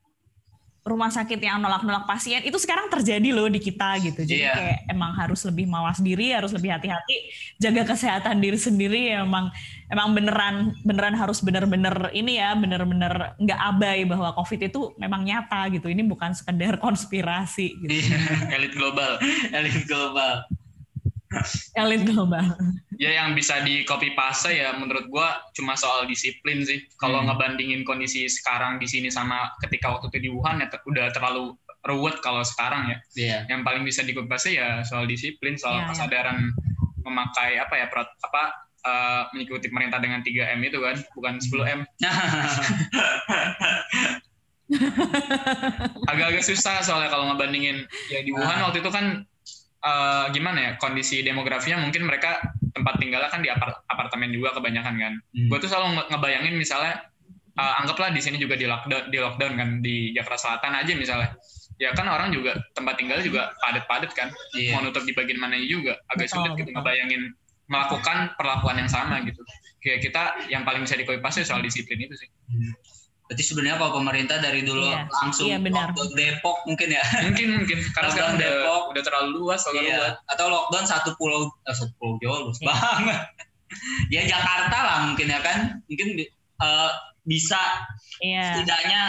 rumah 0.87 1.11
sakit 1.11 1.43
yang 1.43 1.59
nolak-nolak 1.59 2.07
pasien 2.07 2.47
itu 2.47 2.55
sekarang 2.63 2.87
terjadi 2.87 3.35
loh 3.35 3.51
di 3.51 3.59
kita 3.59 3.99
gitu. 3.99 4.23
Jadi 4.23 4.47
yeah. 4.47 4.55
kayak 4.55 4.79
emang 4.87 5.19
harus 5.19 5.43
lebih 5.43 5.67
mawas 5.67 5.99
diri, 5.99 6.31
harus 6.31 6.55
lebih 6.55 6.71
hati-hati, 6.71 7.27
jaga 7.59 7.83
kesehatan 7.83 8.39
diri 8.39 8.55
sendiri. 8.55 9.11
Ya, 9.11 9.27
emang 9.27 9.51
emang 9.91 10.15
beneran 10.15 10.79
beneran 10.87 11.19
harus 11.19 11.43
bener-bener 11.43 12.15
ini 12.15 12.39
ya, 12.39 12.55
bener-bener 12.55 13.35
nggak 13.35 13.61
abai 13.75 14.07
bahwa 14.07 14.31
COVID 14.39 14.71
itu 14.71 14.95
memang 14.95 15.27
nyata 15.27 15.67
gitu. 15.75 15.91
Ini 15.91 16.07
bukan 16.07 16.39
sekedar 16.39 16.79
konspirasi. 16.87 17.75
Gitu. 17.83 18.07
Yeah. 18.07 18.55
elit 18.55 18.71
global, 18.79 19.19
elit 19.51 19.75
global 19.91 20.47
elit 21.81 22.03
global. 22.09 22.57
Ya 22.97 23.13
yang 23.23 23.37
bisa 23.37 23.61
di 23.65 23.85
copy 23.85 24.17
paste 24.17 24.53
ya 24.53 24.73
menurut 24.77 25.09
gua 25.13 25.41
cuma 25.53 25.77
soal 25.77 26.09
disiplin 26.09 26.65
sih. 26.65 26.81
Kalau 26.97 27.21
hmm. 27.23 27.29
ngebandingin 27.33 27.85
kondisi 27.85 28.29
sekarang 28.29 28.81
di 28.81 28.89
sini 28.89 29.13
sama 29.13 29.53
ketika 29.65 29.93
waktu 29.93 30.09
itu 30.15 30.19
di 30.29 30.31
Wuhan 30.33 30.61
ya 30.65 30.69
udah 30.73 31.13
terlalu 31.13 31.57
ruwet 31.87 32.19
kalau 32.25 32.43
sekarang 32.43 32.91
ya. 32.91 32.99
Yeah. 33.15 33.41
Yang 33.47 33.63
paling 33.63 33.85
bisa 33.87 34.03
di 34.03 34.13
copy 34.17 34.29
paste 34.29 34.51
ya 34.57 34.83
soal 34.83 35.07
disiplin, 35.07 35.55
soal 35.61 35.81
yeah, 35.81 35.87
iya. 35.87 35.91
kesadaran 35.95 36.39
yeah. 36.51 37.05
memakai 37.07 37.59
apa 37.63 37.75
ya 37.79 37.87
apa 37.93 38.43
uh, 38.87 39.27
mengikuti 39.35 39.69
pemerintah 39.71 40.01
dengan 40.03 40.23
3M 40.23 40.65
itu 40.67 40.81
kan, 40.83 40.97
bukan 41.15 41.39
10M. 41.43 41.87
Agak-agak 46.11 46.43
susah 46.43 46.83
soalnya 46.83 47.07
kalau 47.07 47.31
ngebandingin 47.31 47.87
ya 48.11 48.19
di 48.27 48.35
Wuhan 48.35 48.59
nah. 48.59 48.67
waktu 48.71 48.83
itu 48.83 48.91
kan 48.91 49.23
uh, 49.87 50.27
gimana 50.35 50.59
ya 50.59 50.71
kondisi 50.83 51.23
demografinya 51.23 51.79
mungkin 51.79 52.11
mereka 52.11 52.43
tempat 52.75 52.99
tinggalnya 52.99 53.31
kan 53.31 53.41
di 53.41 53.49
apart 53.49 53.87
apartemen 53.87 54.35
juga 54.35 54.53
kebanyakan 54.59 54.95
kan. 54.99 55.15
Hmm. 55.33 55.49
Gue 55.49 55.59
tuh 55.63 55.71
selalu 55.71 56.03
ngebayangin 56.11 56.55
misalnya 56.59 57.07
uh, 57.57 57.81
anggaplah 57.81 58.11
di 58.13 58.21
sini 58.21 58.37
juga 58.37 58.59
di 58.59 58.67
lockdown 58.69 59.09
di 59.09 59.19
lockdown 59.23 59.53
kan 59.57 59.69
di 59.81 60.13
Jakarta 60.13 60.39
Selatan 60.39 60.73
aja 60.75 60.93
misalnya. 60.93 61.31
Ya 61.77 61.93
kan 61.93 62.09
orang 62.09 62.33
juga 62.33 62.57
tempat 62.73 62.97
tinggal 62.97 63.21
juga 63.21 63.53
padat-padat 63.61 64.13
kan. 64.17 64.33
Yeah. 64.57 64.77
Mau 64.77 64.85
nutup 64.85 65.05
di 65.05 65.13
bagian 65.13 65.37
mana 65.37 65.61
juga 65.61 66.01
agak 66.09 66.29
betul, 66.29 66.37
sulit 66.41 66.53
gitu 66.57 66.73
betul. 66.73 66.77
ngebayangin 66.81 67.23
melakukan 67.67 68.17
perlakuan 68.41 68.77
yang 68.81 68.91
sama 68.91 69.21
gitu. 69.25 69.41
Kayak 69.85 70.01
kita 70.09 70.23
yang 70.49 70.65
paling 70.65 70.83
bisa 70.89 70.97
dikoi 70.97 71.21
pasti 71.21 71.45
soal 71.45 71.61
disiplin 71.61 72.01
itu 72.01 72.17
sih. 72.17 72.29
Hmm. 72.49 72.73
Berarti 73.27 73.43
sebenarnya 73.43 73.77
kalau 73.83 73.93
pemerintah 73.99 74.39
dari 74.39 74.63
dulu 74.63 74.87
iya, 74.87 75.11
langsung 75.11 75.51
iya, 75.51 75.59
benar. 75.59 75.91
lockdown 75.91 76.15
Depok 76.15 76.57
mungkin 76.63 76.89
ya. 76.95 77.05
Mungkin 77.27 77.47
mungkin 77.59 77.79
karena 77.91 78.09
sekarang 78.15 78.33
udah, 78.39 78.43
Depok 78.47 78.83
udah 78.95 79.03
terlalu 79.03 79.29
luas 79.35 79.61
kalau 79.67 79.83
iya. 79.83 79.99
luas. 79.99 80.15
Atau 80.31 80.47
lockdown 80.47 80.87
satu 80.87 81.11
pulau 81.19 81.51
eh, 81.51 81.75
satu 81.75 81.93
pulau 81.99 82.15
Jawa 82.23 82.37
luas 82.47 82.59
iya. 82.63 82.67
banget. 82.71 83.21
ya 84.15 84.23
Jakarta 84.31 84.79
lah 84.79 84.97
mungkin 85.11 85.27
ya 85.27 85.41
kan. 85.43 85.59
Mungkin 85.91 86.09
uh, 86.63 86.91
bisa 87.27 87.59
iya. 88.23 88.55
setidaknya 88.55 89.03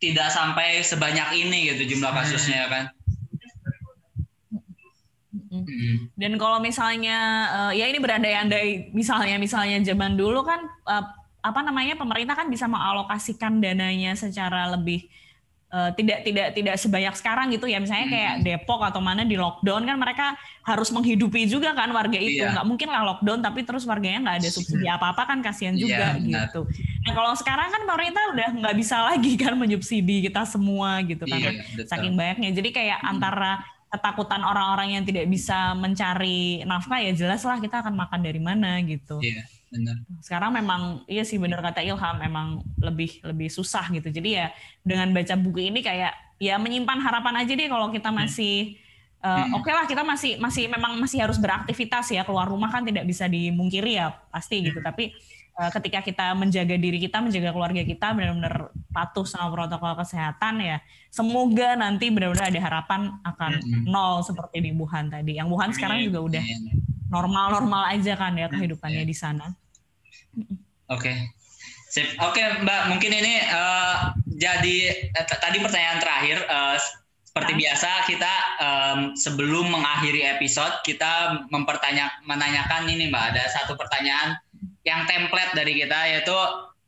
tidak 0.00 0.28
sampai 0.32 0.80
sebanyak 0.80 1.28
ini 1.36 1.76
gitu 1.76 1.96
jumlah 1.96 2.16
kasusnya 2.16 2.64
ya 2.64 2.68
kan. 2.72 2.84
Hmm. 5.46 6.12
Dan 6.16 6.36
kalau 6.36 6.60
misalnya 6.60 7.18
uh, 7.52 7.72
ya 7.72 7.88
ini 7.88 8.00
berandai-andai 8.00 8.92
misalnya 8.92 9.36
misalnya 9.40 9.80
zaman 9.84 10.16
dulu 10.16 10.44
kan 10.44 10.60
uh, 10.88 11.04
apa 11.46 11.62
namanya 11.62 11.94
pemerintah 11.94 12.34
kan 12.34 12.50
bisa 12.50 12.66
mengalokasikan 12.66 13.62
dananya 13.62 14.18
secara 14.18 14.66
lebih 14.74 15.06
uh, 15.70 15.90
tidak 15.94 16.26
tidak 16.26 16.48
tidak 16.54 16.74
sebanyak 16.78 17.14
sekarang 17.14 17.46
gitu 17.54 17.70
ya 17.70 17.78
misalnya 17.78 18.10
kayak 18.10 18.34
hmm. 18.34 18.42
Depok 18.42 18.80
atau 18.82 18.98
mana 18.98 19.22
di 19.22 19.38
lockdown 19.38 19.86
kan 19.86 19.96
mereka 19.98 20.34
harus 20.66 20.90
menghidupi 20.90 21.46
juga 21.46 21.70
kan 21.74 21.90
warga 21.94 22.18
itu 22.18 22.42
iya. 22.42 22.50
nggak 22.50 22.66
mungkin 22.66 22.88
lah 22.90 23.02
lockdown 23.14 23.40
tapi 23.42 23.62
terus 23.62 23.86
warganya 23.86 24.26
nggak 24.26 24.36
ada 24.42 24.50
subsidi 24.50 24.86
apa 24.90 25.14
apa 25.14 25.22
kan 25.22 25.38
kasihan 25.38 25.78
iya, 25.78 25.82
juga 25.82 26.06
iya, 26.18 26.50
gitu 26.50 26.60
nah 27.06 27.12
kalau 27.14 27.32
sekarang 27.38 27.68
kan 27.70 27.82
pemerintah 27.86 28.24
udah 28.34 28.48
nggak 28.62 28.74
bisa 28.74 28.96
lagi 29.06 29.32
kan 29.38 29.54
menyubsidi 29.54 30.26
kita 30.26 30.42
semua 30.42 30.98
gitu 31.06 31.22
kan 31.26 31.38
iya, 31.38 31.86
saking 31.86 32.18
banyaknya 32.18 32.50
jadi 32.50 32.68
kayak 32.74 32.98
hmm. 33.02 33.12
antara 33.14 33.62
ketakutan 33.86 34.42
orang-orang 34.42 34.98
yang 34.98 35.04
tidak 35.06 35.30
bisa 35.30 35.72
mencari 35.78 36.66
nafkah 36.66 36.98
ya 36.98 37.14
jelas 37.14 37.46
lah 37.46 37.62
kita 37.62 37.86
akan 37.86 37.94
makan 37.94 38.18
dari 38.18 38.42
mana 38.42 38.82
gitu. 38.82 39.22
Iya 39.22 39.46
benar. 39.76 39.96
Sekarang 40.24 40.50
memang 40.56 40.80
iya 41.06 41.22
sih 41.22 41.36
benar 41.36 41.60
kata 41.60 41.84
Ilham 41.84 42.16
memang 42.16 42.46
lebih 42.80 43.20
lebih 43.20 43.52
susah 43.52 43.86
gitu. 43.92 44.08
Jadi 44.08 44.40
ya 44.40 44.50
dengan 44.80 45.12
baca 45.12 45.36
buku 45.36 45.68
ini 45.68 45.84
kayak 45.84 46.12
ya 46.40 46.56
menyimpan 46.56 47.00
harapan 47.00 47.44
aja 47.44 47.52
deh 47.52 47.68
kalau 47.68 47.88
kita 47.92 48.08
masih 48.12 48.76
uh, 49.24 49.44
hmm. 49.44 49.56
oke 49.56 49.64
okay 49.64 49.72
lah 49.72 49.84
kita 49.88 50.02
masih 50.04 50.32
masih 50.36 50.64
memang 50.68 51.00
masih 51.00 51.20
harus 51.24 51.40
beraktivitas 51.40 52.12
ya 52.12 52.22
keluar 52.24 52.48
rumah 52.48 52.68
kan 52.68 52.84
tidak 52.84 53.04
bisa 53.08 53.28
dimungkiri 53.28 54.00
ya 54.00 54.12
pasti 54.28 54.64
gitu. 54.68 54.80
Hmm. 54.80 54.88
Tapi 54.92 55.16
uh, 55.56 55.70
ketika 55.72 56.04
kita 56.04 56.26
menjaga 56.36 56.76
diri 56.76 56.98
kita, 57.00 57.18
menjaga 57.24 57.50
keluarga 57.52 57.82
kita 57.82 58.12
benar-benar 58.12 58.70
patuh 58.92 59.24
sama 59.24 59.52
protokol 59.52 59.96
kesehatan 59.96 60.60
ya, 60.60 60.76
semoga 61.08 61.76
nanti 61.76 62.12
benar-benar 62.12 62.52
ada 62.52 62.60
harapan 62.60 63.00
akan 63.24 63.52
hmm. 63.60 63.84
nol 63.88 64.20
seperti 64.24 64.60
di 64.60 64.70
Wuhan 64.76 65.08
tadi. 65.08 65.40
Yang 65.40 65.48
Wuhan 65.52 65.70
sekarang 65.72 66.04
juga 66.04 66.20
udah 66.24 66.44
normal-normal 67.06 67.82
aja 67.96 68.12
kan 68.18 68.34
ya 68.36 68.46
kehidupannya 68.50 69.02
yeah. 69.04 69.08
di 69.08 69.16
sana. 69.16 69.46
Oke. 70.36 71.10
Okay. 71.10 71.16
Sip. 71.86 72.12
Oke, 72.20 72.42
okay, 72.42 72.60
Mbak, 72.60 72.82
mungkin 72.92 73.12
ini 73.14 73.40
uh, 73.48 74.12
jadi 74.36 75.08
uh, 75.16 75.24
tadi 75.24 75.62
pertanyaan 75.62 75.98
terakhir 76.02 76.44
uh, 76.50 76.76
seperti 77.24 77.52
ya. 77.56 77.58
biasa 77.62 77.90
kita 78.04 78.34
um, 78.60 78.98
sebelum 79.16 79.72
mengakhiri 79.72 80.28
episode 80.28 80.76
kita 80.84 81.46
mempertanya 81.48 82.12
menanyakan 82.28 82.90
ini 82.90 83.08
Mbak, 83.08 83.24
ada 83.32 83.44
satu 83.48 83.78
pertanyaan 83.80 84.36
yang 84.84 85.08
template 85.08 85.56
dari 85.56 85.72
kita 85.78 85.98
yaitu 86.10 86.36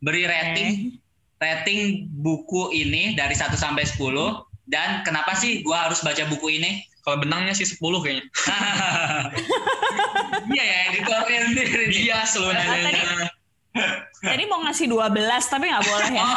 beri 0.05 0.29
rating 0.29 0.71
okay. 0.95 1.43
rating 1.43 1.81
buku 2.23 2.71
ini 2.71 3.17
dari 3.19 3.35
1 3.35 3.51
sampai 3.59 3.83
10 3.83 3.99
dan 4.69 5.01
kenapa 5.03 5.33
sih 5.33 5.65
gua 5.65 5.89
harus 5.89 6.05
baca 6.05 6.29
buku 6.29 6.61
ini? 6.61 6.85
Kalau 7.01 7.25
benangnya 7.25 7.57
sih 7.57 7.65
10 7.65 7.81
kayaknya. 8.05 8.25
Iya 10.49 10.65
ya, 10.65 10.79
editornya 10.93 11.41
sendiri. 11.51 11.85
Dia 11.93 12.25
selalu 12.25 12.57
nanya. 12.57 13.29
Tadi 14.19 14.45
mau 14.49 14.65
ngasih 14.65 14.87
12 14.91 15.53
tapi 15.53 15.65
nggak 15.71 15.87
boleh 15.87 16.11
ya. 16.15 16.29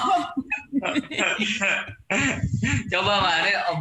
Coba 2.91 3.11
Mbak, 3.21 3.55
Om 3.71 3.79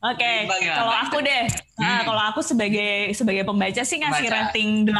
Oke, 0.00 0.48
okay. 0.48 0.64
kalau 0.64 0.96
aku 0.96 1.20
deh, 1.20 1.44
nah, 1.76 1.76
hmm. 1.76 1.84
nah, 1.84 2.00
kalau 2.08 2.22
aku 2.32 2.40
sebagai 2.40 3.12
sebagai 3.12 3.44
pembaca 3.44 3.84
sih 3.84 4.00
ngasih 4.00 4.32
Baca. 4.32 4.48
rating 4.48 4.88
8 4.88 4.96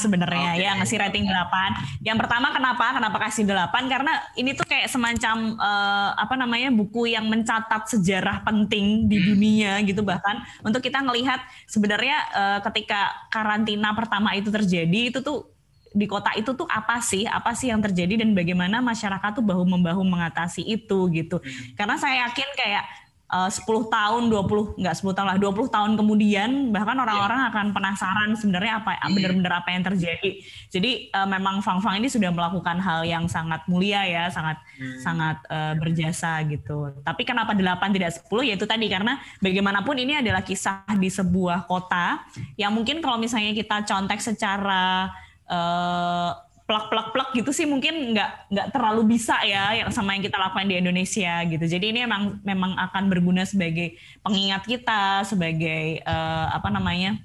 sebenarnya 0.00 0.56
okay. 0.56 0.64
ya, 0.64 0.70
ngasih 0.80 0.96
rating 1.04 1.28
8. 1.28 2.00
Yang 2.00 2.16
pertama 2.24 2.48
kenapa? 2.56 2.96
Kenapa 2.96 3.28
kasih 3.28 3.44
8? 3.44 3.92
Karena 3.92 4.16
ini 4.40 4.56
tuh 4.56 4.64
kayak 4.64 4.88
semacam 4.88 5.52
uh, 5.52 6.16
apa 6.16 6.32
namanya 6.40 6.72
buku 6.72 7.12
yang 7.12 7.28
mencatat 7.28 7.92
sejarah 7.92 8.40
penting 8.40 9.04
di 9.04 9.20
hmm. 9.20 9.26
dunia 9.28 9.72
gitu 9.84 10.00
bahkan 10.00 10.40
untuk 10.64 10.80
kita 10.80 11.04
ngelihat 11.04 11.44
sebenarnya 11.68 12.16
uh, 12.32 12.58
ketika 12.72 13.28
karantina 13.28 13.92
pertama 13.92 14.32
itu 14.32 14.48
terjadi 14.48 15.12
itu 15.12 15.20
tuh 15.20 15.57
di 15.98 16.06
kota 16.06 16.30
itu 16.38 16.54
tuh 16.54 16.70
apa 16.70 17.02
sih 17.02 17.26
apa 17.26 17.50
sih 17.58 17.74
yang 17.74 17.82
terjadi 17.82 18.22
dan 18.22 18.30
bagaimana 18.32 18.78
masyarakat 18.78 19.42
tuh 19.42 19.44
bahu 19.44 19.66
membahu 19.66 20.06
mengatasi 20.06 20.62
itu 20.62 21.10
gitu 21.10 21.42
hmm. 21.42 21.74
karena 21.74 21.98
saya 21.98 22.30
yakin 22.30 22.48
kayak 22.54 22.84
uh, 23.32 23.50
10 23.50 23.64
tahun, 23.92 24.22
20 24.32 24.80
enggak 24.80 24.94
10 24.98 25.16
tahun 25.16 25.26
lah, 25.28 25.38
20 25.40 25.68
tahun 25.68 25.90
kemudian 26.00 26.50
bahkan 26.72 26.96
orang-orang 26.96 27.40
yeah. 27.44 27.50
akan 27.52 27.66
penasaran 27.76 28.30
sebenarnya 28.36 28.72
apa 28.82 28.90
yeah. 28.96 29.08
benar-benar 29.12 29.52
apa 29.64 29.68
yang 29.72 29.82
terjadi. 29.84 30.30
Jadi 30.72 31.12
uh, 31.12 31.28
memang 31.28 31.60
Fang 31.60 31.80
Fang 31.84 31.96
ini 31.96 32.08
sudah 32.08 32.32
melakukan 32.32 32.80
hal 32.80 33.04
yang 33.04 33.28
sangat 33.28 33.64
mulia 33.68 34.04
ya, 34.08 34.24
sangat 34.32 34.56
hmm. 34.80 35.00
sangat 35.04 35.36
uh, 35.48 35.74
berjasa 35.76 36.40
gitu. 36.48 36.92
Tapi 37.04 37.22
kenapa 37.28 37.52
8 37.52 37.96
tidak 37.96 38.10
10 38.24 38.48
yaitu 38.48 38.64
tadi 38.64 38.86
karena 38.88 39.20
bagaimanapun 39.44 39.96
ini 40.00 40.20
adalah 40.24 40.42
kisah 40.42 40.84
di 40.96 41.12
sebuah 41.12 41.68
kota 41.68 42.24
yang 42.56 42.72
mungkin 42.72 43.04
kalau 43.04 43.20
misalnya 43.20 43.52
kita 43.52 43.84
contek 43.84 44.20
secara 44.24 45.12
uh, 45.48 46.32
plak 46.68 46.92
plak 46.92 47.08
plak 47.16 47.30
gitu 47.32 47.48
sih 47.48 47.64
mungkin 47.64 48.12
nggak 48.12 48.52
nggak 48.52 48.66
terlalu 48.76 49.16
bisa 49.16 49.40
ya 49.40 49.72
yang 49.72 49.88
sama 49.88 50.12
yang 50.12 50.20
kita 50.20 50.36
lakukan 50.36 50.68
di 50.68 50.76
Indonesia 50.76 51.40
gitu. 51.48 51.64
Jadi 51.64 51.96
ini 51.96 52.04
memang 52.04 52.44
memang 52.44 52.76
akan 52.76 53.08
berguna 53.08 53.48
sebagai 53.48 53.96
pengingat 54.20 54.68
kita, 54.68 55.24
sebagai 55.24 56.04
uh, 56.04 56.52
apa 56.52 56.68
namanya? 56.68 57.16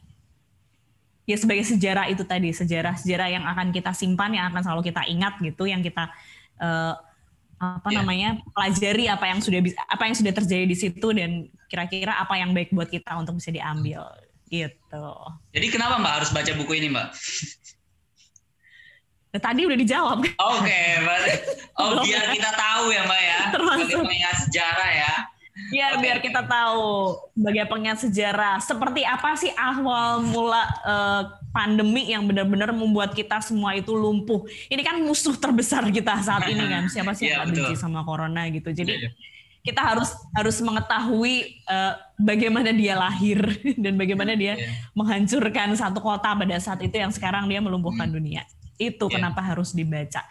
Ya 1.28 1.36
sebagai 1.40 1.64
sejarah 1.64 2.12
itu 2.12 2.24
tadi, 2.28 2.52
sejarah-sejarah 2.52 3.28
yang 3.32 3.44
akan 3.48 3.72
kita 3.72 3.96
simpan, 3.96 4.36
yang 4.36 4.52
akan 4.52 4.64
selalu 4.64 4.92
kita 4.92 5.08
ingat 5.08 5.40
gitu, 5.40 5.68
yang 5.68 5.80
kita 5.80 6.12
uh, 6.60 6.96
apa 7.60 7.90
yeah. 7.92 8.00
namanya 8.04 8.30
pelajari 8.52 9.08
apa 9.08 9.28
yang 9.28 9.40
sudah 9.40 9.60
apa 9.88 10.04
yang 10.08 10.16
sudah 10.16 10.34
terjadi 10.36 10.66
di 10.68 10.76
situ 10.76 11.08
dan 11.16 11.48
kira-kira 11.72 12.20
apa 12.20 12.36
yang 12.36 12.52
baik 12.52 12.76
buat 12.76 12.92
kita 12.92 13.16
untuk 13.20 13.40
bisa 13.40 13.52
diambil 13.52 14.04
gitu. 14.52 15.08
Jadi 15.56 15.68
kenapa 15.72 15.98
Mbak 15.98 16.14
harus 16.14 16.30
baca 16.30 16.52
buku 16.60 16.78
ini 16.78 16.88
Mbak? 16.92 17.08
Nah, 19.34 19.42
tadi 19.42 19.66
udah 19.66 19.78
dijawab. 19.82 20.20
Oke, 20.22 20.38
okay, 20.62 21.02
oh 21.82 22.06
biar 22.06 22.30
kita 22.30 22.54
tahu 22.54 22.94
ya 22.94 23.02
Mbak 23.02 23.22
ya, 23.26 23.40
sebagai 23.50 23.96
pengingat 24.06 24.38
sejarah 24.46 24.92
ya. 24.94 25.14
Iya, 25.74 25.88
okay. 25.90 26.02
biar 26.06 26.18
kita 26.22 26.42
tahu 26.46 27.18
sebagai 27.34 27.66
pengingat 27.66 28.00
sejarah 28.06 28.62
seperti 28.62 29.02
apa 29.02 29.34
sih 29.34 29.50
awal 29.58 30.22
mula 30.22 30.62
uh, 30.86 31.22
pandemi 31.50 32.14
yang 32.14 32.30
benar-benar 32.30 32.78
membuat 32.78 33.18
kita 33.18 33.42
semua 33.42 33.74
itu 33.74 33.90
lumpuh. 33.98 34.46
Ini 34.70 34.82
kan 34.86 35.02
musuh 35.02 35.34
terbesar 35.34 35.82
kita 35.90 36.14
saat 36.22 36.46
ini 36.54 36.70
kan. 36.70 36.86
Siapa 36.94 37.18
sih 37.18 37.26
yang 37.34 37.50
yeah, 37.50 37.74
benci 37.74 37.74
sama 37.74 38.06
corona 38.06 38.46
gitu. 38.54 38.70
Jadi 38.70 38.94
yeah, 38.94 39.10
yeah. 39.10 39.14
kita 39.66 39.82
harus 39.82 40.14
harus 40.38 40.62
mengetahui 40.62 41.58
uh, 41.66 41.98
bagaimana 42.22 42.70
dia 42.70 42.94
lahir 42.98 43.42
dan 43.84 43.98
bagaimana 43.98 44.38
dia 44.38 44.62
yeah. 44.62 44.78
menghancurkan 44.94 45.74
satu 45.74 46.06
kota 46.06 46.38
pada 46.38 46.58
saat 46.62 46.86
itu 46.86 47.02
yang 47.02 47.10
sekarang 47.10 47.50
dia 47.50 47.58
melumpuhkan 47.58 48.14
hmm. 48.14 48.18
dunia. 48.22 48.46
Itu 48.78 49.10
yeah. 49.10 49.20
kenapa 49.20 49.42
harus 49.44 49.74
dibaca. 49.74 50.24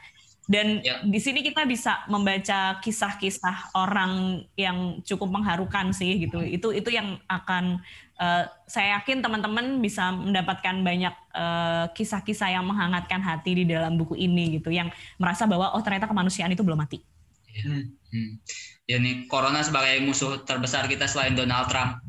Dan 0.43 0.83
yeah. 0.83 0.99
di 1.07 1.23
sini 1.23 1.47
kita 1.47 1.63
bisa 1.63 2.03
membaca 2.11 2.83
kisah-kisah 2.83 3.79
orang 3.79 4.43
yang 4.59 4.99
cukup 5.07 5.31
mengharukan 5.31 5.95
sih 5.95 6.27
gitu. 6.27 6.43
Itu 6.43 6.75
itu 6.75 6.91
yang 6.91 7.23
akan 7.31 7.79
uh, 8.19 8.51
saya 8.67 8.99
yakin 8.99 9.23
teman-teman 9.23 9.79
bisa 9.79 10.11
mendapatkan 10.11 10.83
banyak 10.83 11.15
eh, 11.37 11.87
kisah-kisah 11.95 12.59
yang 12.59 12.67
menghangatkan 12.67 13.23
hati 13.23 13.63
di 13.63 13.65
dalam 13.71 13.95
buku 13.95 14.19
ini 14.19 14.59
gitu. 14.59 14.75
Yang 14.75 14.91
merasa 15.17 15.47
bahwa 15.47 15.71
oh 15.79 15.83
ternyata 15.85 16.11
kemanusiaan 16.11 16.51
itu 16.51 16.67
belum 16.67 16.83
mati. 16.83 16.99
Hmm. 17.53 17.95
Hmm. 18.11 18.33
Ya 18.89 18.97
nih 18.99 19.29
corona 19.29 19.63
sebagai 19.63 20.01
musuh 20.03 20.43
terbesar 20.43 20.91
kita 20.91 21.07
selain 21.07 21.39
Donald 21.39 21.71
Trump. 21.71 22.03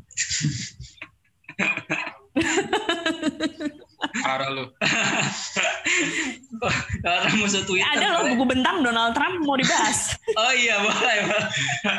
Parah 4.24 4.50
lu. 4.50 4.64
Donald 7.04 7.22
Trump 7.26 7.38
musuh 7.40 7.62
Twitter. 7.66 7.86
Ada 7.94 8.06
loh 8.18 8.22
buku 8.34 8.44
bentang 8.48 8.82
Donald 8.82 9.12
Trump 9.12 9.42
mau 9.42 9.56
dibahas. 9.58 10.14
oh 10.40 10.52
iya 10.54 10.76
boleh. 10.80 11.16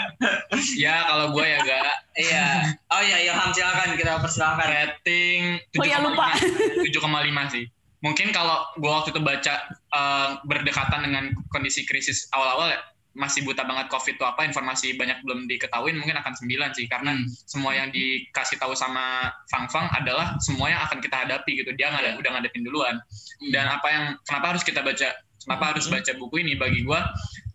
ya 0.83 0.95
kalau 1.07 1.25
gue 1.35 1.45
ya 1.45 1.59
gak. 1.63 1.95
Iya. 2.15 2.47
Oh 2.91 3.01
iya 3.03 3.17
Ilham 3.31 3.51
silakan 3.51 3.89
kita 3.99 4.19
persilakan. 4.19 4.67
Rating. 4.67 5.41
7, 5.75 5.79
oh 5.81 5.85
iya 5.85 5.97
lupa. 6.01 6.33
7,5 6.35 7.53
sih. 7.53 7.65
Mungkin 8.03 8.29
kalau 8.35 8.61
gue 8.77 8.91
waktu 8.91 9.09
itu 9.15 9.21
baca 9.23 9.53
uh, 9.95 10.37
berdekatan 10.45 11.01
dengan 11.09 11.23
kondisi 11.49 11.87
krisis 11.89 12.29
awal-awal 12.35 12.75
ya 12.75 12.81
masih 13.15 13.47
buta 13.47 13.63
banget 13.63 13.87
covid 13.87 14.19
itu 14.19 14.25
apa 14.27 14.43
informasi 14.43 14.99
banyak 14.99 15.23
belum 15.23 15.47
diketahui 15.47 15.95
mungkin 15.95 16.19
akan 16.19 16.35
sembilan 16.35 16.75
sih. 16.75 16.85
Karena 16.91 17.15
hmm. 17.15 17.25
semua 17.47 17.71
yang 17.71 17.89
dikasih 17.89 18.59
tahu 18.59 18.75
sama 18.75 19.31
Fang 19.47 19.71
Fang 19.71 19.87
adalah 19.95 20.35
semua 20.43 20.69
yang 20.69 20.83
akan 20.83 20.99
kita 20.99 21.23
hadapi 21.23 21.63
gitu. 21.63 21.71
Dia 21.79 21.95
nggak 21.95 22.19
udah 22.19 22.31
ngadepin 22.35 22.63
duluan. 22.67 22.99
Hmm. 23.35 23.51
dan 23.51 23.67
apa 23.67 23.87
yang 23.91 24.03
kenapa 24.23 24.55
harus 24.55 24.63
kita 24.63 24.79
baca 24.79 25.11
kenapa 25.43 25.63
hmm. 25.63 25.71
harus 25.75 25.85
baca 25.87 26.11
buku 26.19 26.35
ini? 26.43 26.53
Bagi 26.59 26.83
gue 26.83 26.99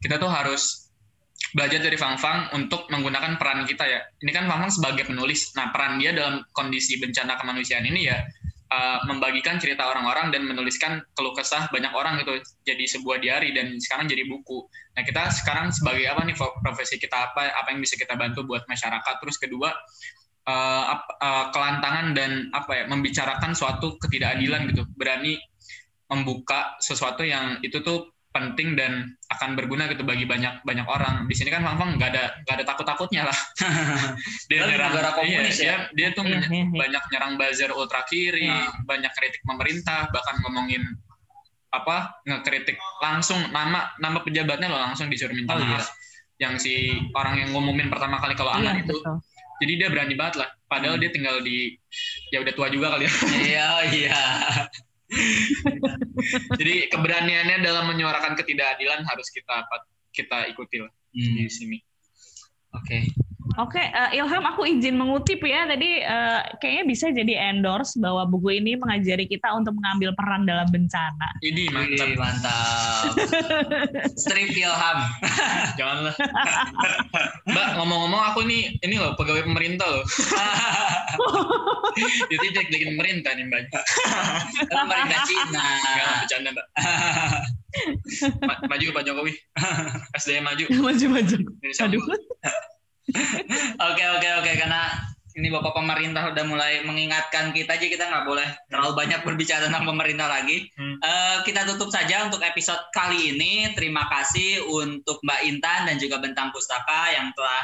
kita 0.00 0.16
tuh 0.16 0.28
harus 0.32 0.88
belajar 1.52 1.80
dari 1.80 1.96
Fang 2.00 2.16
Fang 2.16 2.52
untuk 2.56 2.88
menggunakan 2.88 3.36
peran 3.36 3.68
kita 3.68 3.84
ya. 3.84 4.00
Ini 4.24 4.30
kan 4.32 4.48
Fang 4.48 4.64
Fang 4.64 4.72
sebagai 4.72 5.04
penulis. 5.08 5.52
Nah 5.56 5.68
peran 5.72 6.00
dia 6.00 6.16
dalam 6.16 6.40
kondisi 6.56 6.96
bencana 6.96 7.36
kemanusiaan 7.36 7.84
ini 7.84 8.08
ya 8.08 8.18
uh, 8.70 8.98
membagikan 9.06 9.58
cerita 9.58 9.90
orang-orang 9.90 10.30
dan 10.30 10.46
menuliskan 10.46 11.02
keluh 11.18 11.34
kesah 11.34 11.68
banyak 11.74 11.90
orang 11.90 12.22
gitu 12.22 12.38
jadi 12.64 12.84
sebuah 12.86 13.20
diary 13.20 13.50
dan 13.52 13.76
sekarang 13.82 14.06
jadi 14.06 14.24
buku. 14.30 14.66
Nah 14.96 15.02
kita 15.02 15.30
sekarang 15.34 15.74
sebagai 15.74 16.06
apa 16.06 16.22
nih 16.24 16.36
profesi 16.38 16.96
kita 16.96 17.34
apa 17.34 17.50
apa 17.50 17.68
yang 17.74 17.82
bisa 17.82 17.98
kita 17.98 18.14
bantu 18.14 18.46
buat 18.46 18.64
masyarakat. 18.70 19.14
Terus 19.20 19.36
kedua 19.36 19.70
uh, 20.46 20.84
uh, 20.96 21.46
kelantangan 21.50 22.16
dan 22.16 22.48
apa 22.54 22.72
ya 22.72 22.84
membicarakan 22.86 23.52
suatu 23.52 23.98
ketidakadilan 23.98 24.70
gitu 24.72 24.86
berani 24.94 25.36
membuka 26.10 26.74
sesuatu 26.82 27.22
yang 27.22 27.62
itu 27.62 27.78
tuh 27.86 28.10
penting 28.30 28.78
dan 28.78 29.10
akan 29.26 29.58
berguna 29.58 29.90
gitu 29.90 30.06
bagi 30.06 30.22
banyak 30.22 30.62
banyak 30.62 30.86
orang. 30.86 31.26
Di 31.26 31.34
sini 31.34 31.50
kan 31.50 31.66
Fang 31.66 31.78
Fang 31.78 31.98
nggak 31.98 32.10
ada 32.14 32.24
nggak 32.46 32.54
ada 32.62 32.64
takut 32.66 32.86
takutnya 32.86 33.26
lah. 33.26 33.38
dia 34.50 34.66
nyerang 34.66 34.94
negara 34.94 35.10
komunis 35.18 35.58
iya, 35.58 35.66
ya. 35.66 35.76
Dia, 35.90 36.08
dia 36.14 36.16
tuh 36.16 36.24
iya, 36.30 36.38
iya, 36.38 36.62
iya. 36.62 36.64
banyak 36.70 37.02
nyerang 37.10 37.32
buzzer 37.34 37.70
ultra 37.74 38.06
kiri, 38.06 38.46
nah. 38.46 38.70
banyak 38.86 39.10
kritik 39.18 39.42
pemerintah, 39.42 40.06
bahkan 40.14 40.38
ngomongin 40.46 40.82
apa 41.70 42.18
ngekritik 42.26 42.74
langsung 42.98 43.38
nama 43.54 43.94
nama 44.02 44.18
pejabatnya 44.26 44.66
lo 44.66 44.78
langsung 44.78 45.06
disuruh 45.10 45.34
minta 45.34 45.54
oh, 45.54 45.58
maaf. 45.58 45.90
Iya. 46.38 46.46
Yang 46.46 46.54
si 46.62 46.74
orang 47.12 47.34
yang 47.42 47.50
ngumumin 47.50 47.90
pertama 47.90 48.22
kali 48.22 48.38
kalau 48.38 48.54
iya, 48.54 48.74
anak 48.74 48.86
itu. 48.86 48.94
Betul. 48.94 49.18
Jadi 49.60 49.72
dia 49.76 49.88
berani 49.92 50.14
banget 50.16 50.34
lah. 50.40 50.48
Padahal 50.70 50.96
hmm. 50.96 51.02
dia 51.02 51.10
tinggal 51.12 51.36
di 51.42 51.74
ya 52.30 52.40
udah 52.40 52.54
tua 52.54 52.70
juga 52.70 52.94
kali 52.94 53.04
ya. 53.04 53.12
Iya 53.42 53.68
iya. 53.90 54.22
Jadi 56.60 56.74
keberaniannya 56.90 57.62
dalam 57.62 57.90
menyuarakan 57.90 58.38
ketidakadilan 58.38 59.02
harus 59.06 59.28
kita 59.30 59.66
kita 60.10 60.46
ikuti 60.50 60.82
lah 60.82 60.92
hmm. 61.14 61.34
di 61.36 61.46
sini. 61.50 61.78
Oke. 62.74 62.86
Okay. 62.86 63.29
Oke, 63.60 63.76
okay, 63.76 63.92
uh, 63.92 64.08
eh, 64.08 64.24
Ilham, 64.24 64.40
aku 64.48 64.64
izin 64.64 64.96
mengutip 64.96 65.44
ya. 65.44 65.68
Tadi 65.68 66.00
uh, 66.00 66.40
kayaknya 66.64 66.84
bisa 66.88 67.12
jadi 67.12 67.52
endorse 67.52 67.92
bahwa 68.00 68.24
buku 68.24 68.56
ini 68.56 68.72
mengajari 68.72 69.28
kita 69.28 69.52
untuk 69.52 69.76
mengambil 69.76 70.16
peran 70.16 70.48
dalam 70.48 70.64
bencana. 70.72 71.28
Ini 71.44 71.68
mantap, 71.68 72.08
Ini 72.08 72.16
mantap. 72.24 73.12
Strip 74.16 74.48
Ilham. 74.56 74.98
Janganlah. 75.78 76.14
Mbak, 77.52 77.68
ngomong-ngomong 77.76 78.22
aku 78.32 78.48
nih, 78.48 78.80
ini 78.80 78.96
loh 78.96 79.12
pegawai 79.20 79.44
pemerintah 79.44 79.84
loh. 79.92 80.04
Jadi 82.32 82.46
cek 82.56 82.66
jadi 82.72 82.84
pemerintah 82.96 83.36
nih 83.36 83.44
Mbak. 83.44 83.62
pemerintah 84.72 85.20
Cina. 85.28 85.64
Enggak, 85.84 86.12
bercanda 86.24 86.48
Mbak. 86.56 86.66
Ma 88.40 88.54
maju 88.72 88.84
Pak 88.96 89.02
Jokowi. 89.04 89.32
SDM 90.16 90.48
maju. 90.48 90.64
Maju 90.80 91.06
maju. 91.12 91.36
Aduh. 91.84 92.00
Oke 93.90 94.04
oke 94.04 94.28
oke 94.40 94.52
karena 94.54 94.92
ini 95.38 95.48
bapak 95.48 95.72
pemerintah 95.72 96.34
udah 96.34 96.44
mulai 96.44 96.82
mengingatkan 96.82 97.54
kita 97.54 97.78
aja 97.78 97.86
kita 97.86 98.04
nggak 98.10 98.26
boleh 98.26 98.48
terlalu 98.66 98.92
banyak 98.98 99.20
berbicara 99.22 99.70
tentang 99.70 99.86
pemerintah 99.86 100.26
lagi. 100.26 100.66
Hmm. 100.74 100.98
Uh, 100.98 101.36
kita 101.46 101.64
tutup 101.70 101.94
saja 101.94 102.26
untuk 102.26 102.42
episode 102.42 102.80
kali 102.90 103.36
ini. 103.36 103.70
Terima 103.78 104.10
kasih 104.10 104.66
untuk 104.66 105.22
Mbak 105.22 105.40
Intan 105.46 105.80
dan 105.86 105.96
juga 106.02 106.18
Bentang 106.18 106.50
Pustaka 106.50 107.14
yang 107.14 107.30
telah 107.38 107.62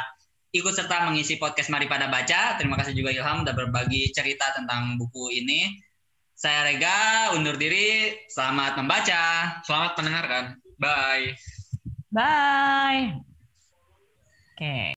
ikut 0.55 0.73
serta 0.73 1.11
mengisi 1.11 1.37
podcast 1.37 1.69
Mari 1.69 1.91
Pada 1.91 2.07
Baca. 2.07 2.55
Terima 2.57 2.79
kasih 2.79 2.95
juga 2.95 3.11
Ilham 3.11 3.43
udah 3.43 3.55
berbagi 3.55 4.15
cerita 4.15 4.55
tentang 4.55 4.97
buku 4.97 5.35
ini. 5.35 5.69
Saya 6.37 6.69
Rega, 6.69 7.33
undur 7.35 7.57
diri. 7.57 8.13
Selamat 8.29 8.77
membaca. 8.77 9.57
Selamat 9.65 9.97
mendengarkan. 9.99 10.45
Bye. 10.77 11.33
Bye. 12.13 13.21
Oke. 14.57 14.61
Okay. 14.61 14.96